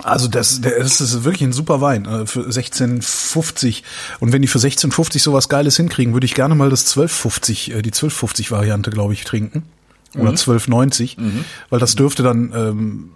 also 0.04 0.28
das, 0.28 0.62
das 0.62 1.02
ist 1.02 1.24
wirklich 1.24 1.44
ein 1.44 1.54
super 1.54 1.82
Wein 1.82 2.06
äh, 2.06 2.26
für 2.26 2.42
16,50. 2.42 3.84
Und 4.20 4.32
wenn 4.32 4.42
die 4.42 4.48
für 4.48 4.58
16,50 4.60 5.20
sowas 5.20 5.50
Geiles 5.50 5.78
hinkriegen, 5.78 6.14
würde 6.14 6.26
ich 6.26 6.34
gerne 6.34 6.56
mal 6.56 6.70
das 6.70 6.96
12,50, 6.96 7.74
äh, 7.76 7.82
die 7.82 7.92
12,50 7.92 8.52
Variante, 8.52 8.90
glaube 8.92 9.14
ich, 9.14 9.24
trinken. 9.24 9.64
Oder 10.16 10.32
12,90. 10.32 11.18
Weil 11.70 11.80
das 11.80 11.96
dürfte 11.96 12.22
dann 12.24 12.52
ähm, 12.56 13.12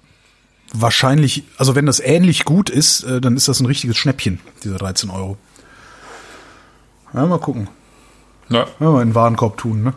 wahrscheinlich, 0.74 1.44
also 1.58 1.76
wenn 1.76 1.86
das 1.86 2.00
ähnlich 2.00 2.46
gut 2.46 2.70
ist, 2.70 3.04
äh, 3.04 3.20
dann 3.20 3.36
ist 3.36 3.48
das 3.48 3.60
ein 3.60 3.66
richtiges 3.66 3.98
Schnäppchen, 3.98 4.40
diese 4.64 4.76
13 4.76 5.10
Euro. 5.10 5.38
Ja, 7.14 7.26
mal 7.26 7.40
gucken. 7.40 7.68
na, 8.50 8.66
Ja, 8.80 8.92
mal 8.92 9.02
in 9.02 9.10
den 9.10 9.16
Warenkorb 9.16 9.58
tun, 9.58 9.84
ne? 9.84 9.94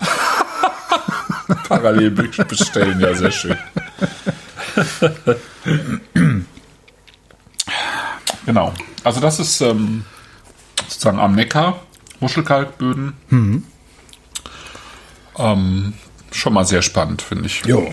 parallel 1.68 2.10
be- 2.10 2.44
bestellen, 2.44 3.00
ja, 3.00 3.14
sehr 3.14 3.30
schön. 3.30 3.56
genau. 8.46 8.72
Also 9.04 9.20
das 9.20 9.38
ist 9.40 9.60
ähm, 9.60 10.04
sozusagen 10.88 11.18
am 11.18 11.34
Neckar, 11.34 11.80
Muschelkalkböden. 12.20 13.14
Ähm, 15.38 15.94
schon 16.30 16.52
mal 16.52 16.64
sehr 16.64 16.82
spannend, 16.82 17.22
finde 17.22 17.46
ich. 17.46 17.62
Jo. 17.64 17.92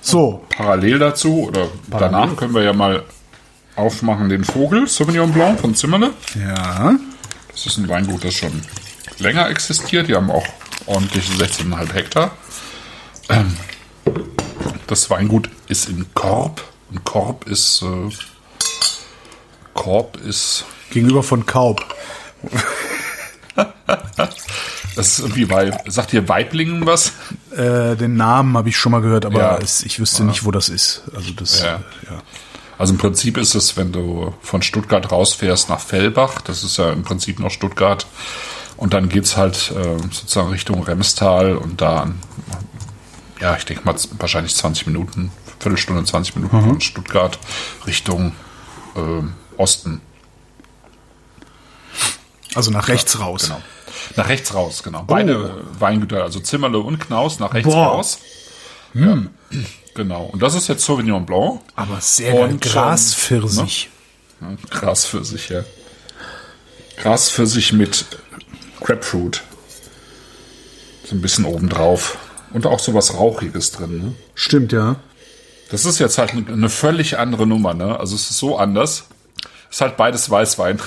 So, 0.00 0.44
Parallel 0.56 0.98
dazu, 0.98 1.44
oder 1.48 1.68
danach 1.88 2.34
können 2.36 2.54
wir 2.54 2.62
ja 2.62 2.72
mal 2.72 3.04
aufmachen 3.76 4.28
den 4.28 4.44
Vogel, 4.44 4.86
Sauvignon 4.88 5.32
Blanc 5.32 5.60
von 5.60 5.74
Zimmerle. 5.74 6.10
ja. 6.34 6.94
Das 7.52 7.66
ist 7.66 7.76
ein 7.76 7.86
Weingut, 7.88 8.24
das 8.24 8.32
schon 8.34 8.62
länger 9.18 9.48
existiert. 9.50 10.08
Die 10.08 10.14
haben 10.16 10.30
auch 10.30 10.46
ordentliche 10.86 11.32
16,5 11.34 11.92
Hektar. 11.92 12.30
Ähm, 13.28 13.56
das 14.86 15.08
Weingut 15.10 15.48
ist 15.68 15.88
in 15.88 16.06
Korb. 16.14 16.62
Und 16.90 17.04
Korb 17.04 17.46
ist. 17.46 17.82
Äh, 17.82 18.10
Korb 19.74 20.16
ist. 20.18 20.64
Gegenüber 20.90 21.22
von 21.22 21.46
Kaub. 21.46 21.82
Das 24.94 25.08
ist 25.08 25.18
irgendwie 25.20 25.46
bei. 25.46 25.70
Sagt 25.86 26.12
ihr 26.12 26.28
Weiblingen 26.28 26.84
was? 26.84 27.12
Äh, 27.56 27.96
den 27.96 28.16
Namen 28.16 28.56
habe 28.58 28.68
ich 28.68 28.76
schon 28.76 28.92
mal 28.92 29.00
gehört, 29.00 29.24
aber 29.24 29.38
Ja. 29.40 29.56
es, 29.58 29.82
ich 29.84 29.98
wüsste 29.98 30.22
nicht, 30.24 30.44
wo 30.44 30.50
das 30.50 30.68
ist. 30.68 31.02
Also 31.14 31.32
das, 31.32 31.60
Ja. 31.62 31.80
ja. 32.10 32.22
Also 32.76 32.92
im 32.92 32.98
Prinzip 32.98 33.38
ist 33.38 33.54
es, 33.54 33.76
wenn 33.78 33.90
du 33.92 34.34
von 34.42 34.60
Stuttgart 34.60 35.10
rausfährst 35.10 35.70
nach 35.70 35.80
Fellbach, 35.80 36.42
das 36.42 36.62
ist 36.62 36.76
ja 36.76 36.90
im 36.92 37.04
Prinzip 37.04 37.38
noch 37.38 37.50
Stuttgart, 37.50 38.06
und 38.82 38.94
dann 38.94 39.08
geht's 39.08 39.36
halt 39.36 39.70
äh, 39.76 39.96
sozusagen 40.10 40.50
Richtung 40.50 40.82
Remstal 40.82 41.56
und 41.56 41.80
da, 41.80 42.10
ja, 43.40 43.56
ich 43.56 43.64
denke 43.64 43.84
mal 43.84 43.94
wahrscheinlich 44.18 44.56
20 44.56 44.88
Minuten, 44.88 45.30
Viertelstunde, 45.60 46.02
20 46.02 46.34
Minuten 46.34 46.60
von 46.60 46.80
Stuttgart 46.80 47.38
Richtung 47.86 48.34
ähm, 48.96 49.34
Osten. 49.56 50.00
Also 52.56 52.72
nach 52.72 52.88
rechts 52.88 53.20
raus. 53.20 53.44
Genau. 53.44 53.62
Nach 54.16 54.28
rechts 54.28 54.52
raus, 54.52 54.82
genau. 54.82 55.04
Beide 55.04 55.62
Weingüter, 55.78 56.24
also 56.24 56.40
Zimmerle 56.40 56.80
und 56.80 56.98
Knaus, 56.98 57.38
nach 57.38 57.54
rechts 57.54 57.72
Boah. 57.72 57.86
raus. 57.86 58.18
Ja. 58.94 59.16
Genau. 59.94 60.24
Und 60.24 60.42
das 60.42 60.56
ist 60.56 60.66
jetzt 60.66 60.84
Sauvignon 60.84 61.24
Blanc. 61.24 61.60
Aber 61.76 62.00
sehr. 62.00 62.34
Und, 62.34 62.50
ähm, 62.50 62.60
Graspfirsich. 62.60 63.90
Graspfirsich, 64.70 65.50
ja. 65.50 65.62
Graspfirsich 66.96 67.72
mit 67.72 68.06
Grapefruit. 68.82 69.42
So 71.04 71.14
ein 71.16 71.20
bisschen 71.20 71.44
obendrauf. 71.44 72.18
Und 72.52 72.66
auch 72.66 72.78
so 72.78 72.94
was 72.94 73.14
Rauchiges 73.14 73.72
drin. 73.72 73.98
Ne? 73.98 74.14
Stimmt, 74.34 74.72
ja. 74.72 74.96
Das 75.70 75.86
ist 75.86 75.98
jetzt 75.98 76.18
halt 76.18 76.32
eine, 76.32 76.68
völlig 76.68 77.18
andere 77.18 77.46
Nummer. 77.46 77.72
Ne? 77.72 77.98
Also 77.98 78.14
es 78.14 78.30
ist 78.30 78.38
so 78.38 78.58
anders. 78.58 79.04
Ist 79.70 79.80
halt 79.80 79.96
beides 79.96 80.28
Weißwein. 80.28 80.78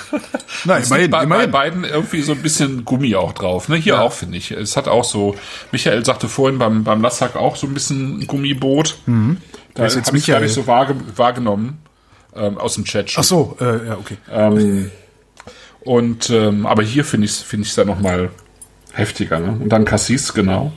Es 0.64 0.86
immerhin, 0.86 1.10
bei, 1.10 1.24
immerhin. 1.24 1.50
bei 1.50 1.58
beiden 1.70 1.82
irgendwie 1.82 2.22
so 2.22 2.30
ein 2.32 2.40
bisschen 2.40 2.84
Gummi 2.84 3.16
auch 3.16 3.32
drauf. 3.32 3.68
Ne? 3.68 3.76
Hier 3.76 4.00
auch, 4.00 4.12
finde 4.12 4.38
ich. 4.38 4.52
Es 4.52 4.76
hat 4.76 4.86
auch 4.86 5.02
so, 5.02 5.34
Michael 5.72 6.04
sagte 6.04 6.28
vorhin 6.28 6.58
beim, 6.58 6.84
beim 6.84 7.02
Lassack 7.02 7.34
auch 7.34 7.56
so 7.56 7.66
ein 7.66 7.74
bisschen 7.74 8.24
Gummiboot. 8.28 8.96
Da 9.06 9.10
Mhm. 9.10 9.38
ist 9.74 9.78
habe 9.78 9.94
jetzt 9.96 10.06
ich 10.06 10.12
Michael? 10.12 10.42
nicht 10.42 10.54
so 10.54 10.68
wahrge 10.68 10.94
wahrgenommen. 11.16 11.78
Ähm, 12.36 12.58
aus 12.58 12.74
dem 12.74 12.84
Chat 12.84 13.10
schon. 13.10 13.22
Ach 13.22 13.26
so, 13.26 13.56
äh, 13.60 13.88
ja, 13.88 13.96
okay. 13.96 14.18
Ähm, 14.30 14.90
und 15.86 16.28
ähm, 16.30 16.66
aber 16.66 16.82
hier 16.82 17.04
finde 17.04 17.24
ich 17.24 17.30
es 17.32 17.42
finde 17.42 17.66
ich 17.66 17.74
dann 17.74 17.86
noch 17.86 18.00
mal 18.00 18.30
heftiger. 18.92 19.38
Ne? 19.40 19.52
Und 19.62 19.68
dann 19.70 19.84
Cassis 19.84 20.34
genau. 20.34 20.72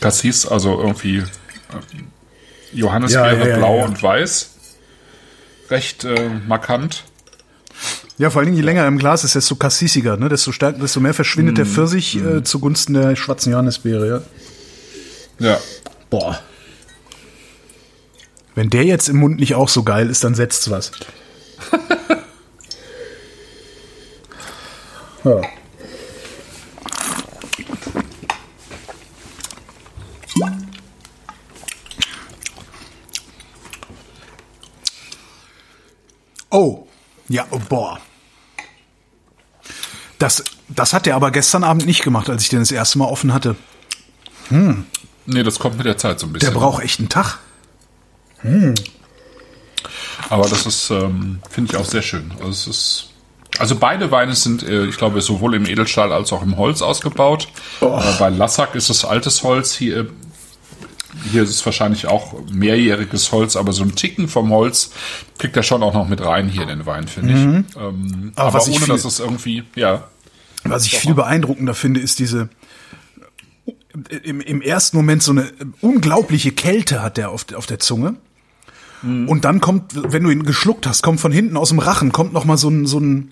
Cassis 0.00 0.46
also 0.46 0.80
irgendwie 0.80 1.18
ähm, 1.18 2.08
Johannisbeere 2.72 3.38
Ja, 3.38 3.44
ja, 3.44 3.48
ja, 3.50 3.56
blau 3.58 3.84
und 3.84 4.02
weiß. 4.02 4.50
Recht 5.70 6.04
äh, 6.04 6.30
markant. 6.46 7.04
Ja, 8.16 8.30
vor 8.30 8.40
allen 8.40 8.46
Dingen, 8.46 8.56
je 8.56 8.64
länger 8.64 8.82
er 8.82 8.88
im 8.88 8.98
Glas 8.98 9.22
ist, 9.22 9.36
desto 9.36 9.54
kassisiger, 9.54 10.16
ne? 10.16 10.28
desto 10.28 10.50
stärker, 10.50 10.78
desto 10.80 10.98
mehr 10.98 11.14
verschwindet 11.14 11.52
Mhm. 11.52 11.56
der 11.56 11.66
Pfirsich 11.66 12.16
äh, 12.16 12.42
zugunsten 12.42 12.94
der 12.94 13.14
schwarzen 13.14 13.52
Johannisbeere, 13.52 14.08
ja. 14.08 15.48
Ja. 15.50 15.58
Boah. 16.10 16.40
Wenn 18.56 18.70
der 18.70 18.84
jetzt 18.84 19.08
im 19.08 19.18
Mund 19.18 19.38
nicht 19.38 19.54
auch 19.54 19.68
so 19.68 19.84
geil 19.84 20.10
ist, 20.10 20.24
dann 20.24 20.34
setzt's 20.34 20.68
was. 20.70 20.90
ja. 25.28 25.42
Oh, 36.50 36.86
ja, 37.28 37.46
oh, 37.50 37.60
boah. 37.68 38.00
Das, 40.18 40.42
das 40.68 40.92
hat 40.92 41.06
er 41.06 41.14
aber 41.14 41.30
gestern 41.30 41.62
Abend 41.62 41.86
nicht 41.86 42.02
gemacht, 42.02 42.28
als 42.30 42.42
ich 42.42 42.48
den 42.48 42.60
das 42.60 42.70
erste 42.70 42.98
Mal 42.98 43.04
offen 43.04 43.32
hatte. 43.32 43.54
Nee, 45.26 45.42
das 45.42 45.58
kommt 45.58 45.76
mit 45.76 45.86
der 45.86 45.98
Zeit 45.98 46.18
so 46.18 46.26
ein 46.26 46.32
bisschen. 46.32 46.52
Der 46.52 46.58
braucht 46.58 46.82
echt 46.82 46.98
einen 47.00 47.10
Tag. 47.10 47.38
Aber 50.30 50.48
das 50.48 50.66
ist, 50.66 50.90
ähm, 50.90 51.40
finde 51.50 51.72
ich 51.72 51.78
auch 51.78 51.84
sehr 51.84 52.02
schön. 52.02 52.32
Also, 52.38 52.48
es 52.48 52.66
ist, 52.66 53.10
also 53.58 53.76
beide 53.76 54.10
Weine 54.10 54.34
sind, 54.34 54.62
äh, 54.62 54.86
ich 54.86 54.96
glaube, 54.96 55.20
sowohl 55.20 55.54
im 55.54 55.66
Edelstahl 55.66 56.12
als 56.12 56.32
auch 56.32 56.42
im 56.42 56.56
Holz 56.56 56.82
ausgebaut. 56.82 57.48
Äh, 57.80 57.86
bei 58.18 58.28
Lassack 58.30 58.74
ist 58.74 58.90
es 58.90 59.04
altes 59.04 59.42
Holz. 59.42 59.74
Hier, 59.74 60.08
hier 61.32 61.42
ist 61.42 61.50
es 61.50 61.64
wahrscheinlich 61.66 62.06
auch 62.06 62.34
mehrjähriges 62.50 63.32
Holz, 63.32 63.56
aber 63.56 63.72
so 63.72 63.82
ein 63.82 63.94
Ticken 63.94 64.28
vom 64.28 64.50
Holz 64.50 64.90
kriegt 65.38 65.56
er 65.56 65.62
schon 65.62 65.82
auch 65.82 65.94
noch 65.94 66.08
mit 66.08 66.20
rein 66.24 66.48
hier 66.48 66.62
in 66.62 66.68
den 66.68 66.86
Wein, 66.86 67.08
finde 67.08 67.32
ich. 67.32 67.38
Ähm, 67.76 68.32
Aber 68.36 68.48
aber 68.48 68.58
was 68.58 68.68
ich 68.68 68.76
ohne, 68.76 68.84
viel- 68.84 68.94
dass 68.94 69.04
es 69.04 69.18
irgendwie, 69.20 69.64
ja. 69.74 70.04
Was 70.64 70.84
ich 70.86 70.98
viel 70.98 71.14
beeindruckender 71.14 71.74
finde, 71.74 72.00
ist 72.00 72.18
diese 72.18 72.48
im, 74.22 74.40
im 74.40 74.60
ersten 74.62 74.96
Moment 74.96 75.22
so 75.22 75.32
eine 75.32 75.50
unglaubliche 75.80 76.52
Kälte 76.52 77.02
hat 77.02 77.16
der 77.16 77.30
auf, 77.30 77.46
auf 77.54 77.66
der 77.66 77.78
Zunge. 77.80 78.14
Und 79.02 79.44
dann 79.44 79.60
kommt, 79.60 79.92
wenn 80.12 80.24
du 80.24 80.30
ihn 80.30 80.42
geschluckt 80.42 80.84
hast, 80.86 81.02
kommt 81.02 81.20
von 81.20 81.30
hinten 81.30 81.56
aus 81.56 81.68
dem 81.68 81.78
Rachen, 81.78 82.10
kommt 82.10 82.32
noch 82.32 82.44
mal 82.44 82.56
so 82.56 82.68
ein, 82.68 82.84
so 82.84 82.98
ein, 82.98 83.30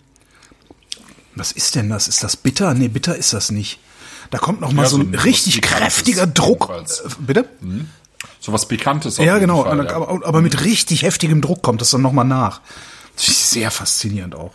was 1.36 1.52
ist 1.52 1.74
denn 1.76 1.88
das? 1.88 2.08
Ist 2.08 2.22
das 2.24 2.36
bitter? 2.36 2.74
Nee, 2.74 2.88
bitter 2.88 3.14
ist 3.16 3.32
das 3.32 3.50
nicht. 3.50 3.78
Da 4.30 4.38
kommt 4.38 4.60
noch 4.60 4.72
mal 4.72 4.82
Ja, 4.82 4.88
so 4.88 4.96
so 4.96 5.02
ein 5.02 5.12
ein- 5.14 5.18
richtig 5.20 5.60
Pikantes 5.60 5.78
kräftiger 5.78 6.26
Druck. 6.26 6.62
jedenfalls. 6.68 7.00
Äh, 7.00 7.08
Bitte? 7.20 7.48
So 8.40 8.52
was 8.52 8.66
Bekanntes. 8.66 9.18
auf 9.18 9.24
Ja, 9.24 9.38
genau. 9.38 9.62
Fall, 9.62 9.72
aber, 9.80 9.84
ja. 9.90 9.96
aber, 9.96 10.26
aber 10.26 10.40
mit 10.42 10.64
richtig 10.64 11.02
heftigem 11.02 11.40
Druck 11.40 11.62
kommt 11.62 11.80
das 11.80 11.90
dann 11.90 12.02
noch 12.02 12.12
mal 12.12 12.24
nach. 12.24 12.60
Sehr 13.16 13.70
faszinierend 13.70 14.34
auch. 14.34 14.52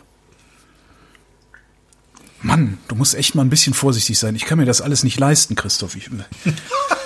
Mann, 2.42 2.80
du 2.88 2.96
musst 2.96 3.14
echt 3.16 3.36
mal 3.36 3.44
ein 3.44 3.50
bisschen 3.52 3.74
vorsichtig 3.74 4.18
sein. 4.18 4.36
Ich 4.36 4.46
kann 4.46 4.58
mir 4.58 4.66
das 4.66 4.82
alles 4.82 5.04
nicht 5.04 5.20
leisten, 5.20 5.56
Christoph. 5.56 5.96
Ich, 5.96 6.10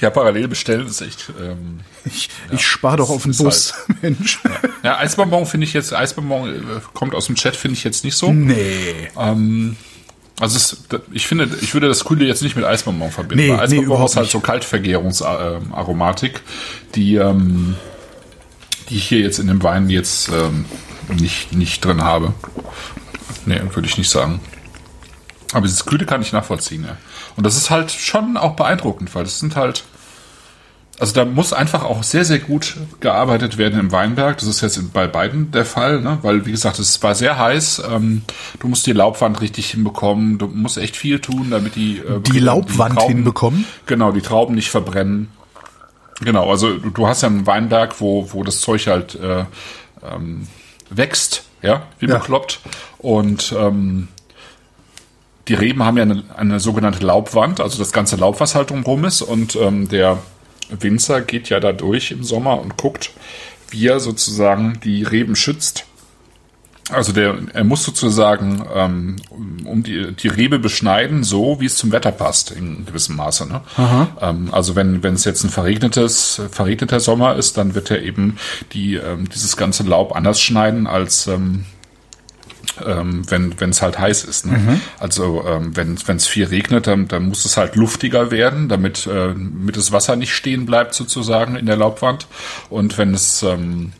ja, 0.00 0.10
parallel 0.10 0.48
bestellen 0.48 0.86
ist 0.86 1.00
echt. 1.00 1.32
Ähm, 1.40 1.80
ich, 2.04 2.28
ich 2.52 2.66
spare 2.66 2.98
doch 2.98 3.10
auf 3.10 3.22
den 3.22 3.30
ist 3.32 3.38
Bus, 3.38 3.74
Mensch. 4.02 4.40
ja, 4.82 4.98
Eisbonbon 4.98 5.46
finde 5.46 5.66
ich 5.66 5.72
jetzt, 5.72 5.92
Eisbonbon 5.94 6.54
äh, 6.54 6.58
kommt 6.94 7.14
aus 7.14 7.26
dem 7.26 7.34
Chat, 7.34 7.56
finde 7.56 7.76
ich 7.76 7.84
jetzt 7.84 8.04
nicht 8.04 8.16
so. 8.16 8.32
Nee. 8.32 9.08
Also 10.38 10.56
es, 10.56 10.84
ich 11.12 11.26
finde, 11.26 11.48
ich 11.62 11.72
würde 11.72 11.88
das 11.88 12.04
Kühle 12.04 12.26
jetzt 12.26 12.42
nicht 12.42 12.56
mit 12.56 12.64
Eisbonbon 12.66 13.10
verbinden. 13.10 13.44
Nee, 13.44 13.50
Weil 13.50 13.56
nee, 13.56 13.62
Eisbonbon 13.62 13.84
überhaupt 13.86 14.10
ist 14.10 14.16
halt 14.16 14.24
nicht. 14.26 14.32
so 14.32 14.40
Kaltvergärungsaromatik, 14.40 16.42
die, 16.94 17.16
ähm, 17.16 17.76
die 18.90 18.96
ich 18.96 19.08
hier 19.08 19.20
jetzt 19.20 19.38
in 19.38 19.46
dem 19.46 19.62
Wein 19.62 19.88
jetzt 19.88 20.28
ähm, 20.28 20.66
nicht, 21.08 21.54
nicht 21.54 21.82
drin 21.84 22.04
habe. 22.04 22.34
Nee, 23.46 23.60
würde 23.72 23.88
ich 23.88 23.96
nicht 23.96 24.10
sagen. 24.10 24.40
Aber 25.52 25.66
dieses 25.66 25.86
Kühle 25.86 26.04
kann 26.04 26.20
ich 26.20 26.32
nachvollziehen, 26.32 26.84
ja. 26.84 26.98
Und 27.36 27.44
das 27.44 27.56
ist 27.56 27.70
halt 27.70 27.90
schon 27.90 28.36
auch 28.36 28.56
beeindruckend, 28.56 29.14
weil 29.14 29.24
das 29.24 29.38
sind 29.38 29.56
halt, 29.56 29.84
also 30.98 31.12
da 31.12 31.24
muss 31.26 31.52
einfach 31.52 31.84
auch 31.84 32.02
sehr, 32.02 32.24
sehr 32.24 32.38
gut 32.38 32.76
gearbeitet 33.00 33.58
werden 33.58 33.78
im 33.78 33.92
Weinberg. 33.92 34.38
Das 34.38 34.48
ist 34.48 34.62
jetzt 34.62 34.92
bei 34.94 35.06
beiden 35.06 35.50
der 35.50 35.66
Fall, 35.66 36.00
ne? 36.00 36.18
weil 36.22 36.46
wie 36.46 36.50
gesagt, 36.52 36.78
es 36.78 37.02
war 37.02 37.14
sehr 37.14 37.38
heiß. 37.38 37.82
Ähm, 37.90 38.22
du 38.60 38.68
musst 38.68 38.86
die 38.86 38.92
Laubwand 38.92 39.40
richtig 39.42 39.70
hinbekommen. 39.70 40.38
Du 40.38 40.46
musst 40.46 40.78
echt 40.78 40.96
viel 40.96 41.20
tun, 41.20 41.48
damit 41.50 41.76
die 41.76 41.98
äh, 41.98 42.20
Die 42.20 42.38
Laubwand 42.38 43.02
hinbekommen? 43.02 43.66
Genau, 43.84 44.12
die 44.12 44.22
Trauben 44.22 44.54
nicht 44.54 44.70
verbrennen. 44.70 45.28
Genau, 46.22 46.48
also 46.50 46.78
du, 46.78 46.88
du 46.88 47.06
hast 47.06 47.20
ja 47.22 47.28
einen 47.28 47.46
Weinberg, 47.46 48.00
wo 48.00 48.32
wo 48.32 48.42
das 48.42 48.62
Zeug 48.62 48.86
halt 48.86 49.16
äh, 49.16 49.44
ähm, 50.02 50.46
wächst, 50.88 51.44
ja, 51.60 51.82
wie 51.98 52.06
Ja. 52.06 52.16
bekloppt. 52.16 52.60
Und 52.96 53.54
ähm, 53.58 54.08
die 55.48 55.54
Reben 55.54 55.84
haben 55.84 55.96
ja 55.96 56.02
eine, 56.02 56.24
eine 56.36 56.60
sogenannte 56.60 57.04
Laubwand, 57.04 57.60
also 57.60 57.78
das 57.78 57.92
ganze 57.92 58.16
Laub, 58.16 58.40
was 58.40 58.54
halt 58.54 58.70
drumherum 58.70 59.04
ist. 59.04 59.22
Und 59.22 59.56
ähm, 59.56 59.88
der 59.88 60.18
Winzer 60.70 61.20
geht 61.20 61.48
ja 61.48 61.60
da 61.60 61.72
durch 61.72 62.10
im 62.10 62.24
Sommer 62.24 62.60
und 62.60 62.76
guckt, 62.76 63.10
wie 63.70 63.86
er 63.86 64.00
sozusagen 64.00 64.80
die 64.82 65.02
Reben 65.02 65.36
schützt. 65.36 65.86
Also 66.90 67.12
der, 67.12 67.36
er 67.52 67.64
muss 67.64 67.82
sozusagen 67.82 68.64
ähm, 68.72 69.16
um 69.64 69.82
die, 69.82 70.12
die 70.12 70.28
Rebe 70.28 70.60
beschneiden, 70.60 71.24
so 71.24 71.60
wie 71.60 71.66
es 71.66 71.76
zum 71.76 71.90
Wetter 71.90 72.12
passt, 72.12 72.52
in 72.52 72.86
gewissem 72.86 73.16
Maße. 73.16 73.46
Ne? 73.46 73.60
Ähm, 74.20 74.48
also 74.52 74.76
wenn 74.76 75.02
wenn 75.02 75.14
es 75.14 75.24
jetzt 75.24 75.42
ein 75.42 75.50
verregnetes 75.50 76.40
verregneter 76.48 77.00
Sommer 77.00 77.34
ist, 77.34 77.56
dann 77.56 77.74
wird 77.74 77.90
er 77.90 78.02
eben 78.02 78.36
die 78.72 78.94
ähm, 78.94 79.28
dieses 79.28 79.56
ganze 79.56 79.82
Laub 79.82 80.14
anders 80.14 80.40
schneiden 80.40 80.86
als 80.86 81.26
ähm, 81.26 81.64
ähm, 82.84 83.22
wenn 83.30 83.70
es 83.70 83.82
halt 83.82 83.98
heiß 83.98 84.24
ist. 84.24 84.46
Ne? 84.46 84.80
Also 84.98 85.44
ähm, 85.46 85.76
wenn 85.76 86.16
es 86.16 86.26
viel 86.26 86.44
regnet, 86.44 86.86
dann, 86.86 87.08
dann 87.08 87.28
muss 87.28 87.44
es 87.44 87.56
halt 87.56 87.76
luftiger 87.76 88.30
werden, 88.30 88.68
damit 88.68 89.06
äh, 89.06 89.28
damit 89.34 89.76
das 89.76 89.92
Wasser 89.92 90.16
nicht 90.16 90.34
stehen 90.34 90.66
bleibt 90.66 90.94
sozusagen 90.94 91.56
in 91.56 91.66
der 91.66 91.76
Laubwand. 91.76 92.26
Und 92.70 92.98
wenn 92.98 93.14
es 93.14 93.42
ähm, 93.42 93.92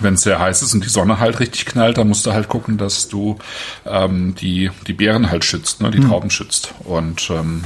wenn 0.00 0.14
es 0.14 0.22
sehr 0.22 0.38
heiß 0.38 0.62
ist 0.62 0.74
und 0.74 0.84
die 0.84 0.90
Sonne 0.90 1.18
halt 1.18 1.40
richtig 1.40 1.66
knallt, 1.66 1.98
dann 1.98 2.08
musst 2.08 2.26
du 2.26 2.32
halt 2.32 2.48
gucken, 2.48 2.76
dass 2.76 3.08
du 3.08 3.38
ähm, 3.86 4.34
die 4.34 4.70
die 4.86 4.92
Beeren 4.92 5.30
halt 5.30 5.44
schützt, 5.44 5.80
ne, 5.80 5.90
die 5.90 6.00
Trauben 6.00 6.30
schützt. 6.30 6.74
Und 6.84 7.30
ähm, 7.30 7.64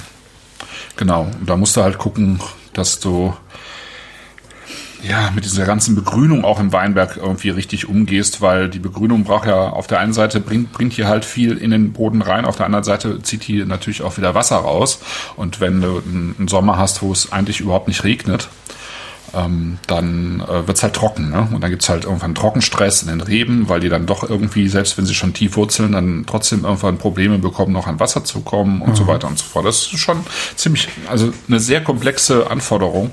genau, 0.96 1.22
und 1.22 1.48
da 1.48 1.56
musst 1.56 1.76
du 1.76 1.82
halt 1.82 1.98
gucken, 1.98 2.40
dass 2.72 3.00
du 3.00 3.34
ja, 5.02 5.30
mit 5.34 5.44
dieser 5.44 5.64
ganzen 5.64 5.94
Begrünung 5.94 6.44
auch 6.44 6.60
im 6.60 6.72
Weinberg 6.72 7.16
irgendwie 7.16 7.50
richtig 7.50 7.88
umgehst, 7.88 8.40
weil 8.40 8.68
die 8.68 8.78
Begrünung 8.78 9.24
braucht 9.24 9.46
ja 9.46 9.70
auf 9.70 9.86
der 9.86 10.00
einen 10.00 10.12
Seite 10.12 10.40
bringt, 10.40 10.72
bringt 10.72 10.92
hier 10.92 11.08
halt 11.08 11.24
viel 11.24 11.56
in 11.56 11.70
den 11.70 11.92
Boden 11.92 12.22
rein, 12.22 12.44
auf 12.44 12.56
der 12.56 12.66
anderen 12.66 12.84
Seite 12.84 13.22
zieht 13.22 13.42
hier 13.42 13.66
natürlich 13.66 14.02
auch 14.02 14.16
wieder 14.16 14.34
Wasser 14.34 14.56
raus. 14.56 15.00
Und 15.36 15.60
wenn 15.60 15.80
du 15.80 16.02
einen 16.04 16.48
Sommer 16.48 16.76
hast, 16.76 17.02
wo 17.02 17.12
es 17.12 17.32
eigentlich 17.32 17.60
überhaupt 17.60 17.88
nicht 17.88 18.04
regnet, 18.04 18.48
ähm, 19.34 19.78
dann 19.86 20.40
äh, 20.40 20.66
wird's 20.66 20.82
halt 20.82 20.94
trocken. 20.94 21.30
Ne? 21.30 21.48
Und 21.52 21.60
dann 21.60 21.70
gibt's 21.70 21.88
halt 21.88 22.04
irgendwann 22.04 22.34
Trockenstress 22.34 23.02
in 23.02 23.08
den 23.08 23.20
Reben, 23.20 23.68
weil 23.68 23.80
die 23.80 23.88
dann 23.88 24.06
doch 24.06 24.28
irgendwie, 24.28 24.68
selbst 24.68 24.98
wenn 24.98 25.06
sie 25.06 25.14
schon 25.14 25.34
tief 25.34 25.56
wurzeln, 25.56 25.92
dann 25.92 26.24
trotzdem 26.26 26.64
irgendwann 26.64 26.98
Probleme 26.98 27.38
bekommen, 27.38 27.72
noch 27.72 27.86
an 27.86 28.00
Wasser 28.00 28.24
zu 28.24 28.40
kommen 28.40 28.82
und 28.82 28.96
so 28.96 29.06
weiter 29.06 29.28
und 29.28 29.38
so 29.38 29.44
fort. 29.44 29.66
Das 29.66 29.76
ist 29.76 29.98
schon 29.98 30.20
ziemlich, 30.56 30.88
also 31.08 31.32
eine 31.48 31.60
sehr 31.60 31.82
komplexe 31.82 32.50
Anforderung, 32.50 33.10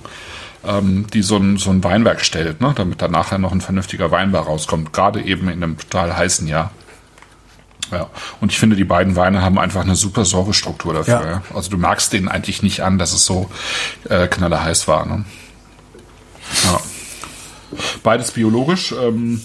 ähm, 0.65 1.07
die 1.13 1.21
so 1.21 1.37
ein, 1.37 1.57
so 1.57 1.69
ein 1.69 1.83
Weinberg 1.83 2.23
stellt, 2.23 2.61
ne? 2.61 2.73
damit 2.75 3.01
dann 3.01 3.11
nachher 3.11 3.37
noch 3.37 3.51
ein 3.51 3.61
vernünftiger 3.61 4.11
Weinbar 4.11 4.45
rauskommt, 4.45 4.93
gerade 4.93 5.21
eben 5.21 5.49
in 5.49 5.63
einem 5.63 5.77
total 5.77 6.15
heißen 6.15 6.47
Jahr. 6.47 6.71
Ja, 7.91 8.09
und 8.41 8.51
ich 8.51 8.59
finde, 8.59 8.75
die 8.75 8.83
beiden 8.83 9.15
Weine 9.15 9.41
haben 9.41 9.57
einfach 9.57 9.81
eine 9.81 9.95
super 9.95 10.25
Säurestruktur 10.25 10.93
dafür. 10.93 11.21
Ja. 11.21 11.29
Ja. 11.29 11.41
Also 11.53 11.69
du 11.69 11.77
merkst 11.77 12.11
denen 12.11 12.27
eigentlich 12.27 12.61
nicht 12.61 12.81
an, 12.81 12.97
dass 12.97 13.13
es 13.13 13.25
so 13.25 13.49
äh, 14.09 14.27
knallerheiß 14.27 14.87
war. 14.87 15.05
Ne? 15.05 15.25
Ja. 16.65 16.79
Beides 18.03 18.31
biologisch 18.31 18.91
ähm, 18.91 19.41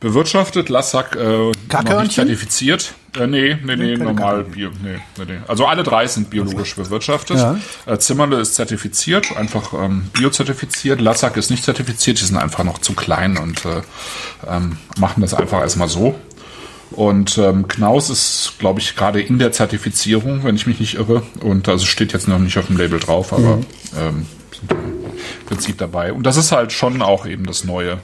bewirtschaftet. 0.00 0.68
Lassack 0.68 1.16
äh, 1.16 1.52
noch 1.72 2.02
nicht 2.02 2.12
zertifiziert. 2.12 2.94
Äh, 3.18 3.26
nee, 3.26 3.56
nee, 3.62 3.76
nee, 3.76 3.96
normal 3.96 4.44
bio. 4.44 4.70
Nee, 4.82 4.98
nee, 5.18 5.24
nee. 5.26 5.38
Also 5.46 5.66
alle 5.66 5.82
drei 5.82 6.06
sind 6.06 6.30
biologisch 6.30 6.74
bewirtschaftet. 6.74 7.36
Ja. 7.36 7.58
Äh, 7.86 7.98
Zimmerle 7.98 8.40
ist 8.40 8.54
zertifiziert, 8.54 9.36
einfach 9.36 9.72
ähm, 9.72 10.10
biozertifiziert. 10.12 11.00
Lassack 11.00 11.36
ist 11.36 11.50
nicht 11.50 11.64
zertifiziert, 11.64 12.20
die 12.20 12.24
sind 12.24 12.36
einfach 12.36 12.64
noch 12.64 12.78
zu 12.78 12.94
klein 12.94 13.36
und 13.38 13.64
äh, 13.64 13.82
ähm, 14.48 14.78
machen 14.98 15.20
das 15.20 15.34
einfach 15.34 15.60
erstmal 15.60 15.88
so. 15.88 16.14
Und 16.90 17.36
ähm, 17.38 17.66
Knaus 17.66 18.10
ist, 18.10 18.54
glaube 18.58 18.80
ich, 18.80 18.94
gerade 18.94 19.20
in 19.20 19.38
der 19.38 19.52
Zertifizierung, 19.52 20.44
wenn 20.44 20.54
ich 20.54 20.66
mich 20.66 20.78
nicht 20.78 20.94
irre. 20.94 21.22
Und 21.40 21.68
also 21.68 21.84
steht 21.84 22.12
jetzt 22.12 22.28
noch 22.28 22.38
nicht 22.38 22.58
auf 22.58 22.66
dem 22.66 22.76
Label 22.76 23.00
drauf, 23.00 23.32
aber 23.32 23.58
ähm, 23.98 24.26
sind 24.52 24.70
im 24.72 25.46
Prinzip 25.46 25.78
dabei. 25.78 26.12
Und 26.12 26.24
das 26.24 26.36
ist 26.36 26.52
halt 26.52 26.72
schon 26.72 27.02
auch 27.02 27.26
eben 27.26 27.46
das 27.46 27.64
Neue. 27.64 27.98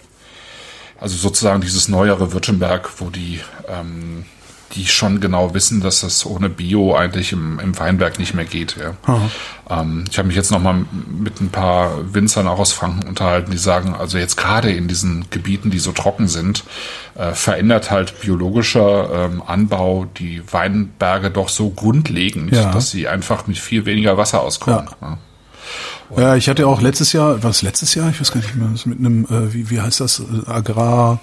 Also 0.99 1.17
sozusagen 1.17 1.61
dieses 1.61 1.89
neuere 1.89 2.33
Württemberg, 2.33 2.91
wo 2.99 3.11
die, 3.11 3.41
ähm, 3.69 4.25
die 4.75 4.87
schon 4.87 5.21
genau 5.21 5.55
wissen, 5.55 5.81
dass 5.81 6.01
das 6.01 6.25
ohne 6.25 6.49
Bio 6.49 6.95
eigentlich 6.95 7.33
im, 7.33 7.59
im 7.59 7.79
Weinberg 7.79 8.19
nicht 8.19 8.35
mehr 8.35 8.45
geht. 8.47 8.77
Ja. 8.81 9.21
Ähm, 9.71 10.05
ich 10.11 10.19
habe 10.19 10.29
mich 10.29 10.37
jetzt 10.37 10.51
noch 10.51 10.61
mal 10.61 10.85
mit 11.11 11.41
ein 11.41 11.51
paar 11.51 12.15
Winzern 12.15 12.47
auch 12.49 12.59
aus 12.59 12.73
Franken 12.73 13.07
unterhalten, 13.09 13.51
die 13.51 13.59
sagen, 13.59 13.95
also 13.95 14.19
jetzt 14.19 14.37
gerade 14.37 14.73
in 14.73 14.89
diesen 14.89 15.27
Gebieten, 15.31 15.71
die 15.71 15.79
so 15.79 15.93
trocken 15.93 16.27
sind, 16.29 16.65
äh, 17.15 17.33
verändert 17.33 17.91
halt 17.91 18.21
biologischer 18.21 19.27
ähm, 19.27 19.43
Anbau 19.47 20.07
die 20.19 20.43
Weinberge 20.51 21.31
doch 21.31 21.49
so 21.49 21.71
grundlegend, 21.71 22.53
Ja. 22.53 22.73
dass 22.73 22.91
sie 22.91 23.09
einfach 23.09 23.47
mit 23.47 23.59
viel 23.59 23.85
weniger 23.85 24.17
Wasser 24.17 24.41
auskommen. 24.43 24.89
Ja. 25.01 25.19
Ja, 26.17 26.37
ich 26.37 26.49
hatte 26.49 26.67
auch 26.67 26.83
letztes 26.83 27.13
Jahr, 27.15 27.43
was 27.43 27.63
letztes 27.63 27.95
Jahr? 27.95 28.11
Ich 28.11 28.21
weiß 28.21 28.33
gar 28.33 28.41
nicht 28.41 28.55
mehr, 28.55 28.69
was 28.71 28.85
mit 28.85 28.99
einem, 28.99 29.25
äh, 29.25 29.53
wie, 29.55 29.71
wie 29.71 29.81
heißt 29.81 30.01
das, 30.01 30.21
äh, 30.21 30.51
Agrar, 30.51 31.21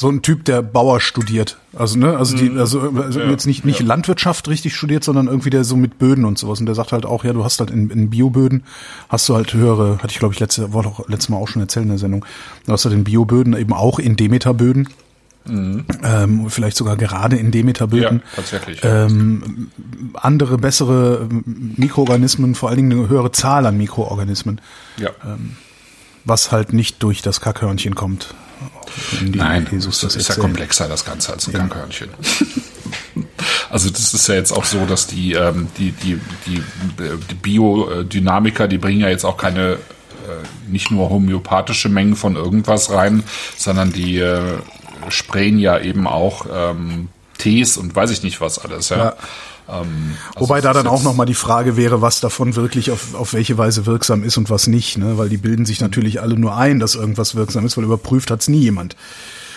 so 0.00 0.08
ein 0.08 0.22
Typ, 0.22 0.44
der 0.44 0.62
Bauer 0.62 1.00
studiert. 1.00 1.58
Also, 1.76 1.98
ne, 1.98 2.16
also 2.16 2.36
die, 2.36 2.56
also, 2.56 2.92
also 2.96 3.18
Ja, 3.18 3.30
jetzt 3.30 3.46
nicht, 3.46 3.64
nicht 3.64 3.80
ja. 3.80 3.86
Landwirtschaft 3.86 4.46
richtig 4.46 4.76
studiert, 4.76 5.02
sondern 5.02 5.26
irgendwie 5.26 5.50
der 5.50 5.64
so 5.64 5.76
mit 5.76 5.98
Böden 5.98 6.24
und 6.24 6.38
sowas. 6.38 6.60
Und 6.60 6.66
der 6.66 6.76
sagt 6.76 6.92
halt 6.92 7.04
auch, 7.04 7.24
ja, 7.24 7.32
du 7.32 7.42
hast 7.42 7.58
halt 7.58 7.72
in, 7.72 7.90
in 7.90 8.08
Bioböden, 8.08 8.62
hast 9.08 9.28
du 9.28 9.34
halt 9.34 9.54
höhere, 9.54 9.98
hatte 9.98 10.12
ich 10.12 10.20
glaube 10.20 10.34
ich 10.34 10.38
letzte 10.38 10.72
Woche 10.72 10.86
auch 10.86 11.08
letztes 11.08 11.30
Mal 11.30 11.38
auch 11.38 11.48
schon 11.48 11.62
erzählt 11.62 11.82
in 11.82 11.88
der 11.88 11.98
Sendung, 11.98 12.24
du 12.64 12.72
hast 12.72 12.84
halt 12.84 12.94
in 12.94 13.02
Bioböden 13.02 13.56
eben 13.56 13.72
auch 13.72 13.98
in 13.98 14.14
Demeterböden. 14.14 14.88
Ähm, 15.48 16.46
vielleicht 16.48 16.76
sogar 16.76 16.96
gerade 16.96 17.34
in 17.34 17.46
Mhm. 17.46 17.52
Ja, 17.52 17.58
Demeterböden. 17.58 18.22
tatsächlich. 18.36 18.80
Ähm, 18.84 19.72
andere, 20.14 20.58
bessere 20.58 21.26
ähm, 21.28 21.74
Mikroorganismen, 21.76 22.54
vor 22.54 22.68
allen 22.68 22.76
Dingen 22.76 22.92
eine 22.92 23.08
höhere 23.08 23.32
Zahl 23.32 23.66
an 23.66 23.76
Mikroorganismen, 23.76 24.60
ja. 24.96 25.10
was 26.24 26.52
halt 26.52 26.72
nicht 26.72 27.02
durch 27.02 27.20
das 27.20 27.40
Kackhörnchen 27.40 27.96
kommt. 27.96 28.36
Die 29.20 29.38
Nein, 29.38 29.66
Jesus 29.70 30.00
das 30.00 30.16
ist 30.16 30.28
ja 30.28 30.34
komplexer, 30.34 30.88
das 30.88 31.04
Ganze, 31.04 31.32
als 31.32 31.46
ein 31.46 31.52
Kackhörnchen. 31.52 32.10
Also 33.70 33.90
das 33.90 34.14
ist 34.14 34.26
ja 34.28 34.34
jetzt 34.34 34.52
auch 34.52 34.64
so, 34.64 34.86
dass 34.86 35.06
die, 35.06 35.34
ähm, 35.34 35.68
die, 35.76 35.92
die, 35.92 36.18
die, 36.46 36.62
die 37.30 37.34
Biodynamiker, 37.34 38.66
die 38.66 38.78
bringen 38.78 39.00
ja 39.00 39.08
jetzt 39.08 39.24
auch 39.24 39.36
keine, 39.36 39.72
äh, 39.72 40.68
nicht 40.68 40.90
nur 40.90 41.10
homöopathische 41.10 41.88
Mengen 41.88 42.16
von 42.16 42.36
irgendwas 42.36 42.90
rein, 42.90 43.24
sondern 43.56 43.92
die 43.92 44.18
äh, 44.18 44.58
sprayen 45.10 45.58
ja 45.58 45.78
eben 45.78 46.06
auch 46.06 46.46
ähm, 46.50 47.08
Tees 47.36 47.76
und 47.76 47.94
weiß 47.94 48.10
ich 48.10 48.22
nicht 48.22 48.40
was 48.40 48.58
alles. 48.58 48.88
Ja. 48.88 48.96
Ja. 48.96 49.16
Ähm, 49.68 50.14
also 50.34 50.40
Wobei 50.48 50.60
da 50.60 50.72
dann 50.72 50.86
auch 50.86 51.02
nochmal 51.02 51.26
die 51.26 51.34
Frage 51.34 51.76
wäre, 51.76 52.00
was 52.00 52.20
davon 52.20 52.56
wirklich 52.56 52.90
auf, 52.90 53.14
auf 53.14 53.34
welche 53.34 53.58
Weise 53.58 53.84
wirksam 53.86 54.22
ist 54.24 54.36
und 54.38 54.48
was 54.50 54.66
nicht, 54.66 54.96
ne? 54.98 55.18
Weil 55.18 55.28
die 55.28 55.36
bilden 55.36 55.66
sich 55.66 55.80
natürlich 55.80 56.20
alle 56.22 56.38
nur 56.38 56.56
ein, 56.56 56.78
dass 56.80 56.94
irgendwas 56.94 57.34
wirksam 57.34 57.66
ist, 57.66 57.76
weil 57.76 57.84
überprüft 57.84 58.30
hat's 58.30 58.48
nie 58.48 58.60
jemand. 58.60 58.96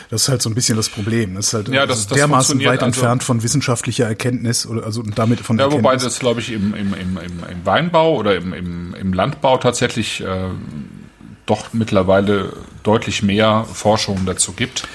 Das 0.09 0.23
ist 0.23 0.27
halt 0.29 0.41
so 0.41 0.49
ein 0.49 0.55
bisschen 0.55 0.75
das 0.75 0.89
Problem. 0.89 1.35
Das 1.35 1.47
ist 1.47 1.53
halt 1.53 1.69
Ja, 1.69 1.85
das- 1.85 2.07
das 2.07 2.17
dermaßen 2.17 2.59
weit 2.59 2.67
also- 2.83 2.85
entfernt 2.87 3.23
von 3.23 3.43
wissenschaftlicher 3.43 4.05
Erkenntnis 4.05 4.65
oder 4.65 4.83
also 4.85 4.99
und 4.99 5.17
damit 5.17 5.39
von 5.39 5.57
Ja, 5.57 5.67
wobei 5.67 5.75
Erkenntnis. 5.77 6.03
das, 6.03 6.19
glaube 6.19 6.41
ich, 6.41 6.51
im, 6.51 6.73
im, 6.73 6.93
im, 6.93 7.17
im, 7.17 7.43
im 7.49 7.65
Weinbau 7.65 8.15
oder 8.17 8.35
im, 8.35 8.51
im, 8.53 8.93
im 8.93 9.13
Landbau 9.13 9.55
tatsächlich 9.57 10.19
äh, 10.21 10.49
doch 11.45 11.71
mittlerweile 11.71 12.51
deutlich 12.83 13.23
mehr 13.23 13.65
Forschung 13.71 14.25
dazu 14.25 14.51
gibt. 14.51 14.85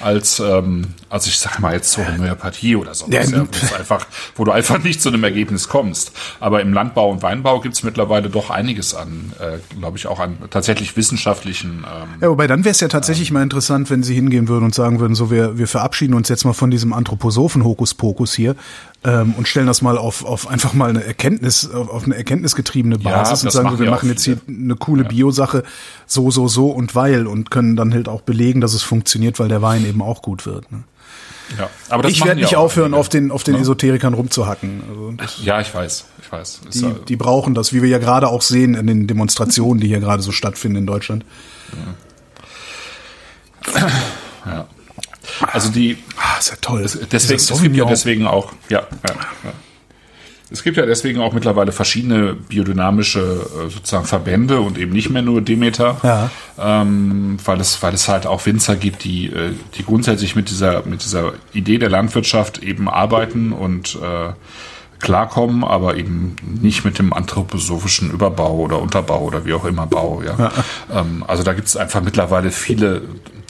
Als, 0.00 0.38
ähm, 0.38 0.86
als 1.10 1.26
ich 1.26 1.38
sag 1.38 1.58
mal 1.58 1.74
jetzt 1.74 1.90
zur 1.90 2.06
Homöopathie 2.06 2.76
oder 2.76 2.94
so. 2.94 3.06
Ja, 3.10 3.22
Ja, 3.24 3.44
einfach, 3.76 4.06
wo 4.36 4.44
du 4.44 4.52
einfach 4.52 4.82
nicht 4.82 5.02
zu 5.02 5.08
einem 5.08 5.24
Ergebnis 5.24 5.68
kommst. 5.68 6.12
Aber 6.38 6.60
im 6.62 6.72
Landbau 6.72 7.10
und 7.10 7.22
Weinbau 7.22 7.60
gibt's 7.60 7.82
mittlerweile 7.82 8.30
doch 8.30 8.50
einiges 8.50 8.94
an, 8.94 9.32
äh, 9.40 9.58
glaube 9.76 9.98
ich, 9.98 10.06
auch 10.06 10.20
an 10.20 10.38
tatsächlich 10.50 10.96
wissenschaftlichen 10.96 11.84
ähm, 11.84 12.08
Ja, 12.20 12.28
wobei 12.30 12.46
dann 12.46 12.64
wäre 12.64 12.70
es 12.70 12.80
ja 12.80 12.86
tatsächlich 12.86 13.32
mal 13.32 13.42
interessant, 13.42 13.90
wenn 13.90 14.04
sie 14.04 14.14
hingehen 14.14 14.46
würden 14.46 14.64
und 14.64 14.74
sagen 14.74 15.00
würden, 15.00 15.16
so 15.16 15.32
wir, 15.32 15.58
wir 15.58 15.66
verabschieden 15.66 16.14
uns 16.14 16.28
jetzt 16.28 16.44
mal 16.44 16.52
von 16.52 16.70
diesem 16.70 16.92
Anthroposophen 16.92 17.64
Hokuspokus 17.64 18.32
hier 18.32 18.54
ähm, 19.02 19.34
und 19.36 19.48
stellen 19.48 19.66
das 19.66 19.82
mal 19.82 19.98
auf, 19.98 20.24
auf 20.24 20.46
einfach 20.46 20.74
mal 20.74 20.90
eine 20.90 21.04
Erkenntnis, 21.04 21.68
auf, 21.68 21.90
auf 21.90 22.04
eine 22.04 22.16
erkenntnisgetriebene 22.16 22.98
Ja, 23.00 23.10
Basis 23.10 23.40
und 23.42 23.46
das 23.46 23.54
sagen, 23.54 23.70
so, 23.70 23.78
wir 23.80 23.86
ja 23.86 23.90
machen 23.90 24.08
jetzt 24.08 24.22
hier 24.22 24.38
eine 24.46 24.76
coole 24.76 25.02
Biosache 25.04 25.64
so, 26.06 26.30
so, 26.30 26.46
so 26.46 26.68
und 26.70 26.94
weil 26.94 27.26
und 27.26 27.50
können 27.50 27.74
dann 27.74 27.92
halt 27.92 28.08
auch 28.08 28.20
belegen, 28.20 28.60
dass 28.60 28.74
es 28.74 28.84
funktioniert, 28.84 29.40
weil 29.40 29.48
der 29.48 29.60
Wein 29.60 29.84
eben 29.84 30.02
auch 30.02 30.22
gut 30.22 30.46
wird. 30.46 30.70
Ne? 30.70 30.84
Ja. 31.58 31.68
Aber 31.88 32.02
das 32.02 32.12
Ich 32.12 32.24
werde 32.24 32.40
ja 32.40 32.46
nicht 32.46 32.56
aufhören, 32.56 32.94
auf 32.94 33.08
den, 33.08 33.30
auf 33.30 33.42
den 33.44 33.54
Ne? 33.56 33.60
Esoterikern 33.60 34.14
rumzuhacken. 34.14 34.82
Also 34.88 35.42
Ja, 35.42 35.60
ich 35.60 35.74
weiß, 35.74 36.04
ich 36.22 36.30
weiß. 36.32 36.60
Die, 36.72 36.80
ja- 36.80 36.90
die 37.08 37.16
brauchen 37.16 37.54
das, 37.54 37.72
wie 37.72 37.82
wir 37.82 37.88
ja 37.88 37.98
gerade 37.98 38.28
auch 38.28 38.42
sehen 38.42 38.74
in 38.74 38.86
den 38.86 39.06
Demonstrationen, 39.06 39.80
die 39.80 39.88
hier 39.88 40.00
gerade 40.00 40.22
so 40.22 40.32
stattfinden 40.32 40.78
in 40.78 40.86
Deutschland. 40.86 41.24
ja. 44.46 44.66
Also 45.52 45.70
die, 45.70 45.98
Ah, 46.16 46.38
ist 46.38 46.50
ja 46.50 46.56
toll. 46.60 46.82
Deswegen, 47.12 47.40
es 47.40 47.62
gibt 47.62 47.76
ja 47.76 47.84
deswegen 47.86 48.26
auch, 48.26 48.52
ja, 48.68 48.80
ja, 48.80 49.14
ja. 49.44 49.52
Es 50.52 50.62
gibt 50.64 50.76
ja 50.76 50.84
deswegen 50.84 51.20
auch 51.20 51.32
mittlerweile 51.32 51.70
verschiedene 51.72 52.34
biodynamische 52.34 53.20
äh, 53.20 53.70
sozusagen 53.70 54.04
Verbände 54.04 54.60
und 54.60 54.78
eben 54.78 54.92
nicht 54.92 55.10
mehr 55.10 55.22
nur 55.22 55.40
Demeter, 55.42 55.98
Ja. 56.02 56.30
ähm, 56.58 57.36
weil 57.44 57.60
es 57.60 57.80
weil 57.82 57.94
es 57.94 58.08
halt 58.08 58.26
auch 58.26 58.44
Winzer 58.46 58.76
gibt, 58.76 59.04
die 59.04 59.26
äh, 59.26 59.52
die 59.76 59.84
grundsätzlich 59.84 60.34
mit 60.34 60.50
dieser 60.50 60.84
mit 60.86 61.04
dieser 61.04 61.34
Idee 61.52 61.78
der 61.78 61.88
Landwirtschaft 61.90 62.62
eben 62.62 62.88
arbeiten 62.88 63.52
und 63.52 63.96
äh, 64.02 64.32
klarkommen, 64.98 65.64
aber 65.64 65.96
eben 65.96 66.36
nicht 66.60 66.84
mit 66.84 66.98
dem 66.98 67.12
anthroposophischen 67.12 68.10
Überbau 68.10 68.56
oder 68.56 68.82
Unterbau 68.82 69.22
oder 69.22 69.46
wie 69.46 69.54
auch 69.54 69.64
immer 69.64 69.86
Bau. 69.86 70.22
Ja. 70.22 70.50
Ähm, 70.92 71.24
also 71.26 71.42
da 71.42 71.52
gibt 71.54 71.68
es 71.68 71.76
einfach 71.76 72.02
mittlerweile 72.02 72.50
viele. 72.50 73.02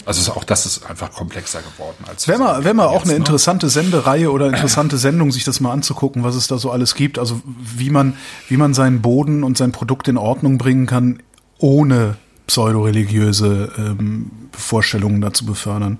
Also 0.06 0.32
auch 0.32 0.44
das 0.44 0.66
ist 0.66 0.86
einfach 0.88 1.12
komplexer 1.12 1.60
geworden 1.60 2.04
als 2.08 2.26
Wäre 2.26 2.38
mal, 2.38 2.64
wär 2.64 2.74
mal 2.74 2.86
auch 2.86 3.02
eine 3.02 3.12
ne? 3.12 3.18
interessante 3.18 3.68
Sendereihe 3.68 4.30
oder 4.32 4.46
interessante 4.46 4.96
Sendung, 4.98 5.30
sich 5.30 5.44
das 5.44 5.60
mal 5.60 5.72
anzugucken, 5.72 6.24
was 6.24 6.34
es 6.34 6.46
da 6.46 6.58
so 6.58 6.70
alles 6.70 6.94
gibt. 6.94 7.18
Also 7.18 7.40
wie 7.44 7.90
man, 7.90 8.14
wie 8.48 8.56
man 8.56 8.74
seinen 8.74 9.02
Boden 9.02 9.44
und 9.44 9.56
sein 9.58 9.72
Produkt 9.72 10.08
in 10.08 10.16
Ordnung 10.16 10.58
bringen 10.58 10.86
kann, 10.86 11.22
ohne 11.58 12.16
pseudoreligiöse 12.46 13.72
ähm, 13.78 14.30
Vorstellungen 14.52 15.20
dazu 15.20 15.44
befördern. 15.46 15.98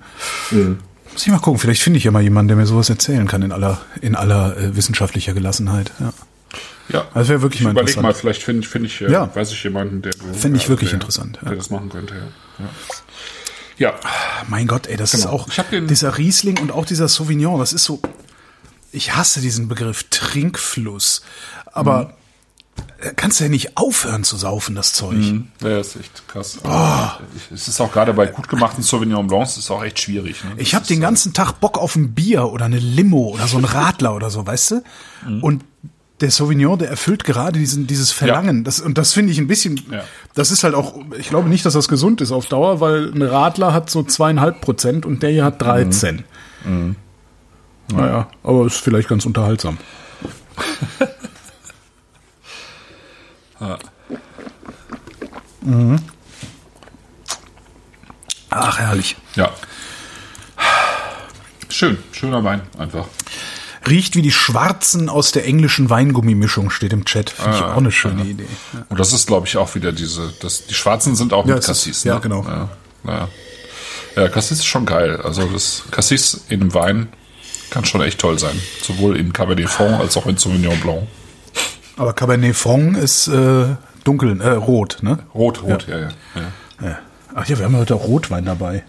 Muss 0.51 1.25
ich 1.25 1.27
mal 1.31 1.39
gucken, 1.39 1.59
vielleicht 1.59 1.81
finde 1.81 1.97
ich 1.97 2.03
ja 2.03 2.11
mal 2.11 2.21
jemanden, 2.21 2.49
der 2.49 2.57
mir 2.57 2.65
sowas 2.65 2.89
erzählen 2.89 3.27
kann 3.27 3.41
in 3.41 3.51
aller, 3.51 3.79
in 4.01 4.15
aller 4.15 4.57
äh, 4.57 4.75
wissenschaftlicher 4.75 5.33
Gelassenheit. 5.33 5.91
Ja. 5.99 6.13
Ja, 6.89 7.05
Also 7.13 7.29
wäre 7.29 7.41
wirklich 7.41 7.61
ich 7.61 7.65
mal 7.65 7.71
überleg 7.71 7.89
interessant. 7.89 8.03
mal, 8.03 8.13
vielleicht 8.13 8.43
finde 8.43 8.61
ich, 8.61 8.67
finde 8.67 8.87
ich, 8.87 9.01
äh, 9.01 9.11
Ja. 9.11 9.33
weiß 9.33 9.51
ich 9.51 9.63
jemanden, 9.63 10.01
der 10.01 10.11
Fänd 10.33 10.57
ich 10.57 10.67
wirklich 10.67 10.89
der, 10.89 10.97
interessant, 10.99 11.39
ja. 11.41 11.47
der 11.49 11.57
das 11.57 11.69
machen 11.69 11.89
könnte. 11.89 12.15
Ja, 12.15 12.65
ja. 12.65 12.69
Ja. 13.81 13.93
Mein 14.47 14.67
Gott, 14.67 14.87
ey, 14.87 14.97
das 14.97 15.13
ist 15.13 15.21
Genau. 15.23 15.33
auch 15.33 15.47
Ich 15.47 15.59
hab 15.59 15.69
den- 15.69 15.87
dieser 15.87 16.17
Riesling 16.17 16.59
und 16.59 16.71
auch 16.71 16.85
dieser 16.85 17.07
Sauvignon, 17.07 17.59
das 17.59 17.73
ist 17.73 17.83
so, 17.83 17.99
ich 18.91 19.15
hasse 19.15 19.41
diesen 19.41 19.67
Begriff 19.67 20.05
Trinkfluss, 20.09 21.21
aber 21.73 22.13
äh, 22.99 23.11
kannst 23.15 23.39
du 23.39 23.43
ja 23.45 23.49
nicht 23.49 23.77
aufhören 23.77 24.23
zu 24.23 24.37
saufen, 24.37 24.75
das 24.75 24.93
Zeug. 24.93 25.13
Mhm. 25.17 25.47
ja, 25.61 25.79
ist 25.79 25.95
echt 25.97 26.27
krass. 26.27 26.59
Oh. 26.63 27.07
Es 27.53 27.67
ist 27.67 27.79
auch 27.81 27.91
gerade 27.91 28.13
bei 28.13 28.27
gut 28.27 28.47
gemachten 28.47 28.83
Sauvignon 28.83 29.27
Blancs 29.27 29.57
ist 29.57 29.69
auch 29.71 29.83
echt 29.83 29.99
schwierig. 29.99 30.43
Ne? 30.43 30.51
Ich 30.57 30.73
habe 30.75 30.83
ist, 30.83 30.89
den 30.89 31.01
ganzen 31.01 31.33
Tag 31.33 31.53
Bock 31.59 31.77
auf 31.77 31.95
ein 31.95 32.13
Bier 32.13 32.45
oder 32.51 32.65
eine 32.65 32.79
Limo 32.79 33.29
oder 33.33 33.47
so 33.47 33.57
ein 33.57 33.65
Radler 33.65 34.15
oder 34.15 34.29
so, 34.29 34.45
weißt 34.45 34.71
du? 34.71 34.83
Mhm. 35.27 35.43
Und 35.43 35.63
der 36.21 36.31
Sauvignon, 36.31 36.77
der 36.79 36.89
erfüllt 36.89 37.23
gerade 37.23 37.59
diesen, 37.59 37.87
dieses 37.87 38.11
Verlangen. 38.11 38.63
Das, 38.63 38.79
und 38.79 38.97
das 38.97 39.13
finde 39.13 39.31
ich 39.31 39.39
ein 39.39 39.47
bisschen, 39.47 39.81
Ja. 39.91 40.03
das 40.35 40.51
ist 40.51 40.63
halt 40.63 40.75
auch, 40.75 40.95
ich 41.17 41.29
glaube 41.29 41.49
nicht, 41.49 41.65
dass 41.65 41.73
das 41.73 41.87
gesund 41.87 42.21
ist 42.21 42.31
auf 42.31 42.45
Dauer, 42.47 42.79
weil 42.79 43.11
ein 43.13 43.21
Radler 43.21 43.73
hat 43.73 43.89
so 43.89 44.03
zweieinhalb 44.03 44.61
Prozent 44.61 45.05
und 45.05 45.23
der 45.23 45.31
hier 45.31 45.43
hat 45.45 45.61
13. 45.61 46.23
Mhm. 46.63 46.95
Naja, 47.93 48.29
aber 48.43 48.65
ist 48.67 48.77
vielleicht 48.77 49.09
ganz 49.09 49.25
unterhaltsam. 49.25 49.77
Mhm. 55.61 55.99
Ach, 58.49 58.79
herrlich. 58.79 59.15
Ja. 59.35 59.51
Schön, 61.69 61.97
schöner 62.11 62.43
Wein 62.43 62.61
einfach. 62.77 63.07
Riecht 63.87 64.15
wie 64.15 64.21
die 64.21 64.31
Schwarzen 64.31 65.09
aus 65.09 65.31
der 65.31 65.45
englischen 65.45 65.89
Weingummimischung, 65.89 66.69
steht 66.69 66.93
im 66.93 67.03
Chat. 67.05 67.31
Finde 67.31 67.55
ich 67.57 67.61
Ah, 67.63 67.73
auch 67.73 67.77
eine 67.77 67.91
schöne 67.91 68.23
Idee. 68.23 68.45
Ja. 68.73 68.85
Und 68.89 68.99
das 68.99 69.11
ist, 69.11 69.25
glaube 69.27 69.47
ich, 69.47 69.57
auch 69.57 69.73
wieder 69.75 69.91
diese, 69.91 70.31
das, 70.39 70.65
die 70.67 70.73
Schwarzen 70.75 71.15
sind 71.15 71.33
auch 71.33 71.45
Ja, 71.47 71.55
mit 71.55 71.63
es 71.63 71.69
ist- 71.69 71.85
Cassis. 71.85 72.03
ja, 72.03 72.15
ne? 72.15 72.21
genau. 72.21 72.43
Ja, 72.47 72.69
ja. 73.07 73.27
ja, 74.15 74.27
Cassis 74.29 74.59
ist 74.59 74.65
schon 74.67 74.85
geil. 74.85 75.19
Also 75.23 75.45
das 75.47 75.83
Cassis 75.89 76.41
in 76.49 76.61
einem 76.61 76.73
Wein 76.75 77.09
kann 77.71 77.83
schon 77.85 78.01
echt 78.01 78.19
toll 78.19 78.37
sein. 78.37 78.59
Sowohl 78.83 79.17
in 79.17 79.33
Cabernet 79.33 79.69
Franc 79.69 79.99
als 79.99 80.15
auch 80.17 80.27
in 80.27 80.37
Sauvignon 80.37 80.79
Blanc. 80.79 81.07
Aber 81.97 82.13
Cabernet 82.13 82.55
Franc 82.55 82.97
ist 82.97 83.27
äh, 83.29 83.65
dunkel, 84.03 84.39
äh, 84.41 84.49
rot, 84.49 84.99
ne? 85.01 85.19
Rot, 85.33 85.63
rot, 85.63 85.87
ja, 85.87 85.97
ja. 85.99 86.09
ja. 86.35 86.87
Ja. 86.87 86.99
Ach 87.33 87.45
ja, 87.47 87.57
wir 87.57 87.65
haben 87.65 87.77
heute 87.77 87.95
auch 87.95 88.03
Rotwein 88.07 88.45
dabei. 88.45 88.83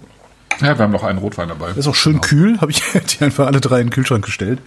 Ja, 0.62 0.78
wir 0.78 0.84
haben 0.84 0.92
noch 0.92 1.02
einen 1.02 1.18
Rotwein 1.18 1.48
dabei. 1.48 1.70
Ist 1.72 1.86
auch 1.88 1.94
schön 1.94 2.20
kühl, 2.20 2.60
habe 2.60 2.70
ich 2.70 2.82
die 3.18 3.24
einfach 3.24 3.46
alle 3.46 3.60
drei 3.60 3.80
in 3.80 3.88
den 3.88 3.92
Kühlschrank 3.92 4.24
gestellt. 4.24 4.60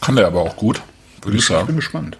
Kann 0.00 0.16
der 0.16 0.26
aber 0.26 0.40
auch 0.40 0.56
gut, 0.56 0.80
würde 1.22 1.36
ich 1.36 1.42
Ich 1.44 1.48
bin 1.48 1.56
sagen. 1.58 1.76
gespannt. 1.76 2.16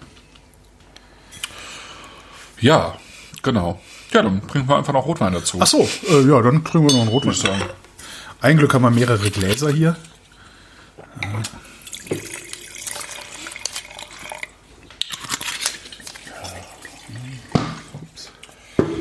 Ja, 2.61 2.95
genau. 3.43 3.81
Ja, 4.13 4.23
dann 4.23 4.41
bringen 4.41 4.69
wir 4.69 4.77
einfach 4.77 4.93
noch 4.93 5.07
Rotwein 5.07 5.33
dazu. 5.33 5.59
Ach 5.61 5.67
so, 5.67 5.89
äh, 6.09 6.23
ja, 6.29 6.41
dann 6.41 6.63
kriegen 6.65 6.87
wir 6.87 6.93
noch 6.93 7.01
einen 7.01 7.09
Rotwein. 7.11 7.35
sagen. 7.35 7.63
Ein 8.41 8.57
Glück 8.59 8.73
haben 8.75 8.83
wir 8.83 8.91
mehrere 8.91 9.31
Gläser 9.31 9.71
hier. 9.71 9.97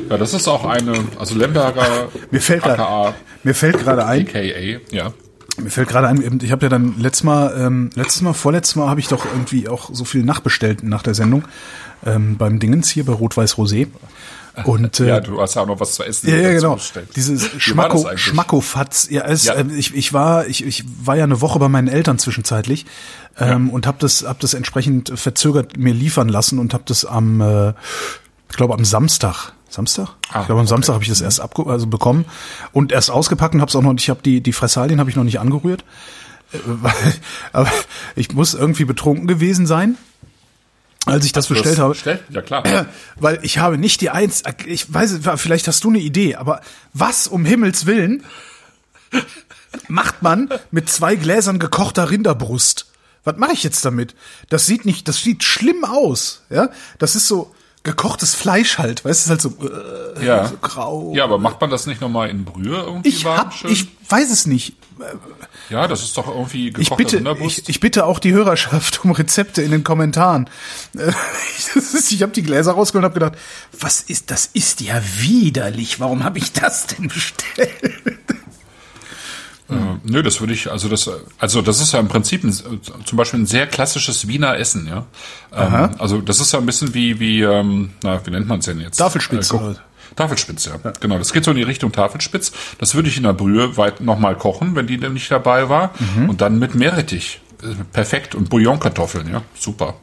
Ja, 0.08 0.16
das 0.18 0.34
ist 0.34 0.48
auch 0.48 0.64
eine, 0.64 0.92
also 1.18 1.34
Lemberger 1.34 2.08
Mir 2.30 2.40
fällt 2.40 2.62
gerade 2.62 2.82
aka 2.82 3.14
mir 3.42 3.54
fällt 3.54 3.78
gerade 3.78 4.06
ein, 4.06 4.26
AKA, 4.26 4.80
ja. 4.90 5.12
Mir 5.56 5.70
fällt 5.70 5.88
gerade 5.88 6.08
ein, 6.08 6.40
ich 6.42 6.50
habe 6.50 6.66
ja 6.66 6.68
dann 6.70 6.94
letztes 6.98 7.24
Mal, 7.24 7.54
ähm, 7.58 7.90
letztes 7.94 8.22
Mal, 8.22 8.32
vorletztes 8.32 8.76
Mal 8.76 8.88
habe 8.88 9.00
ich 9.00 9.08
doch 9.08 9.24
irgendwie 9.24 9.68
auch 9.68 9.90
so 9.92 10.04
viel 10.04 10.24
nachbestellt 10.24 10.82
nach 10.82 11.02
der 11.02 11.14
Sendung 11.14 11.44
ähm, 12.04 12.36
beim 12.36 12.58
Dingens 12.58 12.88
hier 12.90 13.04
bei 13.04 13.12
Rot-Weiß 13.12 13.54
Rosé. 13.56 13.86
Und 14.64 15.00
äh, 15.00 15.08
Ja, 15.08 15.20
du 15.20 15.40
hast 15.40 15.54
ja 15.56 15.62
auch 15.62 15.66
noch 15.66 15.80
was 15.80 15.94
zu 15.94 16.04
essen. 16.04 16.30
ja, 16.30 16.36
ja, 16.36 16.52
genau. 16.52 16.78
Dieses 17.16 17.50
Schmacko? 17.58 18.08
Schmackofatz. 18.16 19.08
Ja, 19.10 19.22
es, 19.26 19.44
Ja. 19.44 19.54
äh, 19.54 19.64
ich, 19.76 19.94
ich 19.94 20.12
war, 20.12 20.46
ich, 20.46 20.64
ich 20.64 20.84
war 21.04 21.16
ja 21.16 21.24
eine 21.24 21.40
Woche 21.40 21.58
bei 21.58 21.68
meinen 21.68 21.88
Eltern 21.88 22.18
zwischenzeitlich 22.18 22.86
ähm, 23.36 23.70
und 23.70 23.86
habe 23.86 23.98
das, 24.00 24.24
hab 24.24 24.38
das 24.40 24.54
entsprechend 24.54 25.12
verzögert 25.18 25.76
mir 25.76 25.92
liefern 25.92 26.28
lassen 26.28 26.60
und 26.60 26.72
habe 26.72 26.84
das 26.86 27.04
am, 27.04 27.40
äh, 27.40 27.70
ich 28.50 28.56
glaube 28.56 28.74
am 28.74 28.84
Samstag. 28.84 29.52
Samstag? 29.74 30.08
Ah, 30.30 30.40
ich 30.40 30.46
glaube 30.46 30.60
am 30.60 30.66
Samstag 30.66 30.92
okay. 30.92 30.94
habe 30.94 31.04
ich 31.04 31.10
das 31.10 31.20
erst 31.20 31.40
abge 31.40 31.66
also 31.66 31.86
bekommen 31.86 32.24
und 32.72 32.92
erst 32.92 33.10
ausgepackt 33.10 33.54
und 33.54 33.60
habe 33.60 33.68
es 33.68 33.76
auch 33.76 33.82
noch. 33.82 33.94
Ich 33.98 34.08
habe 34.08 34.22
die 34.22 34.40
die 34.40 34.52
Fressalien 34.52 35.00
habe 35.00 35.10
ich 35.10 35.16
noch 35.16 35.24
nicht 35.24 35.40
angerührt, 35.40 35.84
äh, 36.52 36.58
weil, 36.64 37.14
aber 37.52 37.70
ich 38.16 38.32
muss 38.32 38.54
irgendwie 38.54 38.84
betrunken 38.84 39.26
gewesen 39.26 39.66
sein, 39.66 39.98
als 41.06 41.26
ich 41.26 41.32
das 41.32 41.44
hast 41.44 41.48
bestellt 41.50 41.78
habe. 41.78 41.92
Bestellt? 41.92 42.22
Ja, 42.30 42.42
klar. 42.42 42.86
Weil 43.16 43.40
ich 43.42 43.58
habe 43.58 43.76
nicht 43.76 44.00
die 44.00 44.10
eins, 44.10 44.42
ich 44.64 44.92
weiß, 44.92 45.20
vielleicht 45.36 45.68
hast 45.68 45.84
du 45.84 45.90
eine 45.90 45.98
Idee, 45.98 46.36
aber 46.36 46.60
was 46.92 47.26
um 47.26 47.44
Himmels 47.44 47.86
Willen 47.86 48.24
macht 49.88 50.22
man 50.22 50.48
mit 50.70 50.88
zwei 50.88 51.16
Gläsern 51.16 51.58
gekochter 51.58 52.10
Rinderbrust? 52.10 52.86
Was 53.24 53.36
mache 53.36 53.52
ich 53.52 53.62
jetzt 53.62 53.84
damit? 53.84 54.14
Das 54.48 54.66
sieht 54.66 54.84
nicht, 54.84 55.08
das 55.08 55.18
sieht 55.22 55.42
schlimm 55.42 55.84
aus, 55.84 56.42
ja? 56.50 56.70
Das 56.98 57.16
ist 57.16 57.26
so 57.26 57.54
gekochtes 57.84 58.34
Fleisch 58.34 58.78
halt, 58.78 59.04
weißt 59.04 59.20
du, 59.20 59.24
ist 59.24 59.30
halt 59.30 59.40
so, 59.40 59.68
äh, 60.20 60.24
Ja. 60.26 60.46
so 60.48 60.56
grau. 60.60 61.12
Ja, 61.14 61.24
aber 61.24 61.38
macht 61.38 61.60
man 61.60 61.70
das 61.70 61.86
nicht 61.86 62.00
nochmal 62.00 62.30
in 62.30 62.44
Brühe 62.44 62.76
irgendwie 62.82 63.08
ich 63.10 63.24
warm? 63.24 63.38
hab, 63.38 63.54
schön? 63.54 63.70
ich 63.70 63.86
weiß 64.08 64.30
es 64.30 64.46
nicht. 64.46 64.74
ja, 65.70 65.86
das 65.88 66.02
ist 66.02 66.16
doch 66.16 66.28
irgendwie 66.28 66.68
Ich 66.68 66.74
gekochter 66.74 66.96
bitte, 66.96 67.16
Rinderbrust. 67.18 67.58
ich, 67.58 67.68
ich 67.68 67.80
bitte 67.80 68.06
auch 68.06 68.18
die 68.18 68.32
Hörerschaft 68.32 69.04
um 69.04 69.10
Rezepte 69.12 69.60
in 69.62 69.70
den 69.70 69.84
Kommentaren. 69.84 70.48
Ist- 70.94 72.12
Ich 72.12 72.22
habe 72.22 72.32
die 72.32 72.42
Gläser 72.42 72.72
rausgeholt 72.72 73.04
und 73.04 73.10
habe 73.10 73.20
gedacht, 73.20 73.38
was 73.80 74.00
ist 74.00 74.30
das? 74.30 74.46
Ist 74.52 74.80
ja 74.80 75.00
widerlich. 75.18 76.00
Warum 76.00 76.24
habe 76.24 76.38
ich 76.38 76.52
das 76.52 76.86
denn 76.86 77.08
bestellt? 77.08 77.70
Äh, 79.74 80.10
nö, 80.10 80.22
das 80.22 80.40
würde 80.40 80.52
ich, 80.52 80.70
also 80.70 80.88
das, 80.88 81.10
also 81.38 81.62
das 81.62 81.80
ist 81.80 81.92
ja 81.92 82.00
im 82.00 82.08
Prinzip 82.08 82.44
ein, 82.44 82.52
zum 82.52 83.16
Beispiel 83.16 83.40
ein 83.40 83.46
sehr 83.46 83.66
klassisches 83.66 84.28
Wiener 84.28 84.56
Essen, 84.58 84.86
ja. 84.86 85.06
Ähm, 85.54 85.90
also 85.98 86.20
das 86.20 86.40
ist 86.40 86.52
ja 86.52 86.58
ein 86.58 86.66
bisschen 86.66 86.94
wie, 86.94 87.20
wie, 87.20 87.42
ähm, 87.42 87.90
na, 88.02 88.24
wie 88.26 88.30
nennt 88.30 88.46
man 88.48 88.60
es 88.60 88.66
denn 88.66 88.80
jetzt? 88.80 88.96
Tafelspitz, 88.98 89.52
Äh? 89.52 89.74
Tafelspitz, 90.16 90.66
ja. 90.66 90.74
Genau, 91.00 91.18
das 91.18 91.32
geht 91.32 91.44
so 91.44 91.50
in 91.50 91.56
die 91.56 91.62
Richtung 91.64 91.90
Tafelspitz. 91.90 92.52
Das 92.78 92.94
würde 92.94 93.08
ich 93.08 93.16
in 93.16 93.24
der 93.24 93.32
Brühe 93.32 93.76
weit 93.76 94.00
nochmal 94.00 94.36
kochen, 94.36 94.76
wenn 94.76 94.86
die 94.86 94.98
denn 94.98 95.14
nicht 95.14 95.30
dabei 95.30 95.68
war. 95.68 95.90
Mhm. 96.16 96.28
Und 96.30 96.40
dann 96.40 96.58
mit 96.58 96.74
Meerrettich. 96.74 97.40
Äh, 97.62 97.74
Perfekt. 97.92 98.34
Und 98.34 98.48
Bouillonkartoffeln, 98.48 99.30
ja. 99.32 99.42
Super. 99.58 99.94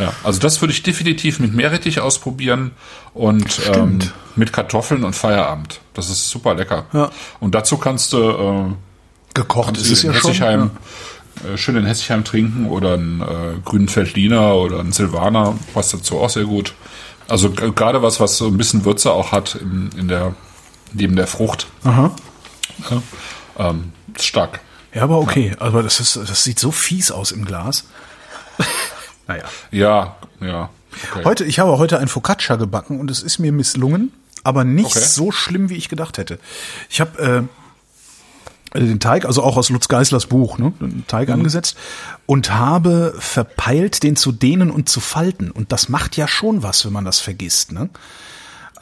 Ja, 0.00 0.12
also 0.24 0.40
das 0.40 0.60
würde 0.60 0.72
ich 0.72 0.82
definitiv 0.82 1.38
mit 1.40 1.54
Meerrettich 1.54 2.00
ausprobieren 2.00 2.72
und 3.12 3.60
ähm, 3.74 3.98
mit 4.34 4.52
Kartoffeln 4.52 5.04
und 5.04 5.14
Feierabend. 5.14 5.80
Das 5.94 6.08
ist 6.08 6.30
super 6.30 6.54
lecker. 6.54 6.86
Ja. 6.92 7.10
Und 7.38 7.54
dazu 7.54 7.76
kannst 7.76 8.12
du 8.12 8.18
äh, 8.18 8.74
Gekocht 9.34 9.66
kannst 9.66 9.82
ist 9.82 9.92
es 9.92 10.02
ja 10.02 10.14
schon. 10.14 10.30
Hessigheim, 10.30 10.70
äh, 11.52 11.56
schön 11.56 11.76
in 11.76 11.86
Hessigheim 11.86 12.24
trinken 12.24 12.66
oder 12.66 12.94
einen 12.94 13.20
äh, 13.20 13.60
grünen 13.64 13.88
Feldliner 13.88 14.56
oder 14.56 14.80
einen 14.80 14.92
Silvaner, 14.92 15.56
passt 15.74 15.92
dazu 15.92 16.18
auch 16.18 16.30
sehr 16.30 16.44
gut. 16.44 16.74
Also 17.28 17.50
gerade 17.50 18.02
was, 18.02 18.18
was 18.18 18.38
so 18.38 18.46
ein 18.46 18.56
bisschen 18.56 18.84
Würze 18.84 19.12
auch 19.12 19.30
hat 19.30 19.54
in, 19.54 19.90
in 19.96 20.08
der, 20.08 20.34
neben 20.92 21.14
der 21.14 21.28
Frucht. 21.28 21.68
Aha. 21.84 22.10
Ja, 22.90 23.70
ähm, 23.70 23.92
stark. 24.18 24.60
Ja, 24.92 25.02
aber 25.02 25.18
okay. 25.18 25.54
Aber 25.60 25.84
das 25.84 26.00
ist, 26.00 26.16
das 26.16 26.42
sieht 26.42 26.58
so 26.58 26.72
fies 26.72 27.12
aus 27.12 27.30
im 27.30 27.44
Glas. 27.44 27.84
Naja. 29.30 29.44
Ja, 29.70 30.16
ja. 30.40 30.70
Okay. 31.12 31.24
Heute, 31.24 31.44
ich 31.44 31.58
habe 31.60 31.78
heute 31.78 31.98
ein 31.98 32.08
Focaccia 32.08 32.56
gebacken 32.56 32.98
und 33.00 33.10
es 33.10 33.22
ist 33.22 33.38
mir 33.38 33.52
misslungen, 33.52 34.12
aber 34.42 34.64
nicht 34.64 34.96
Okay. 34.96 35.04
so 35.04 35.30
schlimm, 35.30 35.68
wie 35.68 35.76
ich 35.76 35.88
gedacht 35.88 36.18
hätte. 36.18 36.38
Ich 36.88 37.00
habe 37.00 37.48
äh, 38.74 38.78
den 38.78 39.00
Teig, 39.00 39.24
also 39.24 39.42
auch 39.42 39.56
aus 39.56 39.68
Lutz 39.70 39.88
Geislers 39.88 40.26
Buch, 40.26 40.58
ne, 40.58 40.72
den 40.80 41.04
Teig 41.06 41.28
Mhm. 41.28 41.34
angesetzt 41.34 41.76
und 42.26 42.52
habe 42.52 43.14
verpeilt, 43.18 44.02
den 44.02 44.16
zu 44.16 44.32
dehnen 44.32 44.70
und 44.70 44.88
zu 44.88 45.00
falten. 45.00 45.50
Und 45.50 45.72
das 45.72 45.88
macht 45.88 46.16
ja 46.16 46.26
schon 46.28 46.62
was, 46.62 46.84
wenn 46.84 46.92
man 46.92 47.04
das 47.04 47.18
vergisst. 47.20 47.72
Ne? 47.72 47.88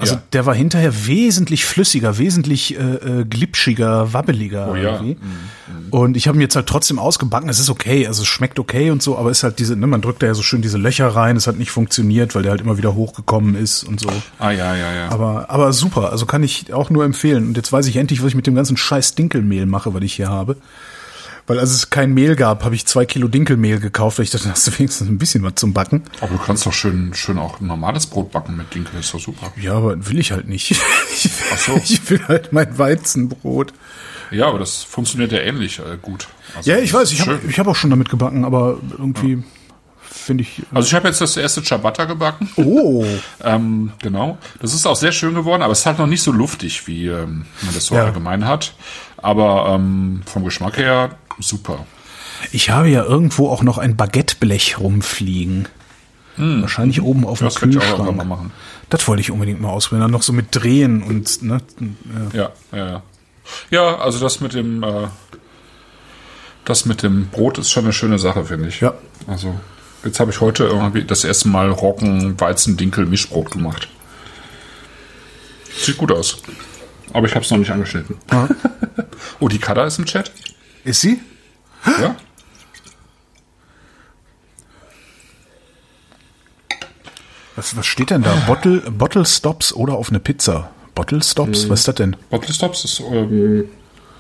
Also 0.01 0.15
Ja. 0.15 0.23
der 0.33 0.47
war 0.47 0.55
hinterher 0.55 1.07
wesentlich 1.07 1.65
flüssiger, 1.65 2.19
wesentlich 2.19 2.79
äh, 2.79 2.83
äh, 2.83 3.25
glitschiger, 3.25 4.13
wabbeliger 4.13 4.71
Oh 4.71 4.77
ja. 4.77 4.93
irgendwie. 4.95 5.17
Und 5.91 6.17
ich 6.17 6.29
habe 6.29 6.39
ihn 6.39 6.41
jetzt 6.41 6.55
halt 6.55 6.67
trotzdem 6.67 6.99
ausgebacken. 7.01 7.49
Es 7.49 7.59
ist 7.59 7.69
okay, 7.69 8.07
also 8.07 8.23
es 8.23 8.29
schmeckt 8.29 8.59
okay 8.61 8.91
und 8.91 9.03
so, 9.03 9.19
aber 9.19 9.31
es 9.31 9.39
ist 9.39 9.43
halt 9.43 9.59
diese, 9.59 9.75
ne, 9.75 9.87
man 9.89 10.01
drückt 10.01 10.23
da 10.23 10.27
ja 10.27 10.35
so 10.35 10.43
schön 10.43 10.63
diese 10.63 10.79
Löcher 10.79 11.09
rein. 11.09 11.37
Es 11.37 11.47
hat 11.49 11.57
nicht 11.59 11.71
funktioniert, 11.73 12.35
weil 12.37 12.43
der 12.43 12.53
halt 12.53 12.61
immer 12.61 12.79
wieder 12.79 12.95
hochgekommen 12.95 13.57
ist 13.57 13.83
und 13.83 13.99
so. 13.99 14.09
Ah, 14.39 14.51
ja, 14.53 14.77
ja, 14.77 14.95
ja. 14.95 15.09
Aber, 15.11 15.51
aber 15.51 15.73
super, 15.73 16.13
also 16.13 16.27
kann 16.27 16.43
ich 16.45 16.73
auch 16.73 16.91
nur 16.91 17.05
empfehlen. 17.05 17.49
Und 17.49 17.57
jetzt 17.57 17.73
weiß 17.73 17.87
ich 17.89 17.97
endlich, 17.97 18.23
was 18.23 18.29
ich 18.29 18.35
mit 18.37 18.47
dem 18.47 18.55
ganzen 18.55 18.77
scheiß 18.77 19.17
Dinkelmehl 19.17 19.67
mache, 19.67 19.95
was 19.95 20.03
ich 20.03 20.15
hier 20.15 20.29
habe. 20.29 20.57
Weil 21.49 21.59
als 21.59 21.71
es 21.71 21.91
kein 21.91 22.13
Mehl 22.15 22.37
gab, 22.37 22.63
habe 22.65 22.75
ich 22.75 22.87
zwei 22.87 23.05
Kilo 23.07 23.27
Dinkelmehl 23.27 23.81
gekauft, 23.81 24.19
weil 24.19 24.25
ich 24.25 24.31
dachte, 24.31 24.45
da 24.45 24.51
hast 24.53 24.67
du 24.67 24.79
wenigstens 24.79 25.09
ein 25.09 25.19
bisschen 25.19 25.43
was 25.43 25.55
zum 25.57 25.73
Backen. 25.73 26.03
Aber 26.21 26.33
du 26.33 26.39
kannst 26.39 26.65
doch 26.67 26.73
schön, 26.75 27.13
schön 27.15 27.39
auch 27.39 27.59
normales 27.61 28.07
Brot 28.07 28.31
backen 28.31 28.57
mit 28.57 28.73
Dinkel, 28.75 29.01
ist 29.01 29.13
doch 29.15 29.21
super. 29.21 29.51
Ja, 29.61 29.73
aber 29.73 30.07
will 30.09 30.19
ich 30.19 30.31
halt 30.31 30.47
nicht. 30.49 30.77
Ich, 31.21 31.29
Ach 31.53 31.59
so. 31.59 31.77
ich 31.83 32.09
will 32.11 32.21
halt 32.29 32.53
mein 32.53 32.79
Weizenbrot. 32.79 33.73
Ja, 34.31 34.47
aber 34.49 34.59
das 34.61 34.85
funktioniert 34.85 35.33
ja 35.33 35.39
ähnlich 35.39 35.79
äh, 35.81 35.97
gut. 36.01 36.29
Also, 36.55 36.71
Ja, 36.71 36.77
ich 36.79 36.93
weiß, 36.95 37.11
ich 37.11 37.23
habe 37.23 37.41
ich 37.49 37.59
hab 37.59 37.67
auch 37.67 37.75
schon 37.75 37.91
damit 37.91 38.09
gebacken, 38.09 38.45
aber 38.45 38.79
irgendwie 38.97 39.43
finde 40.03 40.43
ich. 40.43 40.63
Also 40.73 40.87
ich 40.87 40.95
habe 40.95 41.09
jetzt 41.09 41.21
das 41.21 41.37
erste 41.37 41.63
Ciabatta 41.63 42.05
gebacken. 42.05 42.49
Oh, 42.57 43.05
Ähm, 43.43 43.93
genau. 44.01 44.39
Das 44.61 44.75
ist 44.75 44.87
auch 44.87 44.97
sehr 44.97 45.13
schön 45.13 45.35
geworden, 45.35 45.63
aber 45.63 45.73
es 45.73 45.81
ist 45.81 45.87
halt 45.87 45.99
noch 45.99 46.07
nicht 46.07 46.23
so 46.23 46.31
luftig, 46.31 46.87
wie 46.87 47.07
ähm, 47.07 47.47
man 47.63 47.75
das 47.75 47.87
so 47.87 47.95
Ja. 47.97 48.05
allgemein 48.05 48.45
hat. 48.47 48.75
Aber 49.17 49.75
ähm, 49.75 50.21
vom 50.27 50.45
Geschmack 50.45 50.77
her 50.77 51.17
super. 51.41 51.87
ich 52.53 52.71
habe 52.71 52.89
ja 52.89 53.05
irgendwo 53.05 53.49
auch 53.49 53.63
noch 53.63 53.79
ein 53.79 53.97
Baguetteblech 53.97 54.79
rumfliegen. 54.79 55.69
Wahrscheinlich 56.37 57.03
oben 57.03 57.25
auf 57.27 57.39
dem 57.39 57.47
Hm. 57.47 57.47
Das 57.49 57.55
könnte 57.57 57.79
ich 57.79 57.83
auch 57.85 57.97
Kühlschrank. 57.97 58.17
mal 58.17 58.25
machen. 58.25 58.53
Das 58.91 59.09
wollte 59.09 59.21
ich 59.21 59.33
unbedingt 59.33 59.61
mal 59.61 59.71
ausprobieren. 59.71 60.03
Dann 60.03 60.11
noch 60.13 60.23
so 60.23 60.33
mit 60.33 60.55
Drehen 60.55 61.03
und 61.03 61.43
ne, 61.43 61.59
ja. 62.33 62.39
Ja, 62.73 62.79
ja, 62.79 62.87
ja. 62.87 63.03
Ja, 63.71 63.99
also 63.99 64.21
das 64.21 64.41
mit 64.41 64.55
dem 64.55 64.83
äh, 64.85 65.09
das 66.65 66.85
mit 66.85 67.03
dem 67.03 67.29
Brot 67.29 67.59
ist 67.59 67.71
schon 67.71 67.85
eine 67.85 67.93
schöne 67.93 68.19
Sache, 68.19 68.45
finde 68.45 68.69
ich. 68.69 68.81
Ja. 68.81 68.95
Also 69.27 69.59
jetzt 70.05 70.21
habe 70.21 70.31
ich 70.31 70.41
heute 70.41 70.65
irgendwie 70.65 71.03
das 71.03 71.25
erste 71.25 71.49
Mal 71.49 71.71
Roggen, 71.71 72.39
Weizen, 72.41 72.77
Dinkel, 72.77 73.07
Mischbrot 73.07 73.51
gemacht. 73.51 73.89
Sieht 75.77 75.97
gut 75.97 76.13
aus. 76.13 76.39
Aber 77.13 77.27
ich 77.27 77.35
habe 77.35 77.45
es 77.45 77.51
noch 77.51 77.59
nicht 77.59 77.71
angeschnitten. 77.71 78.17
oh, 79.41 79.49
die 79.49 79.59
Kada 79.59 79.85
ist 79.87 79.99
im 79.99 80.05
Chat. 80.05 80.31
Ist 80.89 81.03
sie? 81.03 81.21
Ja. 81.85 82.17
Was, 87.57 87.77
was 87.77 87.85
steht 87.85 88.09
denn 88.09 88.23
da? 88.23 88.35
Bottle, 88.47 88.79
Bottle 88.91 89.27
Stops 89.27 89.75
oder 89.75 89.97
auf 89.99 90.09
eine 90.09 90.19
Pizza? 90.19 90.71
Bottle 90.95 91.23
Stops? 91.23 91.69
Was 91.69 91.81
ist 91.81 91.89
das 91.89 91.95
denn? 91.97 92.17
Bottle 92.31 92.55
Stops 92.55 92.87
ist 92.87 93.01
ähm, 93.01 93.69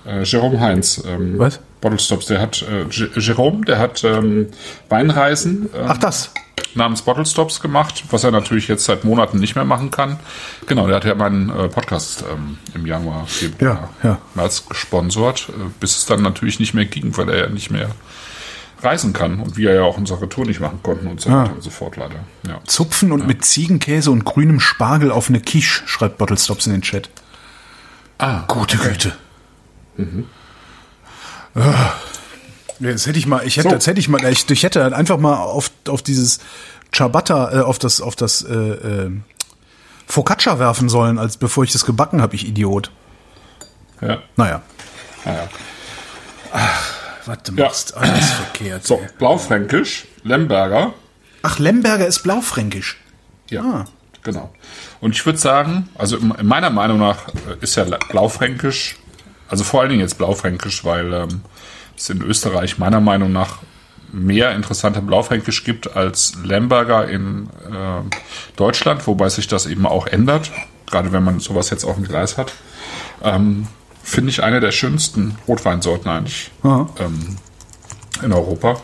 äh, 0.04 0.22
Jerome 0.24 0.60
Heinz. 0.60 1.02
Ähm, 1.06 1.38
Was? 1.38 1.58
Bottle 1.81 1.99
Stops, 1.99 2.26
der 2.26 2.41
hat 2.41 2.62
äh, 2.62 2.87
Jerome, 3.20 3.64
der 3.64 3.79
hat 3.79 4.03
ähm, 4.05 4.49
Weinreisen 4.89 5.68
ähm, 5.74 5.85
Ach, 5.89 5.99
das. 5.99 6.33
namens 6.74 7.03
Bottle 7.03 7.24
Stops 7.26 7.61
gemacht, 7.61 8.05
was 8.11 8.24
er 8.24 8.31
natürlich 8.33 8.66
jetzt 8.68 8.85
seit 8.85 9.05
Monaten 9.05 9.39
nicht 9.39 9.55
mehr 9.55 9.64
machen 9.64 9.91
kann. 9.91 10.18
Genau, 10.66 10.87
der 10.87 10.97
hat 10.97 11.05
ja 11.05 11.14
meinen 11.14 11.51
äh, 11.51 11.68
Podcast 11.68 12.24
ähm, 12.33 12.59
im 12.74 12.87
Januar, 12.87 13.26
Februar, 13.26 13.91
Ja, 14.03 14.09
ja. 14.11 14.18
März 14.35 14.66
gesponsert, 14.68 15.49
äh, 15.51 15.53
bis 15.81 15.97
es 15.99 16.07
dann 16.07 16.22
natürlich 16.22 16.59
nicht 16.59 16.74
mehr 16.74 16.85
ging, 16.87 17.16
weil 17.16 17.29
er 17.29 17.39
ja 17.39 17.49
nicht 17.49 17.70
mehr 17.70 17.91
reisen 18.81 19.12
kann 19.12 19.41
und 19.41 19.57
wir 19.57 19.74
ja 19.74 19.83
auch 19.83 19.97
unsere 19.99 20.29
Tour 20.29 20.47
nicht 20.47 20.61
machen 20.61 20.81
konnten 20.85 21.09
und 21.09 21.20
so 21.20 21.31
Ah. 21.31 21.43
weiter 21.45 21.55
und 21.55 21.62
so 21.62 21.70
fort 21.70 21.97
leider. 21.97 22.20
Ja. 22.47 22.61
Zupfen 22.64 23.11
und 23.12 23.26
mit 23.26 23.45
Ziegenkäse 23.45 24.11
und 24.11 24.24
grünem 24.24 24.61
Spargel 24.61 25.11
auf 25.11 25.29
eine 25.29 25.41
Quiche, 25.41 25.83
schreibt 25.87 26.18
Bottle 26.18 26.37
Stops 26.37 26.66
in 26.66 26.72
den 26.72 26.83
Chat. 26.83 27.09
Ah, 28.18 28.45
Gute 28.49 28.76
Güte. 28.79 29.12
Ah. 29.99 30.03
Ja, 31.59 31.94
Jetzt 32.80 33.06
hätte 33.09 33.18
ich 33.18 33.26
mal, 33.26 33.44
ich 33.44 33.56
hätte, 33.56 33.68
So. 33.70 33.74
jetzt 33.74 33.86
hätte 33.88 33.98
ich 33.98 34.09
mal, 34.09 34.24
ich, 34.30 34.48
ich 34.48 34.62
hätte 34.62 34.82
halt 34.84 34.94
einfach 34.94 35.18
mal 35.18 35.34
auf, 35.36 35.70
auf 35.88 36.00
dieses 36.02 36.38
Ciabatta, 36.94 37.59
äh, 37.59 37.62
auf 37.62 37.78
das, 37.80 38.00
auf 38.00 38.14
das 38.14 38.42
äh, 38.42 38.54
äh, 38.54 39.11
Focaccia 40.06 40.59
werfen 40.61 40.88
sollen, 40.88 41.18
als 41.18 41.36
bevor 41.38 41.64
ich 41.64 41.72
das 41.72 41.84
gebacken 41.84 42.22
habe, 42.22 42.36
ich 42.36 42.46
Idiot. 42.46 42.92
ja. 44.00 44.18
Naja. 44.36 44.62
Naja. 45.24 45.48
Was 47.26 47.38
du 47.44 47.52
Ja. 47.54 47.64
machst, 47.64 47.96
alles 47.96 48.30
verkehrt. 48.30 48.86
So, 48.86 49.00
Blaufränkisch, 49.18 50.06
Lemberger. 50.22 50.94
Ach, 51.42 51.59
Lemberger 51.59 52.06
ist 52.06 52.22
blaufränkisch. 52.22 52.98
Ja, 53.50 53.62
Ah. 53.62 53.84
genau. 54.22 54.52
Und 55.00 55.12
ich 55.16 55.24
würde 55.26 55.38
sagen, 55.38 55.88
also 55.96 56.16
in 56.16 56.30
in 56.32 56.46
meiner 56.46 56.70
Meinung 56.70 56.98
nach 56.98 57.28
äh, 57.28 57.56
ist 57.61 57.74
ja 57.76 57.84
Blaufränkisch, 58.09 58.96
also 59.49 59.64
vor 59.64 59.80
allen 59.80 59.90
Dingen 59.90 60.03
jetzt 60.03 60.18
Blaufränkisch, 60.18 60.84
weil 60.84 61.12
ähm, 61.12 61.40
es 61.96 62.11
in 62.11 62.22
Österreich 62.22 62.78
meiner 62.78 63.01
Meinung 63.01 63.32
nach 63.32 63.59
mehr 64.12 64.53
interessante 64.53 65.03
Blaufränkisch 65.03 65.64
gibt 65.64 65.96
als 65.96 66.34
Lemberger 66.42 67.09
in 67.09 67.49
äh, 67.70 68.16
Deutschland, 68.57 69.07
wobei 69.07 69.28
sich 69.28 69.49
das 69.49 69.66
eben 69.66 69.86
auch 69.86 70.07
ändert, 70.07 70.51
gerade 70.86 71.12
wenn 71.12 71.24
man 71.24 71.40
sowas 71.40 71.70
jetzt 71.70 71.84
auf 71.84 71.96
dem 71.96 72.05
Gleis 72.05 72.38
hat. 72.38 72.53
Ähm, 73.22 73.66
Finde 74.03 74.30
ich 74.30 74.42
eine 74.42 74.61
der 74.61 74.72
schönsten 74.72 75.36
Rotweinsorten 75.46 76.11
eigentlich 76.11 76.51
ähm, 76.99 77.36
in 78.22 78.32
Europa. 78.32 78.80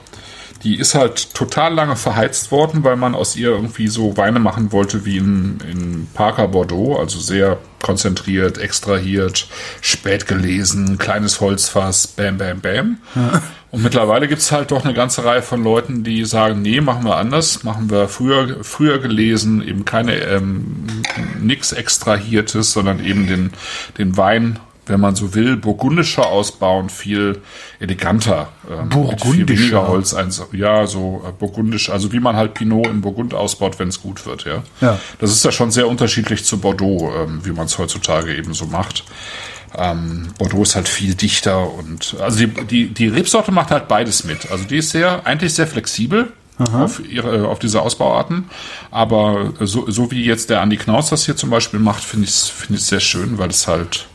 Die 0.65 0.79
ist 0.79 0.95
halt 0.95 1.35
total 1.35 1.75
lange 1.75 1.95
verheizt 1.95 2.51
worden, 2.51 2.85
weil 2.85 2.97
man 2.97 3.15
aus 3.15 3.37
ihr 3.37 3.51
irgendwie 3.51 3.89
so 3.89 4.17
Weine 4.17 4.39
machen 4.39 4.73
wollte 4.73 5.05
wie 5.05 5.19
in, 5.19 5.61
in 5.71 6.09
Parker 6.15 6.49
Bordeaux, 6.49 6.99
also 6.99 7.19
sehr 7.19 7.59
konzentriert, 7.83 8.57
extrahiert, 8.57 9.47
spät 9.83 10.27
gelesen, 10.27 10.97
kleines 10.97 11.41
Holzfass, 11.41 12.07
bam, 12.07 12.39
bam, 12.39 12.61
bam. 12.61 12.99
Ja. 13.15 13.43
Und 13.71 13.83
mittlerweile 13.83 14.29
gibt's 14.29 14.53
halt 14.53 14.71
doch 14.71 14.85
eine 14.85 14.95
ganze 14.95 15.25
Reihe 15.25 15.43
von 15.43 15.63
Leuten, 15.63 16.05
die 16.05 16.25
sagen, 16.25 16.63
nee, 16.63 16.81
machen 16.81 17.05
wir 17.05 17.17
anders, 17.17 17.65
machen 17.65 17.91
wir 17.91 18.09
früher, 18.09 18.63
früher 18.63 19.01
gelesen, 19.01 19.67
eben 19.67 19.85
keine 19.85 20.15
ähm, 20.15 20.87
nix 21.41 21.73
extrahiertes, 21.73 22.73
sondern 22.73 23.05
eben 23.05 23.27
den, 23.27 23.51
den 23.99 24.17
Wein 24.17 24.61
wenn 24.87 25.01
man 25.01 25.17
so 25.17 25.35
will, 25.35 25.57
burgundischer 25.57 26.27
ausbauen, 26.27 26.89
viel 26.89 27.41
eleganter. 27.81 28.49
Ähm, 28.71 28.89
burgundischer? 28.89 29.33
Viel 29.33 29.49
weniger 29.49 29.89
Holz. 29.89 30.15
Ja, 30.53 30.87
so 30.87 31.25
äh, 31.27 31.33
burgundisch, 31.33 31.91
also 31.91 32.13
wie 32.13 32.21
man 32.21 32.37
halt 32.37 32.55
Pinot 32.55 32.87
in 32.87 33.01
Burgund 33.01 33.35
ausbaut, 33.35 33.79
wenn 33.79 33.89
es 33.89 34.03
gut 34.03 34.27
wird, 34.27 34.45
ja. 34.45 34.63
ja. 34.81 34.99
Das 35.19 35.31
ist 35.31 35.45
ja 35.45 35.53
schon 35.53 35.71
sehr 35.71 35.89
unterschiedlich 35.89 36.45
zu 36.45 36.59
Bordeaux, 36.59 37.13
ähm, 37.17 37.41
wie 37.45 37.53
man 37.53 37.67
es 37.67 37.79
heutzutage 37.79 38.35
eben 38.35 38.55
so 38.55 38.67
macht. 38.67 39.05
Ähm, 39.77 40.29
Bordeaux 40.39 40.63
ist 40.63 40.77
halt 40.77 40.89
viel 40.89 41.15
dichter 41.15 41.73
und 41.73 42.17
also 42.21 42.47
die, 42.47 42.65
die, 42.65 42.89
die 42.89 43.09
Rebsorte 43.09 43.51
macht 43.51 43.71
halt 43.71 43.89
beides 43.89 44.25
mit. 44.25 44.51
Also 44.51 44.65
die 44.65 44.77
ist 44.79 44.91
sehr, 44.91 45.27
eigentlich 45.27 45.55
sehr 45.55 45.67
flexibel. 45.67 46.33
Auf, 46.73 47.01
ihre, 47.05 47.49
auf 47.49 47.59
diese 47.59 47.83
Ausbauarten. 47.83 48.45
Aber 48.93 49.55
so, 49.59 49.91
so 49.91 50.13
wie 50.13 50.25
jetzt 50.25 50.51
der 50.51 50.61
Andi 50.61 50.77
Knaus 50.77 51.11
das 51.11 51.25
hier 51.25 51.35
zum 51.35 51.51
Beispiel 51.51 51.81
macht, 51.81 52.05
finde 52.05 52.27
ich 52.27 52.31
es 52.31 52.49
find 52.49 52.79
sehr 52.79 53.01
schön, 53.01 53.39
weil 53.39 53.51
es 53.51 53.67
halt 53.67 54.07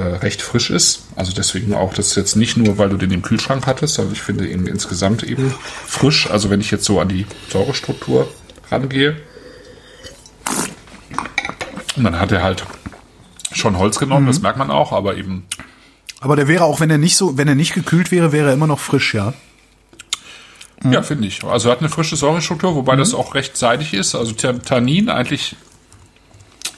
äh, 0.00 0.16
recht 0.16 0.40
frisch 0.40 0.70
ist. 0.70 1.02
Also 1.14 1.32
deswegen 1.32 1.74
auch 1.74 1.92
das 1.92 2.14
jetzt 2.14 2.34
nicht 2.34 2.56
nur, 2.56 2.78
weil 2.78 2.88
du 2.88 2.96
den 2.96 3.10
im 3.10 3.22
Kühlschrank 3.22 3.66
hattest, 3.66 3.94
sondern 3.94 4.14
ich 4.14 4.22
finde 4.22 4.46
ihn 4.46 4.66
insgesamt 4.66 5.22
eben 5.22 5.54
frisch. 5.86 6.30
Also 6.30 6.48
wenn 6.48 6.60
ich 6.60 6.70
jetzt 6.70 6.84
so 6.84 7.00
an 7.00 7.08
die 7.08 7.26
Säurestruktur 7.50 8.28
rangehe. 8.70 9.16
Und 11.96 12.04
dann 12.04 12.18
hat 12.18 12.32
er 12.32 12.42
halt 12.42 12.64
schon 13.52 13.76
Holz 13.76 13.98
genommen, 13.98 14.24
mhm. 14.24 14.28
das 14.28 14.40
merkt 14.40 14.58
man 14.58 14.70
auch, 14.70 14.92
aber 14.92 15.16
eben. 15.16 15.44
Aber 16.20 16.36
der 16.36 16.48
wäre 16.48 16.64
auch, 16.64 16.80
wenn 16.80 16.90
er 16.90 16.98
nicht 16.98 17.16
so, 17.16 17.36
wenn 17.36 17.48
er 17.48 17.54
nicht 17.54 17.74
gekühlt 17.74 18.10
wäre, 18.10 18.32
wäre 18.32 18.48
er 18.48 18.54
immer 18.54 18.66
noch 18.66 18.80
frisch, 18.80 19.14
ja. 19.14 19.34
Mhm. 20.82 20.92
Ja, 20.92 21.02
finde 21.02 21.28
ich. 21.28 21.44
Also 21.44 21.68
er 21.68 21.72
hat 21.72 21.80
eine 21.80 21.90
frische 21.90 22.16
Säurestruktur, 22.16 22.74
wobei 22.74 22.94
mhm. 22.94 23.00
das 23.00 23.12
auch 23.12 23.34
recht 23.34 23.56
seidig 23.56 23.92
ist. 23.92 24.14
Also 24.14 24.32
Tannin 24.32 25.10
eigentlich 25.10 25.56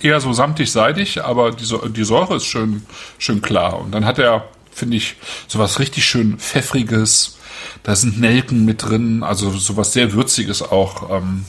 eher 0.04 0.20
so 0.20 0.32
samtig-seidig, 0.32 1.24
aber 1.24 1.52
die, 1.52 1.66
die 1.90 2.04
Säure 2.04 2.36
ist 2.36 2.46
schön, 2.46 2.82
schön 3.18 3.42
klar. 3.42 3.80
Und 3.80 3.92
dann 3.92 4.04
hat 4.04 4.18
er, 4.18 4.48
finde 4.70 4.96
ich, 4.96 5.16
sowas 5.48 5.78
richtig 5.78 6.04
schön 6.04 6.38
pfeffriges. 6.38 7.38
Da 7.82 7.96
sind 7.96 8.20
Nelken 8.20 8.64
mit 8.64 8.82
drin, 8.82 9.22
also 9.22 9.50
sowas 9.50 9.92
sehr 9.92 10.12
würziges 10.12 10.62
auch. 10.62 11.10
Ähm, 11.10 11.44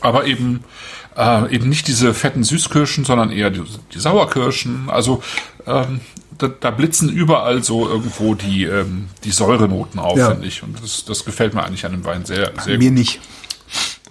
aber 0.00 0.26
eben 0.26 0.64
äh, 1.16 1.54
eben 1.54 1.68
nicht 1.68 1.88
diese 1.88 2.14
fetten 2.14 2.44
Süßkirschen, 2.44 3.04
sondern 3.04 3.30
eher 3.30 3.50
die, 3.50 3.62
die 3.92 4.00
Sauerkirschen. 4.00 4.88
Also 4.88 5.22
ähm, 5.66 6.00
da, 6.38 6.48
da 6.48 6.70
blitzen 6.70 7.08
überall 7.08 7.62
so 7.62 7.88
irgendwo 7.88 8.34
die 8.34 8.64
ähm, 8.64 9.08
die 9.24 9.30
Säurenoten 9.30 10.00
auf, 10.00 10.18
ja. 10.18 10.30
finde 10.30 10.46
ich. 10.46 10.62
Und 10.62 10.82
das, 10.82 11.04
das 11.04 11.24
gefällt 11.24 11.54
mir 11.54 11.64
eigentlich 11.64 11.84
an 11.84 11.92
dem 11.92 12.04
Wein 12.04 12.24
sehr 12.24 12.52
sehr 12.60 12.78
mir 12.78 12.78
gut. 12.78 12.78
Mir 12.78 12.90
nicht. 12.90 13.20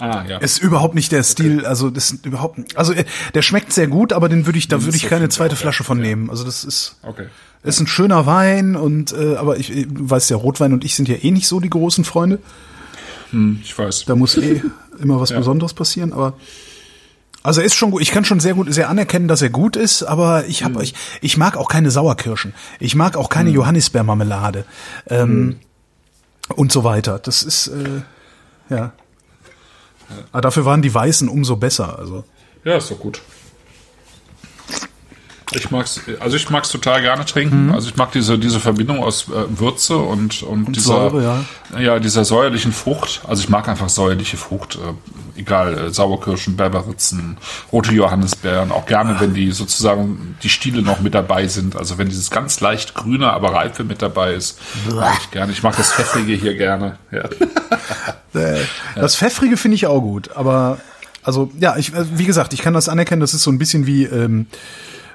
Ah, 0.01 0.25
ja. 0.27 0.39
Ist 0.39 0.57
überhaupt 0.57 0.95
nicht 0.95 1.11
der 1.11 1.21
Stil, 1.21 1.59
okay. 1.59 1.67
also 1.67 1.91
das 1.91 2.09
ist 2.09 2.25
überhaupt, 2.25 2.75
also 2.75 2.91
äh, 2.91 3.05
der 3.35 3.43
schmeckt 3.43 3.71
sehr 3.71 3.85
gut, 3.85 4.13
aber 4.13 4.29
den 4.29 4.47
würde 4.47 4.57
ich, 4.57 4.67
da 4.67 4.83
würde 4.83 4.97
ich 4.97 5.07
keine 5.07 5.29
zweite 5.29 5.55
Flasche 5.55 5.83
von 5.83 5.99
nehmen. 5.99 6.31
Also 6.31 6.43
das 6.43 6.63
ist, 6.63 6.95
okay. 7.03 7.27
ist 7.61 7.79
ein 7.79 7.85
schöner 7.85 8.25
Wein 8.25 8.75
und, 8.75 9.13
äh, 9.13 9.35
aber 9.35 9.57
ich, 9.57 9.69
ich 9.69 9.85
weiß 9.91 10.29
ja, 10.29 10.37
Rotwein 10.37 10.73
und 10.73 10.83
ich 10.83 10.95
sind 10.95 11.07
ja 11.07 11.17
eh 11.21 11.29
nicht 11.29 11.47
so 11.47 11.59
die 11.59 11.69
großen 11.69 12.03
Freunde. 12.03 12.39
Hm, 13.29 13.59
ich 13.63 13.77
weiß. 13.77 14.05
Da 14.05 14.15
muss 14.15 14.37
eh 14.37 14.63
immer 14.99 15.21
was 15.21 15.29
ja. 15.29 15.37
Besonderes 15.37 15.75
passieren, 15.75 16.13
aber 16.13 16.33
also 17.43 17.61
er 17.61 17.67
ist 17.67 17.75
schon 17.75 17.91
gut. 17.91 18.01
Ich 18.01 18.09
kann 18.09 18.25
schon 18.25 18.39
sehr 18.39 18.55
gut, 18.55 18.73
sehr 18.73 18.89
anerkennen, 18.89 19.27
dass 19.27 19.43
er 19.43 19.51
gut 19.51 19.75
ist, 19.75 20.01
aber 20.01 20.47
ich 20.47 20.63
habe, 20.63 20.75
hm. 20.75 20.81
ich, 20.81 20.95
ich 21.21 21.37
mag 21.37 21.57
auch 21.57 21.67
keine 21.67 21.91
Sauerkirschen. 21.91 22.55
Ich 22.79 22.95
mag 22.95 23.15
auch 23.17 23.29
keine 23.29 23.49
hm. 23.49 23.55
Johannisbeermarmelade 23.55 24.65
ähm, 25.07 25.29
hm. 25.29 26.55
und 26.55 26.71
so 26.71 26.83
weiter. 26.83 27.19
Das 27.19 27.43
ist 27.43 27.67
äh, 27.67 28.01
ja. 28.73 28.93
Aber 30.31 30.41
dafür 30.41 30.65
waren 30.65 30.81
die 30.81 30.93
Weißen 30.93 31.27
umso 31.29 31.55
besser. 31.55 31.97
Also. 31.97 32.23
Ja, 32.63 32.77
ist 32.77 32.91
doch 32.91 32.99
gut. 32.99 33.21
Ich 35.53 35.71
mag's, 35.71 35.99
also 36.19 36.37
ich 36.37 36.49
mag's 36.49 36.69
total 36.69 37.01
gerne 37.01 37.25
trinken. 37.25 37.67
Mhm. 37.67 37.73
Also 37.73 37.89
ich 37.89 37.95
mag 37.95 38.11
diese 38.11 38.39
diese 38.39 38.59
Verbindung 38.59 39.03
aus 39.03 39.27
äh, 39.27 39.59
Würze 39.59 39.97
und 39.97 40.43
und, 40.43 40.67
und 40.67 40.75
dieser 40.75 41.09
Säure, 41.09 41.45
ja. 41.73 41.79
ja. 41.79 41.99
dieser 41.99 42.25
säuerlichen 42.25 42.71
Frucht. 42.71 43.21
Also 43.27 43.43
ich 43.43 43.49
mag 43.49 43.67
einfach 43.67 43.89
säuerliche 43.89 44.37
Frucht, 44.37 44.75
äh, 44.75 45.39
egal 45.39 45.77
äh, 45.77 45.89
Sauerkirschen, 45.89 46.55
Berberitzen, 46.55 47.37
rote 47.71 47.93
Johannisbeeren. 47.93 48.71
Auch 48.71 48.85
gerne, 48.85 49.19
wenn 49.19 49.33
die 49.33 49.51
sozusagen 49.51 50.37
die 50.43 50.49
Stiele 50.49 50.81
noch 50.81 51.01
mit 51.01 51.13
dabei 51.13 51.47
sind. 51.47 51.75
Also 51.75 51.97
wenn 51.97 52.07
dieses 52.07 52.31
ganz 52.31 52.59
leicht 52.61 52.93
grüne, 52.93 53.31
aber 53.31 53.53
reife 53.53 53.83
mit 53.83 54.01
dabei 54.01 54.33
ist, 54.33 54.59
mag 54.93 55.17
ich 55.21 55.31
gerne. 55.31 55.51
Ich 55.51 55.63
mag 55.63 55.75
das 55.75 55.91
pfeffrige 55.91 56.33
hier 56.33 56.55
gerne. 56.55 56.97
Ja. 57.11 57.23
Das 58.95 59.17
pfeffrige 59.17 59.57
finde 59.57 59.75
ich 59.75 59.87
auch 59.87 59.99
gut, 59.99 60.29
aber 60.35 60.79
also 61.23 61.51
ja, 61.59 61.75
ich 61.77 61.93
äh, 61.93 62.05
wie 62.17 62.25
gesagt, 62.25 62.53
ich 62.53 62.61
kann 62.61 62.73
das 62.73 62.89
anerkennen. 62.89 63.21
Das 63.21 63.33
ist 63.33 63.43
so 63.43 63.51
ein 63.51 63.57
bisschen 63.57 63.85
wie 63.85 64.05
ähm, 64.05 64.47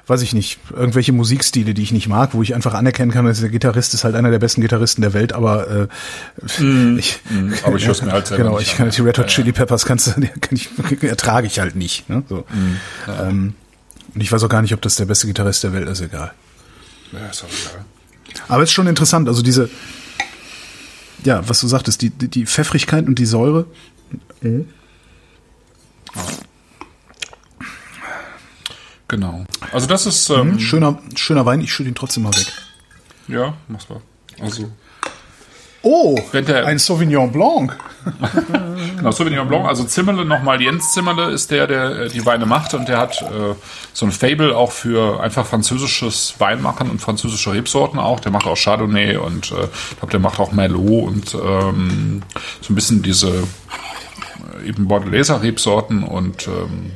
weiß 0.07 0.21
ich 0.21 0.33
nicht, 0.33 0.59
irgendwelche 0.71 1.11
Musikstile, 1.11 1.73
die 1.73 1.83
ich 1.83 1.91
nicht 1.91 2.07
mag, 2.07 2.33
wo 2.33 2.41
ich 2.41 2.55
einfach 2.55 2.73
anerkennen 2.73 3.11
kann, 3.11 3.25
dass 3.25 3.41
der 3.41 3.49
Gitarrist 3.49 3.93
ist 3.93 4.05
halt 4.05 4.15
einer 4.15 4.31
der 4.31 4.39
besten 4.39 4.61
Gitarristen 4.61 5.01
der 5.01 5.13
Welt, 5.13 5.33
aber 5.33 5.89
äh, 6.59 6.61
mm, 6.63 6.97
ich, 6.97 7.19
mm, 7.29 7.53
aber 7.63 7.75
ich 7.75 7.85
höre 7.85 8.03
mir 8.05 8.13
halt 8.13 8.27
selber 8.27 8.43
Genau, 8.45 8.59
ich 8.59 8.75
kann 8.75 8.89
die 8.89 9.01
Red 9.01 9.17
Hot 9.19 9.27
Chili 9.27 9.51
Peppers 9.51 9.85
kannst 9.85 10.07
du, 10.07 10.11
kann 10.13 10.31
ich, 10.51 10.69
ertrage 11.03 11.47
ich 11.47 11.59
halt 11.59 11.75
nicht. 11.75 12.09
Ne? 12.09 12.23
So. 12.29 12.45
Mm, 12.49 12.77
ja. 13.07 13.27
ähm, 13.27 13.53
und 14.15 14.21
ich 14.21 14.31
weiß 14.31 14.43
auch 14.43 14.49
gar 14.49 14.61
nicht, 14.61 14.73
ob 14.73 14.81
das 14.81 14.95
der 14.95 15.05
beste 15.05 15.27
Gitarrist 15.27 15.63
der 15.63 15.73
Welt 15.73 15.89
ist, 15.89 16.01
egal. 16.01 16.31
Ja, 17.11 17.27
ist 17.27 17.43
auch 17.43 17.47
egal. 17.47 17.85
Aber 18.47 18.63
es 18.63 18.69
ist 18.69 18.73
schon 18.73 18.87
interessant, 18.87 19.27
also 19.27 19.41
diese, 19.41 19.69
ja, 21.23 21.47
was 21.47 21.59
du 21.59 21.67
sagtest, 21.67 22.01
die, 22.01 22.11
die, 22.11 22.29
die 22.29 22.45
Pfeffrigkeit 22.45 23.07
und 23.07 23.19
die 23.19 23.25
Säure. 23.25 23.65
Mhm. 24.41 24.67
Genau. 29.07 29.45
Also 29.71 29.87
das 29.87 30.05
ist 30.05 30.29
ähm, 30.29 30.53
mhm, 30.53 30.59
schöner 30.59 30.99
schöner 31.15 31.45
Wein. 31.45 31.61
Ich 31.61 31.71
schütte 31.71 31.89
ihn 31.89 31.95
trotzdem 31.95 32.23
mal 32.23 32.33
weg. 32.33 32.47
Ja, 33.27 33.53
mach's 33.67 33.87
mal. 33.89 34.01
Also 34.39 34.69
Oh, 35.89 36.19
ein 36.33 36.79
Sauvignon 36.79 37.31
Blanc. 37.31 37.77
genau, 38.97 39.11
Sauvignon 39.11 39.47
Blanc. 39.47 39.67
Also 39.67 39.85
Zimmerle 39.85 40.25
nochmal, 40.25 40.61
Jens 40.61 40.91
Zimmerle 40.91 41.31
ist 41.31 41.49
der, 41.51 41.67
der 41.67 41.99
äh, 41.99 42.09
die 42.09 42.25
Weine 42.25 42.45
macht 42.45 42.73
und 42.73 42.89
der 42.89 42.97
hat 42.97 43.21
äh, 43.21 43.55
so 43.93 44.05
ein 44.05 44.11
Fable 44.11 44.57
auch 44.57 44.71
für 44.71 45.21
einfach 45.21 45.45
französisches 45.45 46.35
Weinmachen 46.39 46.89
und 46.89 46.99
französische 46.99 47.53
Rebsorten 47.53 47.99
auch. 47.99 48.19
Der 48.19 48.31
macht 48.31 48.47
auch 48.47 48.57
Chardonnay 48.57 49.15
und 49.17 49.51
äh, 49.51 49.65
ich 49.91 49.97
glaube, 49.99 50.11
der 50.11 50.19
macht 50.19 50.39
auch 50.39 50.51
Merlot 50.51 51.07
und 51.07 51.35
ähm, 51.35 52.23
so 52.61 52.73
ein 52.73 52.75
bisschen 52.75 53.01
diese 53.01 53.29
äh, 53.29 54.67
eben 54.67 54.87
Bordelaiser 54.87 55.41
Rebsorten 55.41 56.03
und 56.03 56.47
ähm, 56.47 56.91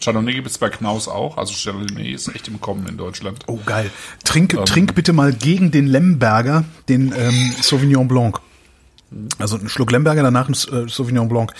Chardonnay 0.00 0.32
gibt 0.34 0.48
es 0.48 0.58
bei 0.58 0.70
Knaus 0.70 1.08
auch. 1.08 1.36
Also 1.36 1.54
Chardonnay 1.54 2.12
ist 2.12 2.34
echt 2.34 2.48
im 2.48 2.60
Kommen 2.60 2.86
in 2.86 2.96
Deutschland. 2.96 3.44
Oh 3.46 3.58
geil. 3.64 3.90
Trink, 4.24 4.54
ähm, 4.54 4.64
trink 4.64 4.94
bitte 4.94 5.12
mal 5.12 5.32
gegen 5.32 5.70
den 5.70 5.86
Lemberger 5.86 6.64
den 6.88 7.12
ähm, 7.16 7.54
Sauvignon 7.60 8.08
Blanc. 8.08 8.40
Also 9.38 9.56
ein 9.56 9.68
Schluck 9.68 9.90
Lemberger, 9.90 10.22
danach 10.22 10.48
ein 10.48 10.52
äh, 10.54 10.88
Sauvignon 10.88 11.28
Blanc. 11.28 11.52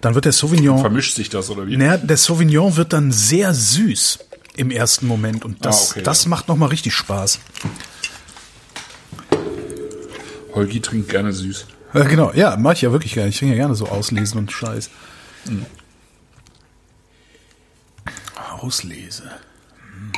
Dann 0.00 0.14
wird 0.14 0.26
der 0.26 0.32
Sauvignon... 0.32 0.78
Vermischt 0.78 1.14
sich 1.14 1.30
das, 1.30 1.50
oder 1.50 1.66
wie? 1.66 1.76
Naja, 1.76 1.96
der 1.96 2.16
Sauvignon 2.16 2.76
wird 2.76 2.92
dann 2.92 3.12
sehr 3.12 3.54
süß 3.54 4.18
im 4.56 4.70
ersten 4.70 5.06
Moment. 5.06 5.44
Und 5.44 5.64
das, 5.64 5.90
ah, 5.90 5.92
okay, 5.92 6.02
das 6.02 6.24
ja. 6.24 6.30
macht 6.30 6.48
nochmal 6.48 6.68
richtig 6.68 6.94
Spaß. 6.94 7.40
Holgi 10.54 10.80
trinkt 10.80 11.08
gerne 11.08 11.32
süß. 11.32 11.66
Ja, 11.94 12.04
genau, 12.04 12.32
ja, 12.34 12.56
mach 12.58 12.72
ich 12.72 12.82
ja 12.82 12.92
wirklich 12.92 13.14
gerne. 13.14 13.30
Ich 13.30 13.38
trinke 13.38 13.54
ja 13.54 13.60
gerne 13.60 13.74
so 13.74 13.86
auslesen 13.86 14.38
und 14.38 14.52
Scheiß. 14.52 14.90
Mhm. 15.48 15.64
Auslese. 18.58 19.30
Hm. 19.80 20.12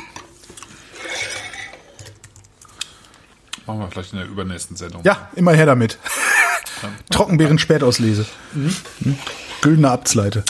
Machen 3.67 3.79
wir 3.79 3.87
vielleicht 3.89 4.13
in 4.13 4.19
der 4.19 4.27
übernächsten 4.27 4.75
Sendung. 4.75 5.03
Ja, 5.03 5.29
immer 5.35 5.53
her 5.53 5.65
damit. 5.65 5.97
Trockenbeeren 7.11 7.59
Spätauslese. 7.59 8.25
Mhm. 8.53 8.75
Hm. 9.03 9.17
Güldene 9.61 9.91
Abtsleite. 9.91 10.43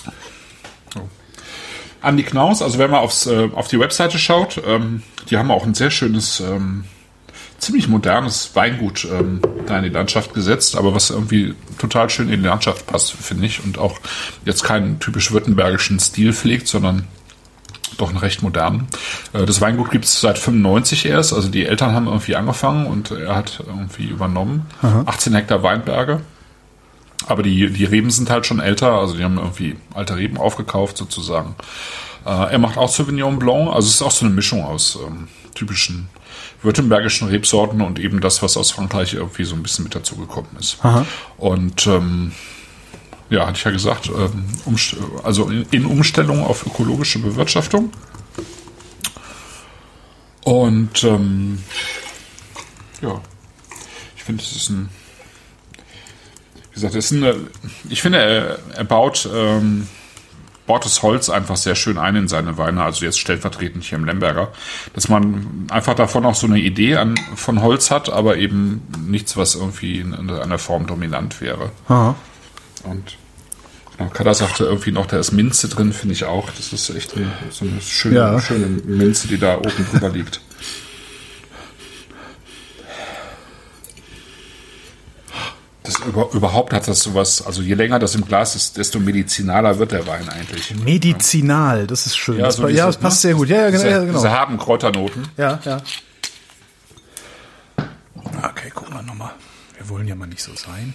Oh. 0.96 1.02
Andi 2.02 2.24
Knaus, 2.24 2.62
also 2.62 2.78
wenn 2.78 2.90
man 2.90 3.02
aufs, 3.02 3.28
äh, 3.28 3.50
auf 3.54 3.68
die 3.68 3.80
Webseite 3.80 4.18
schaut, 4.18 4.62
ähm, 4.66 5.04
die 5.30 5.38
haben 5.38 5.52
auch 5.52 5.66
ein 5.66 5.74
sehr 5.74 5.92
schönes 5.92 6.40
ähm, 6.40 6.86
ziemlich 7.62 7.88
modernes 7.88 8.56
Weingut 8.56 9.06
ähm, 9.06 9.40
da 9.68 9.78
in 9.78 9.84
die 9.84 9.90
Landschaft 9.90 10.34
gesetzt, 10.34 10.76
aber 10.76 10.96
was 10.96 11.12
irgendwie 11.12 11.54
total 11.78 12.10
schön 12.10 12.30
in 12.30 12.42
die 12.42 12.48
Landschaft 12.48 12.88
passt, 12.88 13.12
finde 13.12 13.46
ich. 13.46 13.64
Und 13.64 13.78
auch 13.78 14.00
jetzt 14.46 14.64
keinen 14.64 15.00
typisch 15.00 15.32
württembergischen 15.32 16.00
Stil 16.00 16.34
pflegt, 16.34 16.68
sondern 16.68 17.08
doch 17.98 18.10
einen 18.10 18.18
recht 18.18 18.42
modernen. 18.42 18.88
Äh, 19.34 19.46
das 19.46 19.62
Weingut 19.62 19.92
gibt 19.92 20.06
es 20.06 20.22
seit 20.22 20.38
95 20.38 21.06
erst, 21.06 21.34
also 21.34 21.50
die 21.50 21.66
Eltern 21.66 21.94
haben 21.94 22.08
irgendwie 22.08 22.36
angefangen 22.36 22.88
und 22.88 23.12
er 23.12 23.36
hat 23.36 23.64
irgendwie 23.66 24.06
übernommen. 24.06 24.66
18 25.06 25.34
Hektar 25.34 25.64
Weinberge. 25.64 26.22
Aber 27.28 27.44
die, 27.44 27.70
die 27.70 27.86
Reben 27.86 28.10
sind 28.10 28.30
halt 28.30 28.46
schon 28.46 28.60
älter, 28.60 28.94
also 28.94 29.16
die 29.16 29.24
haben 29.24 29.38
irgendwie 29.38 29.76
alte 29.94 30.18
Reben 30.18 30.38
aufgekauft 30.38 30.98
sozusagen. 30.98 31.56
Äh, 32.26 32.52
er 32.52 32.58
macht 32.58 32.78
auch 32.78 32.90
Sauvignon 32.90 33.40
Blanc, 33.40 33.68
also 33.68 33.88
es 33.88 33.96
ist 33.96 34.02
auch 34.02 34.12
so 34.12 34.26
eine 34.26 34.34
Mischung 34.34 34.64
aus 34.64 34.98
ähm, 35.06 35.28
typischen 35.54 36.10
württembergischen 36.64 37.28
Rebsorten 37.28 37.82
und 37.82 38.00
eben 38.00 38.22
das, 38.22 38.42
was 38.42 38.58
aus 38.58 38.72
Frankreich 38.72 39.14
irgendwie 39.14 39.44
so 39.44 39.56
ein 39.56 39.64
bisschen 39.64 39.84
mit 39.84 39.96
dazugekommen 39.96 40.52
ist. 40.60 40.78
Aha. 40.84 41.06
Und 41.38 41.88
ähm, 41.88 42.34
ja, 43.32 43.48
hatte 43.48 43.58
ich 43.58 43.64
ja 43.64 43.72
gesagt, 43.72 44.10
ähm, 44.10 44.46
also 45.24 45.50
in, 45.50 45.86
Umstellung 45.86 46.44
auf 46.44 46.68
ökologische 46.68 47.20
Bewirtschaftung. 47.20 47.92
Und 50.44 51.04
ähm, 51.06 51.64
ja, 53.02 53.22
ich 54.18 54.24
finde, 54.24 54.44
es 54.44 54.54
ist 54.54 54.70
ein, 54.70 54.90
wie 56.70 56.74
gesagt, 56.74 56.94
es 56.96 57.12
ist 57.12 57.18
eine, 57.18 57.36
ich 57.90 58.02
finde, 58.02 58.18
er, 58.20 58.60
er 58.76 58.84
baut, 58.84 59.30
ähm, 59.34 59.88
baut 60.68 60.84
das 60.84 61.02
Holz 61.02 61.30
einfach 61.30 61.56
sehr 61.56 61.76
schön 61.76 61.98
ein 61.98 62.18
in 62.18 62.28
seine 62.28 62.58
Weine, 62.58 62.84
also 62.84 63.06
jetzt 63.06 63.20
stellvertretend 63.20 63.86
hier 63.86 63.98
im 63.98 64.04
Lemberger, 64.04 64.52
dass 64.94 65.08
man 65.08 65.68
einfach 65.72 65.94
davon 65.94 66.26
auch 66.26 66.36
so 66.36 66.48
eine 66.48 66.60
Idee 66.60 66.98
an, 66.98 67.16
von 67.36 67.62
Holz 67.62 67.92
hat, 67.92 68.10
aber 68.10 68.36
eben 68.36 68.82
nichts, 69.08 69.38
was 69.38 69.56
irgendwie 69.56 70.00
in, 70.02 70.12
in 70.12 70.30
einer 70.30 70.58
Form 70.58 70.86
dominant 70.86 71.40
wäre. 71.40 71.72
Aha. 71.88 72.16
Und 72.84 73.21
Kada 74.10 74.34
sagte 74.34 74.64
irgendwie 74.66 74.92
noch, 74.92 75.06
da 75.06 75.20
ist 75.20 75.32
Minze 75.32 75.68
drin, 75.70 75.94
finde 75.94 76.14
ich 76.14 76.26
auch. 76.26 76.50
Das 76.52 76.74
ist 76.74 76.90
echt 76.90 77.16
eine, 77.16 77.32
so 77.50 77.66
eine 77.66 77.82
schöne, 77.82 78.16
Ja. 78.16 78.42
schöne 78.42 78.66
Minze, 78.68 79.28
die 79.28 79.38
da 79.38 79.58
oben 79.58 79.86
drüber 79.92 80.10
liegt. 80.10 80.42
Das 85.84 85.98
über, 86.06 86.30
überhaupt 86.34 86.74
hat 86.74 86.88
das 86.88 87.02
sowas, 87.02 87.44
also 87.46 87.62
je 87.64 87.74
länger 87.74 87.98
das 87.98 88.14
im 88.14 88.24
Glas 88.26 88.56
ist, 88.56 88.78
desto 88.78 89.00
medizinaler 89.00 89.80
wird 89.80 89.92
der 89.94 90.06
Wein 90.06 90.30
eigentlich. 90.30 90.76
Medizinal, 90.76 91.88
das 91.88 92.06
ist 92.06 92.18
schön. 92.18 92.38
das, 92.38 92.58
so 92.58 92.64
ja, 92.64 92.70
diese, 92.70 92.82
das 92.84 92.98
passt 92.98 93.24
ne? 93.24 93.30
sehr 93.30 93.34
gut. 93.36 93.50
Ja, 93.50 93.58
ja, 93.58 93.70
genau. 93.72 93.78
Diese, 93.82 93.90
Ja, 93.90 94.00
genau. 94.02 94.14
diese 94.14 94.30
herben 94.30 94.58
Kräuternoten. 94.60 95.28
Ja, 95.38 95.60
ja. 95.66 95.82
Okay, 98.44 98.70
gucken 98.76 98.94
wir 98.94 99.02
nochmal. 99.02 99.32
Wir 99.78 99.90
wollen 99.90 100.08
ja 100.08 100.14
mal 100.14 100.28
nicht 100.28 100.44
so 100.44 100.52
sein. 100.56 100.94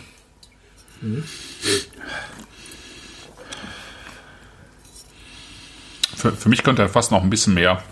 Für, 6.16 6.32
für 6.32 6.48
mich 6.48 6.62
könnte 6.62 6.82
er 6.82 6.88
fast 6.88 7.12
noch 7.12 7.22
ein 7.22 7.30
bisschen 7.30 7.54
mehr 7.54 7.82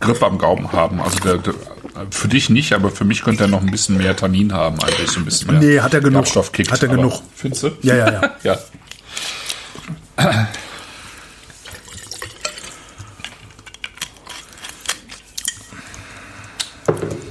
Grip 0.00 0.22
am 0.22 0.38
Gaumen 0.38 0.72
haben. 0.72 1.00
Also 1.00 1.18
der, 1.18 1.38
der, 1.38 1.54
für 2.10 2.28
dich 2.28 2.50
nicht, 2.50 2.72
aber 2.72 2.90
für 2.90 3.04
mich 3.04 3.22
könnte 3.22 3.44
er 3.44 3.48
noch 3.48 3.60
ein 3.60 3.70
bisschen 3.70 3.96
mehr 3.96 4.16
Tannin 4.16 4.52
haben, 4.52 4.80
eigentlich 4.80 5.10
so 5.10 5.20
ein 5.20 5.24
bisschen 5.24 5.50
mehr. 5.50 5.60
Nee, 5.60 5.80
hat 5.80 5.94
er 5.94 6.00
genug. 6.00 6.26
Hat 6.26 6.82
er 6.82 6.88
genug. 6.88 7.22
Findest 7.34 7.62
du? 7.64 7.70
Ja, 7.82 7.96
ja, 7.96 8.10
ja. 8.42 8.58
ja. 10.18 10.48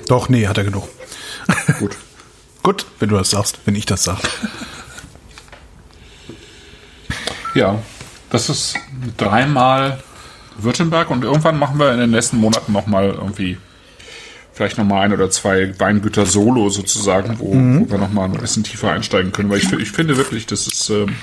Doch, 0.08 0.30
nee, 0.30 0.48
hat 0.48 0.58
er 0.58 0.66
genug. 0.66 0.88
Gut. 1.80 1.96
Gut, 2.64 2.86
wenn 3.00 3.10
du 3.10 3.18
das 3.18 3.32
sagst, 3.32 3.60
wenn 3.66 3.76
ich 3.76 3.86
das 3.86 4.06
sag. 4.06 4.20
Ja, 7.56 7.80
das 8.30 8.50
ist 8.50 8.78
dreimal 9.18 10.02
Württemberg 10.58 11.10
und 11.10 11.24
irgendwann 11.24 11.58
machen 11.58 11.80
wir 11.80 11.92
in 11.94 12.00
den 12.00 12.12
nächsten 12.12 12.38
Monaten 12.38 12.72
nochmal 12.72 13.10
irgendwie 13.10 13.58
vielleicht 14.54 14.78
nochmal 14.78 15.06
ein 15.06 15.14
oder 15.14 15.30
zwei 15.32 15.78
Weingüter 15.80 16.26
solo 16.26 16.70
sozusagen, 16.70 17.40
wo, 17.40 17.54
wo 17.54 17.90
wir 17.90 17.98
nochmal 17.98 18.26
ein 18.26 18.40
bisschen 18.40 18.64
tiefer 18.64 18.92
einsteigen 18.92 19.32
können. 19.32 19.50
Weil 19.50 19.58
ich, 19.58 19.72
ich 19.74 19.92
finde 19.92 20.16
wirklich, 20.18 20.46
das 20.46 20.68
ist, 20.68 20.90
ähm, 20.90 21.16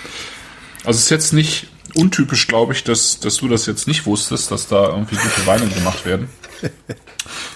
also 0.84 0.98
es 0.98 1.04
ist 1.04 1.10
jetzt 1.10 1.32
nicht 1.32 1.68
untypisch, 1.94 2.46
glaube 2.48 2.72
ich, 2.72 2.84
dass, 2.84 3.20
dass 3.20 3.36
du 3.36 3.48
das 3.48 3.66
jetzt 3.66 3.86
nicht 3.86 4.06
wusstest, 4.06 4.50
dass 4.50 4.68
da 4.68 4.88
irgendwie 4.88 5.16
gute 5.16 5.46
Weine 5.46 5.66
gemacht 5.68 6.04
werden. 6.04 6.28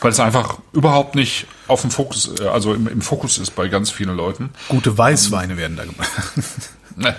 Weil 0.01 0.13
es 0.13 0.21
einfach 0.21 0.59
überhaupt 0.73 1.15
nicht 1.15 1.47
auf 1.67 1.81
dem 1.81 1.91
Fokus, 1.91 2.31
äh, 2.41 2.47
also 2.47 2.75
im, 2.75 2.87
im 2.87 3.03
Fokus 3.03 3.39
ist 3.39 3.57
bei 3.57 3.69
ganz 3.69 3.91
vielen 3.91 4.17
Leuten. 4.17 4.51
Gute 4.69 4.97
Weißweine 4.97 5.57
werden 5.57 5.77
da 5.77 5.85
gemacht. 5.85 6.11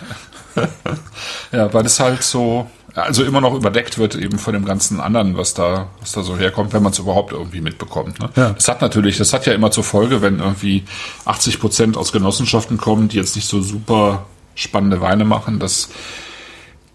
Ja, 1.52 1.74
weil 1.74 1.86
es 1.86 2.00
halt 2.00 2.24
so, 2.24 2.70
also 2.96 3.24
immer 3.24 3.42
noch 3.42 3.54
überdeckt 3.54 3.98
wird 3.98 4.16
eben 4.16 4.40
von 4.40 4.54
dem 4.54 4.66
ganzen 4.66 5.00
anderen, 5.00 5.38
was 5.38 5.54
da, 5.54 5.88
was 6.00 6.14
da 6.14 6.24
so 6.24 6.38
herkommt, 6.38 6.74
wenn 6.74 6.82
man 6.82 6.94
es 6.94 7.00
überhaupt 7.00 7.34
irgendwie 7.34 7.62
mitbekommt. 7.62 8.20
Ne? 8.20 8.30
Ja. 8.36 8.50
Das 8.52 8.68
hat 8.68 8.82
natürlich, 8.82 9.18
das 9.18 9.34
hat 9.34 9.46
ja 9.46 9.54
immer 9.54 9.72
zur 9.72 9.84
Folge, 9.84 10.22
wenn 10.22 10.40
irgendwie 10.40 10.84
80 11.26 11.60
Prozent 11.60 11.98
aus 11.98 12.12
Genossenschaften 12.12 12.78
kommen, 12.78 13.10
die 13.10 13.18
jetzt 13.18 13.36
nicht 13.36 13.48
so 13.48 13.62
super 13.62 14.26
spannende 14.56 15.02
Weine 15.02 15.26
machen, 15.26 15.60
dass 15.60 15.90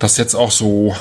dass 0.00 0.16
jetzt 0.16 0.34
auch 0.34 0.50
so 0.50 0.96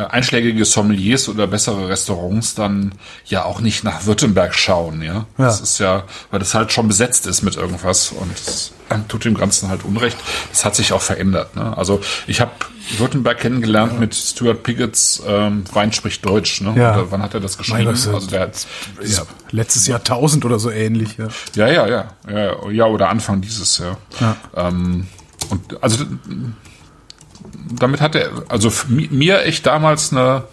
einschlägige 0.00 0.64
Sommeliers 0.64 1.28
oder 1.28 1.46
bessere 1.46 1.88
Restaurants 1.88 2.54
dann 2.54 2.92
ja 3.26 3.44
auch 3.44 3.60
nicht 3.60 3.84
nach 3.84 4.06
Württemberg 4.06 4.54
schauen, 4.54 5.02
ja. 5.02 5.14
Ja. 5.14 5.24
Das 5.36 5.60
ist 5.60 5.78
ja, 5.78 6.04
weil 6.30 6.38
das 6.38 6.54
halt 6.54 6.72
schon 6.72 6.88
besetzt 6.88 7.26
ist 7.26 7.42
mit 7.42 7.56
irgendwas 7.56 8.12
und 8.12 8.30
das 8.46 8.72
äh, 8.88 8.96
tut 9.08 9.24
dem 9.24 9.34
Ganzen 9.34 9.68
halt 9.68 9.84
Unrecht. 9.84 10.16
Das 10.50 10.64
hat 10.64 10.74
sich 10.76 10.92
auch 10.92 11.02
verändert. 11.02 11.56
Ne? 11.56 11.76
Also 11.76 12.00
ich 12.26 12.40
habe 12.40 12.50
Württemberg 12.98 13.38
kennengelernt 13.38 14.00
mit 14.00 14.14
Stuart 14.14 14.62
Pigotts 14.62 15.22
ähm, 15.26 15.64
Wein 15.72 15.92
spricht 15.92 16.24
Deutsch. 16.24 16.60
Ne? 16.60 16.74
Ja. 16.76 16.94
Oder 16.94 17.10
wann 17.10 17.22
hat 17.22 17.34
er 17.34 17.40
das 17.40 17.58
geschrieben? 17.58 17.84
Gott, 17.84 18.14
also 18.14 18.26
der 18.26 18.40
hat, 18.40 18.66
Ja, 19.04 19.22
letztes 19.50 19.86
Jahrtausend 19.86 20.44
oder 20.44 20.58
so 20.58 20.70
ähnlich. 20.70 21.16
Ja. 21.16 21.28
ja, 21.54 21.68
ja, 21.68 21.86
ja, 21.88 22.04
ja, 22.28 22.70
ja, 22.70 22.86
oder 22.86 23.08
Anfang 23.08 23.40
dieses, 23.40 23.78
ja. 23.78 23.96
Ja. 24.20 24.36
Ähm, 24.56 25.06
und 25.50 25.82
also 25.82 26.04
damit 27.70 28.00
hat 28.00 28.14
er, 28.14 28.30
also 28.48 28.70
mir 28.88 29.44
echt 29.44 29.66
damals 29.66 30.12
eine 30.12 30.44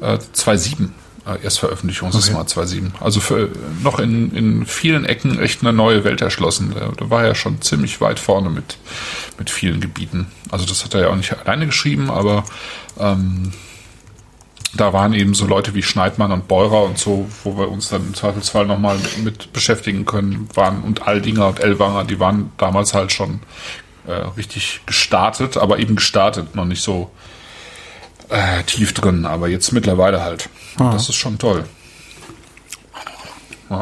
äh, 0.00 0.18
2.7 0.34 0.90
äh, 1.26 1.42
Erstveröffentlichung, 1.42 2.10
das 2.10 2.24
ist 2.24 2.32
mal 2.32 2.42
2.7. 2.42 2.90
Also 3.00 3.20
für, 3.20 3.50
noch 3.82 3.98
in, 3.98 4.34
in 4.34 4.66
vielen 4.66 5.04
Ecken 5.04 5.38
echt 5.38 5.60
eine 5.60 5.72
neue 5.72 6.04
Welt 6.04 6.20
erschlossen. 6.20 6.74
Da, 6.74 6.90
da 6.96 7.10
war 7.10 7.24
er 7.24 7.34
schon 7.34 7.60
ziemlich 7.60 8.00
weit 8.00 8.18
vorne 8.18 8.50
mit, 8.50 8.78
mit 9.38 9.50
vielen 9.50 9.80
Gebieten. 9.80 10.26
Also 10.50 10.64
das 10.66 10.84
hat 10.84 10.94
er 10.94 11.02
ja 11.02 11.08
auch 11.08 11.16
nicht 11.16 11.36
alleine 11.38 11.66
geschrieben, 11.66 12.10
aber 12.10 12.44
ähm, 12.98 13.52
da 14.74 14.92
waren 14.92 15.14
eben 15.14 15.34
so 15.34 15.46
Leute 15.46 15.74
wie 15.74 15.82
Schneidmann 15.82 16.32
und 16.32 16.46
Beurer 16.46 16.84
und 16.84 16.98
so, 16.98 17.28
wo 17.44 17.56
wir 17.56 17.70
uns 17.70 17.88
dann 17.88 18.06
im 18.06 18.14
Zweifelsfall 18.14 18.66
nochmal 18.66 18.98
mit 19.22 19.52
beschäftigen 19.52 20.04
können, 20.04 20.48
waren 20.54 20.82
und 20.82 21.06
Aldinger 21.06 21.48
und 21.48 21.60
Elwanger, 21.60 22.04
die 22.04 22.20
waren 22.20 22.52
damals 22.58 22.94
halt 22.94 23.12
schon 23.12 23.40
äh, 24.08 24.12
richtig 24.36 24.80
gestartet, 24.86 25.56
aber 25.58 25.78
eben 25.78 25.96
gestartet, 25.96 26.54
noch 26.54 26.64
nicht 26.64 26.82
so 26.82 27.10
äh, 28.30 28.62
tief 28.64 28.94
drin, 28.94 29.26
aber 29.26 29.48
jetzt 29.48 29.72
mittlerweile 29.72 30.22
halt. 30.22 30.48
Und 30.78 30.94
Das 30.94 31.08
ist 31.08 31.16
schon 31.16 31.38
toll. 31.38 31.64
Ja. 33.70 33.80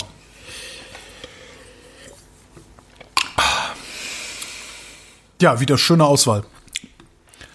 ja, 5.41 5.61
wieder 5.61 5.79
schöne 5.79 6.05
Auswahl. 6.05 6.45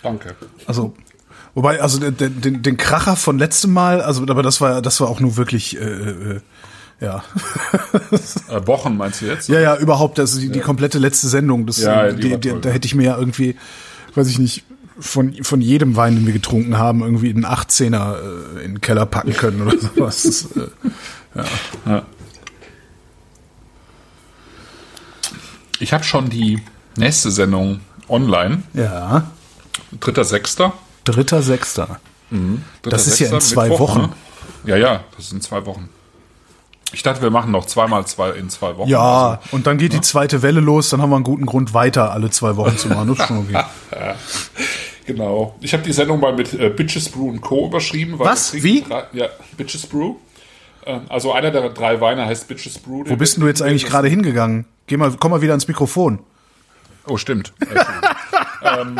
Danke. 0.02 0.36
Also, 0.66 0.94
wobei, 1.54 1.82
also 1.82 2.00
den, 2.00 2.42
den, 2.42 2.64
den 2.64 2.78
Kracher 2.78 3.16
von 3.16 3.38
letztem 3.38 3.74
Mal, 3.74 4.02
also, 4.02 4.24
aber 4.24 4.44
das 4.44 4.62
war, 4.62 4.82
das 4.82 5.02
war 5.02 5.10
auch 5.10 5.20
nur 5.20 5.38
wirklich, 5.38 5.78
äh, 5.78 5.80
äh, 5.80 6.42
ja. 7.02 7.24
Äh, 8.50 8.60
Bochen 8.62 8.98
meinst 8.98 9.22
du 9.22 9.26
jetzt? 9.26 9.48
ja, 9.50 9.60
ja, 9.60 9.78
überhaupt, 9.78 10.20
also 10.20 10.40
die, 10.40 10.50
die 10.50 10.60
komplette 10.60 11.00
letzte 11.00 11.28
Sendung, 11.28 11.66
das, 11.66 11.80
Ja, 11.80 12.12
die 12.12 12.38
die, 12.38 12.60
da 12.62 12.70
ja. 12.70 12.74
hätte 12.74 12.86
ich 12.86 12.96
mir 12.96 13.06
ja 13.06 13.18
irgendwie, 13.18 13.56
weiß 14.16 14.28
ich 14.28 14.40
nicht, 14.40 14.64
von, 15.00 15.34
von 15.44 15.62
jedem 15.62 15.96
Wein, 15.96 16.16
den 16.16 16.26
wir 16.26 16.34
getrunken 16.34 16.78
haben, 16.78 17.02
irgendwie 17.02 17.30
einen 17.32 17.46
18er 17.46 18.16
äh, 18.58 18.66
in 18.66 18.74
den 18.74 18.82
Keller 18.82 19.06
packen 19.06 19.34
können 19.34 19.62
oder 19.62 19.78
sowas. 19.96 20.48
Das, 21.34 21.46
äh, 21.46 21.50
Ja. 21.86 22.06
Ich 25.80 25.94
habe 25.94 26.04
schon 26.04 26.30
die 26.30 26.62
nächste 26.96 27.32
Sendung 27.32 27.80
online, 28.08 28.64
ja, 28.74 29.32
3.6. 30.00 30.72
dritter, 31.06 31.42
sechster. 31.42 32.00
Das 32.84 33.08
ist 33.08 33.20
ja 33.20 33.28
in 33.30 33.34
3.6. 33.36 33.40
zwei 33.40 33.70
Mittwoch, 33.70 33.96
Wochen. 33.96 34.02
Ne? 34.02 34.10
Ja, 34.66 34.76
ja, 34.78 35.04
das 35.18 35.30
sind 35.30 35.42
zwei 35.42 35.66
Wochen. 35.66 35.90
Ich 36.94 37.04
dachte, 37.04 37.22
wir 37.22 37.30
machen 37.30 37.52
noch 37.52 37.66
zweimal 37.66 38.06
zwei 38.06 38.32
in 38.32 38.50
zwei 38.50 38.76
Wochen. 38.78 38.90
Ja, 38.90 39.40
Also, 39.42 39.56
und 39.56 39.66
dann 39.68 39.78
geht 39.78 39.94
die 39.94 40.02
zweite 40.02 40.42
Welle 40.42 40.60
los, 40.60 40.90
dann 40.90 41.02
haben 41.02 41.10
wir 41.10 41.16
einen 41.16 41.24
guten 41.24 41.46
Grund, 41.46 41.74
weiter 41.74 42.12
alle 42.12 42.30
zwei 42.30 42.56
Wochen 42.58 42.78
zu 42.78 42.90
machen. 42.90 43.08
Das 43.10 43.20
ist 43.20 43.28
schon 43.28 43.38
okay. 43.50 43.64
genau. 45.06 45.56
Ich 45.62 45.74
habe 45.74 45.84
die 45.84 45.94
Sendung 45.94 46.20
mal 46.20 46.34
mit 46.34 46.54
äh, 46.54 46.70
Bitches 46.70 47.10
Brew 47.10 47.30
und 47.30 47.42
Co. 47.42 47.68
überschrieben. 47.68 48.20
Was? 48.20 48.54
Wie? 48.54 48.82
Drei, 48.82 49.04
ja, 49.14 49.28
Bitches 49.58 49.86
Brew. 49.88 50.16
Ähm, 50.86 51.02
Also 51.10 51.32
einer 51.32 51.52
der 51.52 51.70
drei 51.70 52.02
Weine 52.02 52.26
heißt 52.26 52.48
Bitches 52.48 52.78
Brew. 52.80 53.04
Wo 53.08 53.16
bist 53.16 53.36
denn 53.38 53.42
du 53.42 53.48
jetzt 53.48 53.62
eigentlich 53.62 53.86
gerade 53.86 54.08
hingegangen? 54.08 54.66
Geh 54.88 54.98
mal, 54.98 55.14
komm 55.20 55.32
mal 55.32 55.42
wieder 55.42 55.54
ans 55.54 55.68
Mikrofon. 55.68 56.20
Oh, 57.08 57.18
stimmt. 57.18 57.54
ähm, 58.64 59.00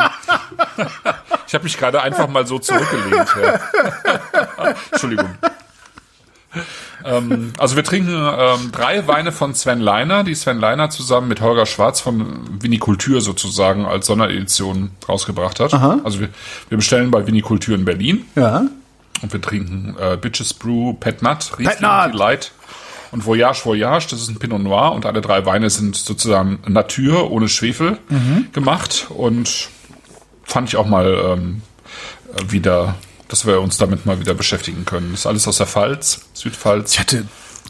ich 1.46 1.54
habe 1.54 1.64
mich 1.64 1.76
gerade 1.78 2.00
einfach 2.02 2.28
mal 2.28 2.46
so 2.46 2.58
zurückgelehnt. 2.58 3.28
Ja. 3.42 4.74
Entschuldigung. 4.90 5.28
Ähm, 7.04 7.52
also 7.58 7.76
wir 7.76 7.84
trinken 7.84 8.10
ähm, 8.14 8.70
drei 8.72 9.06
Weine 9.06 9.32
von 9.32 9.54
Sven 9.54 9.80
Leiner, 9.80 10.22
die 10.24 10.34
Sven 10.34 10.58
Leiner 10.60 10.90
zusammen 10.90 11.28
mit 11.28 11.40
Holger 11.40 11.66
Schwarz 11.66 12.00
von 12.00 12.62
Vinikultur 12.62 13.20
sozusagen 13.20 13.86
als 13.86 14.06
Sonderedition 14.06 14.90
rausgebracht 15.08 15.60
hat. 15.60 15.72
Also 15.74 16.20
wir, 16.20 16.28
wir 16.68 16.76
bestellen 16.78 17.10
bei 17.10 17.26
Vinikultur 17.26 17.74
in 17.74 17.84
Berlin 17.84 18.24
Ja. 18.36 18.64
und 19.22 19.32
wir 19.32 19.40
trinken 19.40 19.96
äh, 19.98 20.16
Bitches 20.16 20.54
Brew, 20.54 20.92
Pet 20.94 21.22
Nut, 21.22 21.58
Riesling 21.58 21.80
Nut. 21.80 22.12
Delight 22.14 22.52
und 23.12 23.26
Voyage 23.26 23.64
Voyage. 23.64 24.06
Das 24.10 24.20
ist 24.20 24.28
ein 24.28 24.38
Pinot 24.38 24.62
Noir 24.62 24.92
und 24.92 25.06
alle 25.06 25.20
drei 25.20 25.44
Weine 25.46 25.70
sind 25.70 25.96
sozusagen 25.96 26.58
Natur 26.66 27.30
ohne 27.30 27.48
Schwefel 27.48 27.98
gemacht 28.52 29.06
und 29.10 29.68
fand 30.44 30.68
ich 30.68 30.76
auch 30.76 30.86
mal 30.86 31.34
ähm, 31.38 31.62
wieder, 32.48 32.94
dass 33.32 33.46
wir 33.46 33.60
uns 33.62 33.78
damit 33.78 34.04
mal 34.06 34.20
wieder 34.20 34.34
beschäftigen 34.34 34.84
können. 34.84 35.10
Das 35.12 35.20
ist 35.20 35.26
alles 35.26 35.48
aus 35.48 35.56
der 35.56 35.66
Pfalz, 35.66 36.20
Südpfalz. 36.34 36.92
Ich 36.92 37.00
hatte 37.00 37.24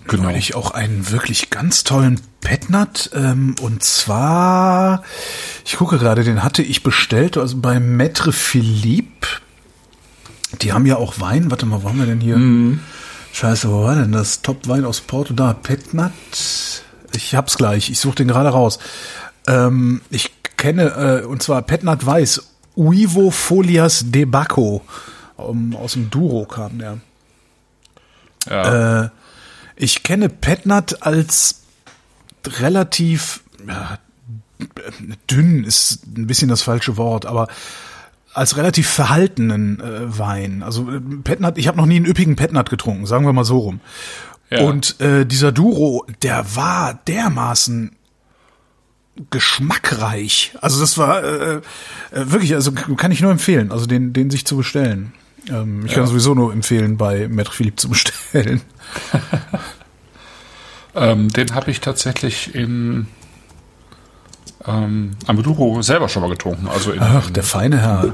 Genau. 0.08 0.24
neulich 0.24 0.56
auch 0.56 0.72
einen 0.72 1.10
wirklich 1.12 1.50
ganz 1.50 1.84
tollen 1.84 2.20
Petnat 2.40 3.10
ähm, 3.14 3.54
und 3.60 3.84
zwar, 3.84 5.04
ich 5.64 5.76
gucke 5.76 5.96
gerade, 5.98 6.24
den 6.24 6.42
hatte 6.42 6.62
ich 6.62 6.82
bestellt, 6.82 7.36
also 7.36 7.58
bei 7.58 7.76
Maître 7.76 8.32
Philippe. 8.32 9.28
Die 10.60 10.72
haben 10.72 10.86
ja 10.86 10.96
auch 10.96 11.20
Wein. 11.20 11.52
Warte 11.52 11.66
mal, 11.66 11.84
wo 11.84 11.88
haben 11.88 12.00
wir 12.00 12.06
denn 12.06 12.20
hier? 12.20 12.36
Scheiße, 13.32 13.70
wo 13.70 13.84
war 13.84 13.94
denn 13.94 14.10
das? 14.12 14.42
Top-Wein 14.42 14.84
aus 14.84 15.00
Porto 15.00 15.32
da? 15.34 15.52
Petnat. 15.54 16.12
Ich 17.14 17.34
hab's 17.36 17.56
gleich. 17.56 17.88
Ich 17.88 18.00
suche 18.00 18.16
den 18.16 18.28
gerade 18.28 18.48
raus. 18.50 18.78
Ähm, 19.46 20.02
ich 20.10 20.32
kenne, 20.56 21.22
äh, 21.22 21.26
und 21.26 21.42
zwar 21.42 21.62
Petnat 21.62 22.04
Weiß. 22.04 22.42
Uivo 22.76 23.30
Folias 23.30 24.04
de 24.10 24.24
Bacco. 24.24 24.82
Um, 25.36 25.74
aus 25.76 25.94
dem 25.94 26.10
Duro 26.10 26.44
kam 26.44 26.78
der. 26.78 26.98
Ja. 28.48 29.04
Äh, 29.04 29.10
ich 29.76 30.02
kenne 30.02 30.28
Petnat 30.28 31.02
als 31.02 31.62
relativ 32.46 33.42
ja, 33.66 33.98
dünn 35.30 35.64
ist 35.64 36.06
ein 36.16 36.26
bisschen 36.26 36.48
das 36.48 36.62
falsche 36.62 36.96
Wort, 36.96 37.26
aber 37.26 37.48
als 38.34 38.56
relativ 38.56 38.88
verhaltenen 38.88 39.80
äh, 39.80 40.18
Wein. 40.18 40.62
Also 40.62 40.90
äh, 40.90 41.00
Petnat, 41.00 41.58
ich 41.58 41.68
habe 41.68 41.76
noch 41.76 41.86
nie 41.86 41.96
einen 41.96 42.06
üppigen 42.06 42.36
Petnat 42.36 42.70
getrunken, 42.70 43.06
sagen 43.06 43.26
wir 43.26 43.32
mal 43.32 43.44
so 43.44 43.58
rum. 43.58 43.80
Ja. 44.50 44.62
Und 44.62 45.00
äh, 45.00 45.24
dieser 45.24 45.52
Duro, 45.52 46.06
der 46.22 46.56
war 46.56 46.94
dermaßen 47.06 47.96
geschmackreich. 49.30 50.54
Also 50.60 50.80
das 50.80 50.96
war 50.96 51.22
äh, 51.22 51.56
äh, 51.56 51.60
wirklich, 52.12 52.54
also 52.54 52.72
kann 52.72 53.12
ich 53.12 53.20
nur 53.20 53.30
empfehlen, 53.30 53.70
also 53.70 53.86
den, 53.86 54.12
den 54.12 54.30
sich 54.30 54.46
zu 54.46 54.56
bestellen. 54.56 55.12
Ähm, 55.48 55.84
ich 55.86 55.92
kann 55.94 56.06
sowieso 56.06 56.34
nur 56.34 56.52
empfehlen, 56.52 56.96
bei 56.96 57.26
Maître 57.26 57.52
Philippe 57.52 57.76
zu 57.76 57.88
bestellen. 57.88 58.60
Ähm, 60.94 61.28
den 61.30 61.54
habe 61.54 61.70
ich 61.70 61.80
tatsächlich 61.80 62.54
in 62.54 63.06
ähm, 64.66 65.12
Amaduro 65.26 65.80
selber 65.82 66.08
schon 66.08 66.22
mal 66.22 66.28
getrunken. 66.28 66.68
Also 66.68 66.92
in, 66.92 67.00
Ach, 67.02 67.30
der 67.30 67.42
feine 67.42 67.78
Herr. 67.80 68.12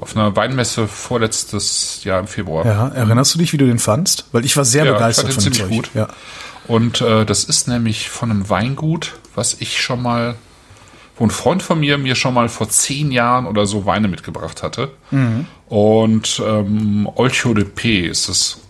auf 0.00 0.16
einer 0.16 0.34
Weinmesse 0.34 0.88
vorletztes 0.88 2.02
Jahr 2.04 2.20
im 2.20 2.26
Februar. 2.26 2.64
Ja, 2.64 2.88
erinnerst 2.88 3.34
du 3.34 3.38
dich, 3.38 3.52
wie 3.52 3.58
du 3.58 3.66
den 3.66 3.78
fandst? 3.78 4.24
Weil 4.32 4.44
ich 4.46 4.56
war 4.56 4.64
sehr 4.64 4.84
Ja, 4.84 4.92
ich 4.92 4.96
begeistert 4.96 5.26
fand 5.26 5.34
von 5.34 5.44
den 5.44 5.52
dem 5.52 5.68
ziemlich 5.68 5.82
Zeug. 5.82 5.92
gut. 5.92 6.00
Ja. 6.00 6.08
Und 6.66 7.00
äh, 7.02 7.26
das 7.26 7.44
ist 7.44 7.68
nämlich 7.68 8.08
von 8.08 8.30
einem 8.30 8.48
Weingut, 8.48 9.16
was 9.34 9.56
ich 9.60 9.80
schon 9.82 10.00
mal, 10.02 10.36
wo 11.20 11.26
ein 11.26 11.30
Freund 11.30 11.62
von 11.62 11.78
mir 11.78 11.98
mir 11.98 12.14
schon 12.14 12.32
mal 12.32 12.48
vor 12.48 12.70
zehn 12.70 13.12
Jahren 13.12 13.46
oder 13.46 13.66
so 13.66 13.84
Weine 13.84 14.08
mitgebracht 14.08 14.62
hatte. 14.62 14.90
Und 15.68 16.42
ähm, 16.44 17.06
Olcho 17.14 17.52
de 17.52 17.64
P 17.64 18.06
ist 18.06 18.28
es, 18.30 18.62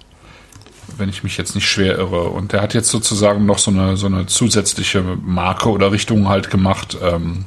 wenn 0.98 1.08
ich 1.08 1.22
mich 1.22 1.36
jetzt 1.36 1.54
nicht 1.54 1.68
schwer 1.68 1.96
irre. 1.96 2.24
Und 2.24 2.52
der 2.52 2.60
hat 2.60 2.74
jetzt 2.74 2.88
sozusagen 2.90 3.46
noch 3.46 3.58
so 3.58 3.70
eine, 3.70 3.96
so 3.96 4.06
eine 4.06 4.26
zusätzliche 4.26 5.00
Marke 5.02 5.70
oder 5.70 5.92
Richtung 5.92 6.28
halt 6.28 6.50
gemacht 6.50 6.98
ähm, 7.00 7.44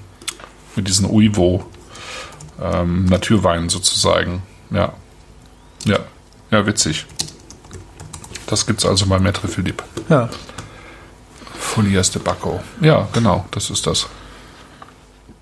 mit 0.77 0.87
diesen 0.87 1.05
Uivo 1.09 1.65
ähm, 2.61 3.03
Naturweinen 3.05 3.67
sozusagen. 3.67 4.41
Ja. 4.71 4.93
Ja. 5.83 5.99
Ja, 6.49 6.65
witzig. 6.65 7.05
Das 8.47 8.65
gibt's 8.65 8.85
also 8.85 9.05
bei 9.07 9.17
Maître 9.17 9.47
Philippe. 9.47 9.83
ja. 10.09 10.29
Folias 11.59 12.11
de 12.11 12.21
Bacco. 12.21 12.61
Ja, 12.81 13.07
genau, 13.13 13.45
das 13.51 13.69
ist 13.69 13.87
das. 13.87 14.07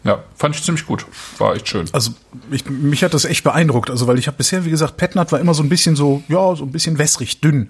Ja, 0.03 0.23
fand 0.35 0.55
ich 0.55 0.63
ziemlich 0.63 0.85
gut. 0.85 1.05
War 1.37 1.55
echt 1.55 1.67
schön. 1.67 1.85
Also 1.91 2.11
ich, 2.49 2.67
mich 2.69 3.03
hat 3.03 3.13
das 3.13 3.25
echt 3.25 3.43
beeindruckt. 3.43 3.89
Also 3.89 4.07
weil 4.07 4.17
ich 4.17 4.27
habe 4.27 4.37
bisher, 4.37 4.65
wie 4.65 4.71
gesagt, 4.71 4.97
Petnat 4.97 5.31
war 5.31 5.39
immer 5.39 5.53
so 5.53 5.61
ein 5.61 5.69
bisschen 5.69 5.95
so, 5.95 6.23
ja, 6.27 6.55
so 6.55 6.63
ein 6.63 6.71
bisschen 6.71 6.97
wässrig, 6.97 7.41
dünn. 7.41 7.69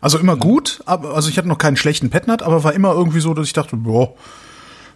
Also 0.00 0.18
immer 0.18 0.36
gut, 0.36 0.82
aber 0.86 1.14
also 1.14 1.28
ich 1.28 1.38
hatte 1.38 1.48
noch 1.48 1.58
keinen 1.58 1.76
schlechten 1.76 2.10
Petnat, 2.10 2.42
aber 2.42 2.64
war 2.64 2.72
immer 2.72 2.92
irgendwie 2.92 3.20
so, 3.20 3.34
dass 3.34 3.46
ich 3.46 3.52
dachte, 3.52 3.76
boah, 3.76 4.14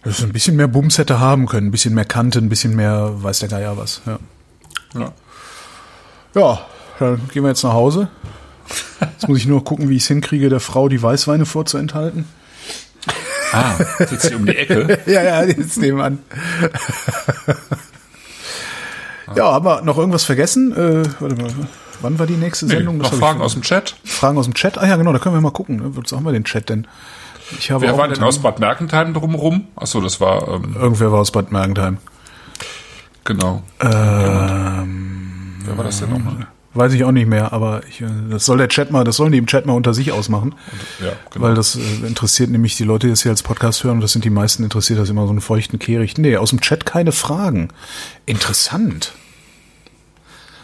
das 0.03 0.19
ist 0.19 0.25
ein 0.25 0.33
bisschen 0.33 0.55
mehr 0.55 0.67
Bums 0.67 0.97
hätte 0.97 1.19
haben 1.19 1.45
können, 1.47 1.67
ein 1.67 1.71
bisschen 1.71 1.93
mehr 1.93 2.05
Kante, 2.05 2.39
ein 2.39 2.49
bisschen 2.49 2.75
mehr, 2.75 3.11
weiß 3.23 3.39
der 3.39 3.49
Geier 3.49 3.77
was. 3.77 4.01
Ja. 4.05 4.19
Ja. 4.93 5.13
Ja, 6.35 6.65
dann 6.99 7.21
gehen 7.33 7.43
wir 7.43 7.49
jetzt 7.49 7.63
nach 7.63 7.73
Hause. 7.73 8.09
Jetzt 8.99 9.27
muss 9.27 9.37
ich 9.37 9.45
nur 9.45 9.63
gucken, 9.63 9.89
wie 9.89 9.95
ich 9.95 10.03
es 10.03 10.07
hinkriege, 10.07 10.49
der 10.49 10.59
Frau 10.59 10.89
die 10.89 11.01
Weißweine 11.01 11.45
vorzuenthalten. 11.45 12.25
Ah, 13.53 13.75
sitzt 13.99 14.27
hier 14.27 14.37
um 14.37 14.45
die 14.45 14.55
Ecke. 14.55 14.99
Ja, 15.05 15.23
ja, 15.23 15.43
jetzt 15.43 15.77
nehmen 15.77 16.01
an. 16.01 16.19
ja, 19.35 19.51
haben 19.53 19.65
wir 19.65 19.81
noch 19.81 19.97
irgendwas 19.97 20.23
vergessen? 20.23 20.71
Äh, 20.73 21.03
warte 21.19 21.35
mal, 21.35 21.49
wann 22.01 22.19
war 22.19 22.25
die 22.27 22.35
nächste 22.35 22.65
Nee, 22.65 22.75
Sendung? 22.75 22.97
noch 22.97 23.07
hab 23.07 23.13
ich- 23.13 23.19
Fragen 23.19 23.41
aus 23.41 23.53
dem 23.53 23.61
Chat? 23.61 23.95
Fragen 24.05 24.37
aus 24.37 24.45
dem 24.45 24.53
Chat? 24.53 24.77
Ah 24.77 24.87
ja, 24.87 24.95
genau, 24.95 25.13
da 25.13 25.19
können 25.19 25.35
wir 25.35 25.41
mal 25.41 25.51
gucken. 25.51 25.77
Ne? 25.77 25.95
Wozu 25.95 26.15
haben 26.15 26.23
wir 26.25 26.31
den 26.33 26.43
Chat 26.45 26.69
denn? 26.69 26.87
Ich 27.57 27.71
habe 27.71 27.81
Wer 27.85 27.93
auch 27.93 27.97
war 27.97 28.07
denn 28.09 28.21
aus 28.23 28.39
Bad 28.39 28.59
Mergentheim 28.59 29.13
drumherum? 29.13 29.67
Achso, 29.75 30.01
das 30.01 30.19
war, 30.19 30.47
ähm, 30.49 30.75
Irgendwer 30.77 31.11
war 31.13 31.19
aus 31.21 31.31
Bad 31.31 31.51
Mergentheim. 31.51 31.97
genau. 33.23 33.63
Ähm, 33.79 35.55
Wer 35.63 35.77
war 35.77 35.83
das 35.85 35.99
denn 35.99 36.09
nochmal? 36.09 36.47
Weiß 36.77 36.93
ich 36.93 37.03
auch 37.03 37.11
nicht 37.11 37.27
mehr, 37.27 37.51
aber 37.53 37.81
ich, 37.89 38.01
äh, 38.01 38.07
das 38.29 38.45
soll 38.45 38.57
der 38.57 38.69
Chat 38.69 38.91
mal, 38.91 39.03
das 39.03 39.17
sollen 39.17 39.31
die 39.31 39.37
im 39.37 39.47
Chat 39.47 39.65
mal 39.65 39.73
unter 39.73 39.93
sich 39.93 40.11
ausmachen. 40.11 40.55
Ja, 40.99 41.13
genau. 41.31 41.45
Weil 41.45 41.55
das 41.55 41.75
äh, 41.75 42.05
interessiert 42.05 42.49
nämlich 42.49 42.77
die 42.77 42.83
Leute, 42.83 43.07
die 43.07 43.11
das 43.11 43.23
hier 43.23 43.31
als 43.31 43.43
Podcast 43.43 43.83
hören, 43.83 43.95
und 43.95 44.01
das 44.01 44.11
sind 44.11 44.23
die 44.23 44.29
meisten, 44.29 44.63
interessiert 44.63 44.99
das 44.99 45.09
immer 45.09 45.25
so 45.25 45.31
einen 45.31 45.41
feuchten 45.41 45.79
Kehricht. 45.79 46.17
Nee, 46.17 46.37
aus 46.37 46.51
dem 46.51 46.61
Chat 46.61 46.85
keine 46.85 47.11
Fragen. 47.11 47.69
Interessant. 48.25 49.13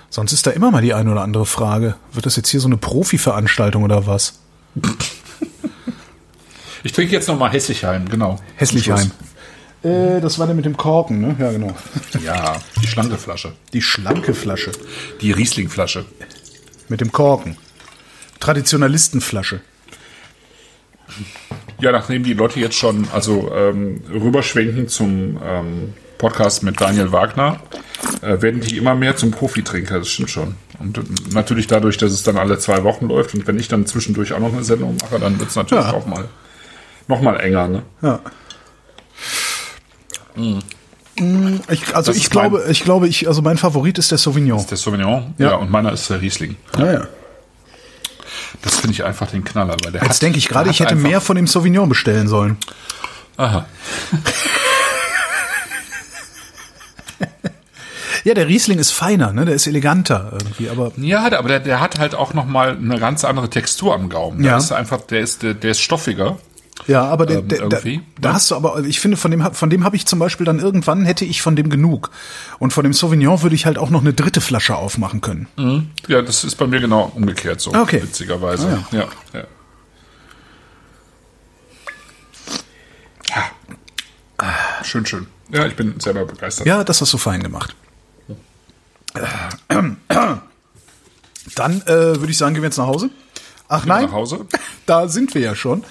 Sonst 0.09 0.31
ist 0.31 0.45
da 0.45 0.51
immer 0.51 0.69
mal 0.69 0.81
die 0.81 0.93
eine 0.93 1.11
oder 1.11 1.23
andere 1.23 1.47
Frage. 1.47 1.95
Wird 2.11 2.27
das 2.27 2.35
jetzt 2.35 2.49
hier 2.49 2.59
so 2.59 2.67
eine 2.67 2.77
Profi-Veranstaltung 2.77 3.83
oder 3.83 4.05
was? 4.05 4.39
Ich 6.83 6.91
trinke 6.91 7.13
jetzt 7.13 7.27
nochmal 7.27 7.51
Hessigheim, 7.51 8.07
genau. 8.09 8.37
Hässlichheim. 8.55 9.11
Äh, 9.83 10.21
das 10.21 10.39
war 10.39 10.45
der 10.47 10.55
mit 10.55 10.65
dem 10.65 10.77
Korken, 10.77 11.19
ne? 11.21 11.35
Ja, 11.39 11.51
genau. 11.51 11.75
Ja, 12.23 12.59
die 12.81 12.87
schlanke 12.87 13.17
Flasche. 13.17 13.53
Die 13.73 13.81
schlanke 13.81 14.33
Flasche 14.33 14.71
Die 15.21 15.31
Riesling-Flasche. 15.31 16.05
mit 16.89 17.01
dem 17.01 17.11
Korken. 17.11 17.57
Traditionalistenflasche. 18.39 19.61
Ja, 21.79 21.91
nachdem 21.91 22.23
die 22.23 22.33
Leute 22.33 22.59
jetzt 22.59 22.75
schon 22.75 23.07
also 23.13 23.51
ähm, 23.53 24.01
rüberschwenken 24.11 24.87
zum 24.87 25.37
ähm, 25.43 25.93
Podcast 26.17 26.63
mit 26.63 26.79
Daniel 26.79 27.11
Wagner, 27.11 27.59
äh, 28.21 28.41
werden 28.41 28.61
die 28.61 28.77
immer 28.77 28.95
mehr 28.95 29.15
zum 29.17 29.31
Profitrinker, 29.31 29.99
das 29.99 30.09
stimmt 30.09 30.29
schon. 30.29 30.55
Und 30.79 30.97
äh, 30.97 31.01
natürlich 31.33 31.67
dadurch, 31.67 31.97
dass 31.97 32.11
es 32.13 32.23
dann 32.23 32.37
alle 32.37 32.57
zwei 32.57 32.83
Wochen 32.83 33.07
läuft 33.07 33.33
und 33.35 33.45
wenn 33.47 33.59
ich 33.59 33.67
dann 33.67 33.85
zwischendurch 33.85 34.33
auch 34.33 34.39
noch 34.39 34.53
eine 34.53 34.63
Sendung 34.63 34.95
mache, 35.01 35.19
dann 35.19 35.37
wird 35.39 35.49
es 35.49 35.55
natürlich 35.55 35.83
Ja. 35.85 35.93
auch 35.93 36.05
mal 36.05 36.29
noch 37.09 37.21
mal 37.21 37.37
enger. 37.39 37.67
Ne? 37.67 37.83
Ja. 38.01 38.21
Ich, 41.69 41.95
also 41.95 42.11
Das 42.11 42.17
ich 42.17 42.23
ist 42.23 42.33
mein- 42.33 42.49
glaube, 42.49 42.65
ich 42.71 42.83
glaube, 42.83 43.07
ich, 43.07 43.27
also 43.27 43.41
mein 43.41 43.57
Favorit 43.57 43.97
ist 43.99 44.09
der 44.11 44.17
Sauvignon. 44.17 44.65
Der 44.67 44.77
Sauvignon, 44.77 45.33
Ja. 45.37 45.51
ja. 45.51 45.55
und 45.57 45.69
meiner 45.69 45.91
ist 45.93 46.09
der 46.09 46.21
Riesling. 46.21 46.55
Ja, 46.77 46.91
ja. 46.93 47.07
Das 48.63 48.77
finde 48.79 48.93
ich 48.93 49.03
einfach 49.03 49.29
den 49.29 49.43
Knaller, 49.43 49.75
weil 49.83 49.91
der 49.91 50.01
Jetzt 50.01 50.15
hat- 50.15 50.21
denke 50.23 50.37
ich 50.39 50.47
gerade, 50.49 50.69
ich 50.69 50.79
hätte 50.79 50.95
mehr 50.95 51.21
von 51.21 51.35
dem 51.35 51.45
Sauvignon 51.47 51.87
bestellen 51.89 52.27
sollen. 52.27 52.57
Aha. 53.37 53.65
Ja, 58.25 58.33
der 58.33 58.47
Riesling 58.47 58.79
ist 58.79 58.91
feiner, 58.91 59.33
ne? 59.33 59.43
Der 59.43 59.53
ist 59.55 59.67
eleganter 59.67 60.29
irgendwie, 60.31 60.69
aber 60.69 60.93
Ja, 60.95 61.25
aber 61.37 61.49
der, 61.49 61.59
der 61.59 61.81
hat 61.81 61.99
halt 61.99 62.15
auch 62.15 62.33
noch 62.33 62.45
mal 62.45 62.69
eine 62.77 62.97
ganz 62.97 63.25
andere 63.25 63.49
Textur 63.49 63.93
am 63.93 64.07
Gaumen. 64.07 64.41
Der 64.41 64.51
Ja. 64.53 64.57
ist 64.57 64.71
einfach, 64.71 65.01
der 65.01 65.19
ist, 65.19 65.43
der, 65.43 65.53
der 65.55 65.71
ist 65.71 65.81
stoffiger. 65.81 66.37
Ja, 66.87 67.03
aber 67.05 67.29
ähm, 67.29 67.47
der, 67.47 67.67
der, 67.67 67.87
ja? 67.87 67.99
da 68.19 68.29
ne? 68.29 68.35
hast 68.35 68.51
du 68.51 68.55
aber, 68.55 68.75
also 68.75 68.87
ich 68.87 68.99
finde, 68.99 69.17
von 69.17 69.31
dem, 69.31 69.53
von 69.53 69.69
dem 69.69 69.83
habe 69.83 69.95
ich 69.95 70.05
zum 70.05 70.19
Beispiel 70.19 70.45
dann 70.45 70.59
irgendwann, 70.59 71.05
hätte 71.05 71.25
ich 71.25 71.41
von 71.41 71.55
dem 71.55 71.69
genug. 71.69 72.11
Und 72.59 72.73
von 72.73 72.83
dem 72.83 72.93
Sauvignon 72.93 73.41
würde 73.41 73.55
ich 73.55 73.65
halt 73.65 73.77
auch 73.77 73.89
noch 73.89 74.01
eine 74.01 74.13
dritte 74.13 74.41
Flasche 74.41 74.75
aufmachen 74.75 75.21
können. 75.21 75.47
Mhm. 75.57 75.89
Ja, 76.07 76.21
das 76.21 76.43
ist 76.43 76.55
bei 76.55 76.67
mir 76.67 76.79
genau 76.79 77.11
umgekehrt 77.15 77.61
so, 77.61 77.73
okay. 77.73 78.01
witzigerweise. 78.01 78.83
Ah, 78.91 78.95
ja. 78.95 79.07
ja. 79.33 79.39
ja. 83.35 83.43
Ah. 84.37 84.83
Schön, 84.83 85.05
schön. 85.05 85.27
Ja, 85.49 85.65
ich 85.65 85.75
bin 85.75 85.99
selber 85.99 86.25
begeistert. 86.25 86.65
Ja, 86.65 86.83
das 86.83 86.99
hast 87.01 87.13
du 87.13 87.17
fein 87.17 87.41
gemacht. 87.43 87.75
Dann 91.55 91.81
äh, 91.83 91.87
würde 91.87 92.29
ich 92.29 92.37
sagen, 92.37 92.53
gehen 92.55 92.63
wir 92.63 92.67
jetzt 92.67 92.77
nach 92.77 92.87
Hause. 92.87 93.09
Ach 93.67 93.85
nein, 93.85 94.05
nach 94.05 94.11
Hause? 94.13 94.45
da 94.85 95.07
sind 95.07 95.35
wir 95.35 95.41
ja 95.41 95.55
schon. 95.55 95.83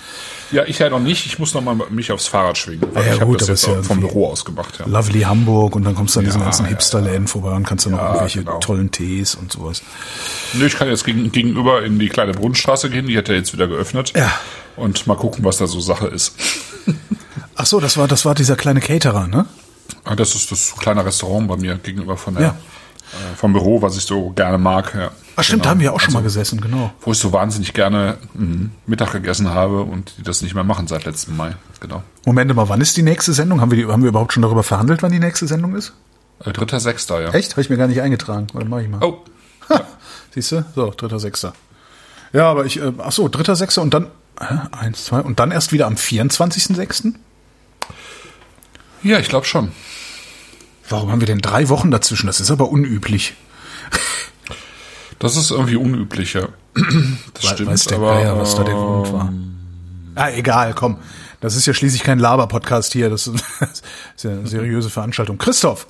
Ja, 0.52 0.64
ich 0.66 0.78
ja 0.78 0.90
noch 0.90 1.00
nicht. 1.00 1.26
Ich 1.26 1.38
muss 1.38 1.54
noch 1.54 1.62
mal 1.62 1.74
mich 1.90 2.12
aufs 2.12 2.26
Fahrrad 2.26 2.58
schwingen. 2.58 2.82
Weil 2.92 3.06
Ja, 3.06 3.14
ich 3.14 3.20
habe 3.20 3.30
gut, 3.30 3.40
das 3.40 3.48
jetzt 3.48 3.62
ist 3.62 3.68
ja 3.68 3.82
vom 3.82 4.00
Büro 4.00 4.28
aus 4.28 4.44
gemacht. 4.44 4.78
Ja. 4.78 4.86
Lovely 4.86 5.22
Hamburg 5.22 5.74
und 5.76 5.84
dann 5.84 5.94
kommst 5.94 6.14
du 6.14 6.20
an 6.20 6.26
diesen 6.26 6.40
Ja, 6.40 6.44
ganzen 6.44 6.64
ja, 6.64 6.70
Hipsterläden 6.70 7.26
vorbei 7.26 7.52
und 7.56 7.66
kannst 7.66 7.86
dann 7.86 7.92
noch 7.92 8.00
Ja, 8.00 8.08
irgendwelche 8.08 8.44
genau. 8.44 8.58
tollen 8.58 8.90
Tees 8.90 9.34
und 9.34 9.50
sowas. 9.50 9.82
Nö, 10.52 10.66
ich 10.66 10.76
kann 10.76 10.88
jetzt 10.88 11.04
gegen, 11.04 11.32
gegenüber 11.32 11.82
in 11.82 11.98
die 11.98 12.08
kleine 12.08 12.32
Brunnenstraße 12.32 12.90
gehen. 12.90 13.06
Die 13.06 13.16
hat 13.16 13.28
ja 13.28 13.34
jetzt 13.34 13.52
wieder 13.52 13.66
geöffnet. 13.66 14.12
Ja. 14.14 14.30
Und 14.76 15.06
mal 15.06 15.16
gucken, 15.16 15.44
was 15.44 15.56
da 15.58 15.66
so 15.66 15.80
Sache 15.80 16.06
ist. 16.08 16.34
Ach 17.54 17.66
so, 17.66 17.80
das 17.80 17.96
war 17.96 18.08
das 18.08 18.24
war 18.24 18.34
dieser 18.34 18.56
kleine 18.56 18.80
Caterer, 18.80 19.26
ne? 19.28 19.46
Ah, 20.04 20.14
Das 20.16 20.34
ist 20.34 20.50
das 20.50 20.74
kleine 20.78 21.04
Restaurant 21.04 21.48
bei 21.48 21.56
mir 21.56 21.76
gegenüber 21.76 22.16
von 22.16 22.34
der, 22.34 22.42
Ja. 22.42 22.56
Vom 23.36 23.52
Büro, 23.52 23.82
was 23.82 23.96
ich 23.96 24.04
so 24.04 24.30
gerne 24.30 24.58
mag. 24.58 24.94
Ja. 24.94 25.10
Ach 25.36 25.42
stimmt, 25.42 25.62
Genau. 25.62 25.64
da 25.64 25.70
haben 25.70 25.80
wir 25.80 25.92
auch 25.92 26.00
schon 26.00 26.14
mal 26.14 26.22
gesessen, 26.22 26.60
genau. 26.60 26.92
Wo 27.00 27.12
ich 27.12 27.18
so 27.18 27.32
wahnsinnig 27.32 27.72
gerne 27.74 28.18
mh, 28.34 28.70
Mittag 28.86 29.12
gegessen 29.12 29.48
habe 29.50 29.82
und 29.82 30.14
die 30.18 30.22
das 30.22 30.42
nicht 30.42 30.54
mehr 30.54 30.64
machen 30.64 30.86
seit 30.86 31.04
letztem 31.04 31.36
Mai. 31.36 31.56
Genau. 31.80 32.02
Moment 32.26 32.54
mal, 32.54 32.68
wann 32.68 32.80
ist 32.80 32.96
die 32.96 33.02
nächste 33.02 33.32
Sendung? 33.32 33.60
Haben 33.60 33.70
wir, 33.70 33.78
die, 33.78 33.86
haben 33.90 34.02
wir 34.02 34.08
überhaupt 34.10 34.32
schon 34.32 34.42
darüber 34.42 34.62
verhandelt, 34.62 35.02
wann 35.02 35.12
die 35.12 35.18
nächste 35.18 35.46
Sendung 35.46 35.74
ist? 35.74 35.92
Äh, 36.44 36.52
Dritter, 36.52 36.80
Sechster, 36.80 37.20
ja. 37.22 37.30
Echt? 37.30 37.52
Habe 37.52 37.62
ich 37.62 37.70
mir 37.70 37.76
gar 37.76 37.86
nicht 37.88 38.00
eingetragen. 38.00 38.46
Warte, 38.52 38.68
mach 38.68 38.80
ich 38.80 38.88
mal. 38.88 39.02
Oh, 39.02 39.18
Siehst 40.34 40.52
du? 40.52 40.64
So, 40.74 40.90
dritter, 40.96 41.18
sechster. 41.20 41.52
Ja, 42.32 42.50
aber 42.50 42.64
ich, 42.64 42.80
äh, 42.80 42.92
ach 42.98 43.12
so, 43.12 43.28
dritter, 43.28 43.54
sechster 43.56 43.82
und 43.82 43.92
dann, 43.94 44.06
hä? 44.40 44.60
eins, 44.72 45.04
zwei, 45.04 45.20
und 45.20 45.38
dann 45.38 45.50
erst 45.50 45.72
wieder 45.72 45.86
am 45.86 45.94
24.06.? 45.94 47.14
ja, 49.02 49.18
ich 49.18 49.28
glaube 49.28 49.46
schon. 49.46 49.72
Warum 50.92 51.10
haben 51.10 51.20
wir 51.20 51.26
denn 51.26 51.40
drei 51.40 51.68
Wochen 51.70 51.90
dazwischen? 51.90 52.26
Das 52.26 52.38
ist 52.40 52.50
aber 52.50 52.68
unüblich. 52.68 53.34
Das 55.18 55.36
ist 55.36 55.50
irgendwie 55.50 55.76
unüblich, 55.76 56.34
ja. 56.34 56.48
Das 56.74 57.44
Weil- 57.44 57.50
stimmt, 57.54 57.70
weiß 57.70 57.84
der 57.86 57.98
aber 57.98 58.14
Geier, 58.14 58.38
was 58.38 58.54
da 58.56 58.64
der 58.64 58.74
Grund 58.74 59.06
ähm, 59.08 59.12
war. 59.14 59.32
Ah, 60.14 60.30
egal, 60.30 60.74
komm. 60.74 60.98
Das 61.40 61.56
ist 61.56 61.66
ja 61.66 61.74
schließlich 61.74 62.02
kein 62.02 62.18
Laber-Podcast 62.18 62.92
hier. 62.92 63.08
Das 63.10 63.26
ist, 63.26 63.42
das 63.60 63.82
ist 64.16 64.24
ja 64.24 64.30
eine 64.30 64.46
seriöse 64.46 64.90
Veranstaltung. 64.90 65.38
Christoph, 65.38 65.86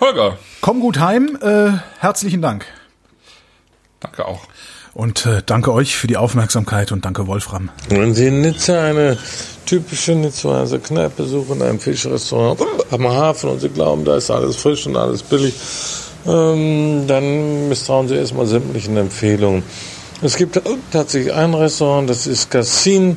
Holger, 0.00 0.38
komm 0.60 0.80
gut 0.80 0.98
heim. 0.98 1.38
Äh, 1.40 1.72
herzlichen 1.98 2.42
Dank. 2.42 2.66
danke 4.00 4.24
auch. 4.26 4.46
Und 4.92 5.24
äh, 5.26 5.42
danke 5.44 5.72
euch 5.72 5.96
für 5.96 6.06
die 6.06 6.16
Aufmerksamkeit 6.16 6.90
und 6.90 7.04
danke 7.04 7.26
Wolfram. 7.26 7.70
Wenn 7.88 8.14
Sie 8.14 8.26
in 8.26 8.40
Nizza 8.40 8.82
eine 8.82 9.16
typische 9.66 10.12
Nizzaer 10.12 10.66
Kneipe 10.78 11.24
suchen, 11.24 11.62
ein 11.62 11.78
Fischrestaurant 11.78 12.60
am 12.90 13.06
Hafen 13.06 13.50
und 13.50 13.60
Sie 13.60 13.68
glauben, 13.68 14.04
da 14.04 14.16
ist 14.16 14.30
alles 14.30 14.56
frisch 14.56 14.86
und 14.86 14.96
alles 14.96 15.22
billig, 15.22 15.54
ähm, 16.26 17.04
dann 17.06 17.68
misstrauen 17.68 18.08
Sie 18.08 18.16
erstmal 18.16 18.46
sämtlichen 18.46 18.96
Empfehlungen. 18.96 19.62
Es 20.22 20.36
gibt 20.36 20.60
tatsächlich 20.90 21.32
ein 21.32 21.54
Restaurant, 21.54 22.10
das 22.10 22.26
ist 22.26 22.50
Cassin. 22.50 23.16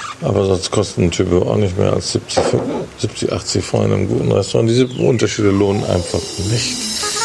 Aber 0.21 0.45
sonst 0.45 0.71
kostet 0.71 0.99
ein 0.99 1.11
Typ 1.11 1.31
auch 1.33 1.55
nicht 1.55 1.77
mehr 1.77 1.93
als 1.93 2.11
70, 2.11 2.43
70 2.99 3.33
80 3.33 3.65
Franc 3.65 3.85
in 3.85 3.93
einem 3.93 4.07
guten 4.07 4.31
Restaurant. 4.31 4.69
Diese 4.69 4.85
Unterschiede 4.85 5.49
lohnen 5.49 5.83
einfach 5.83 6.19
nicht. 6.51 7.20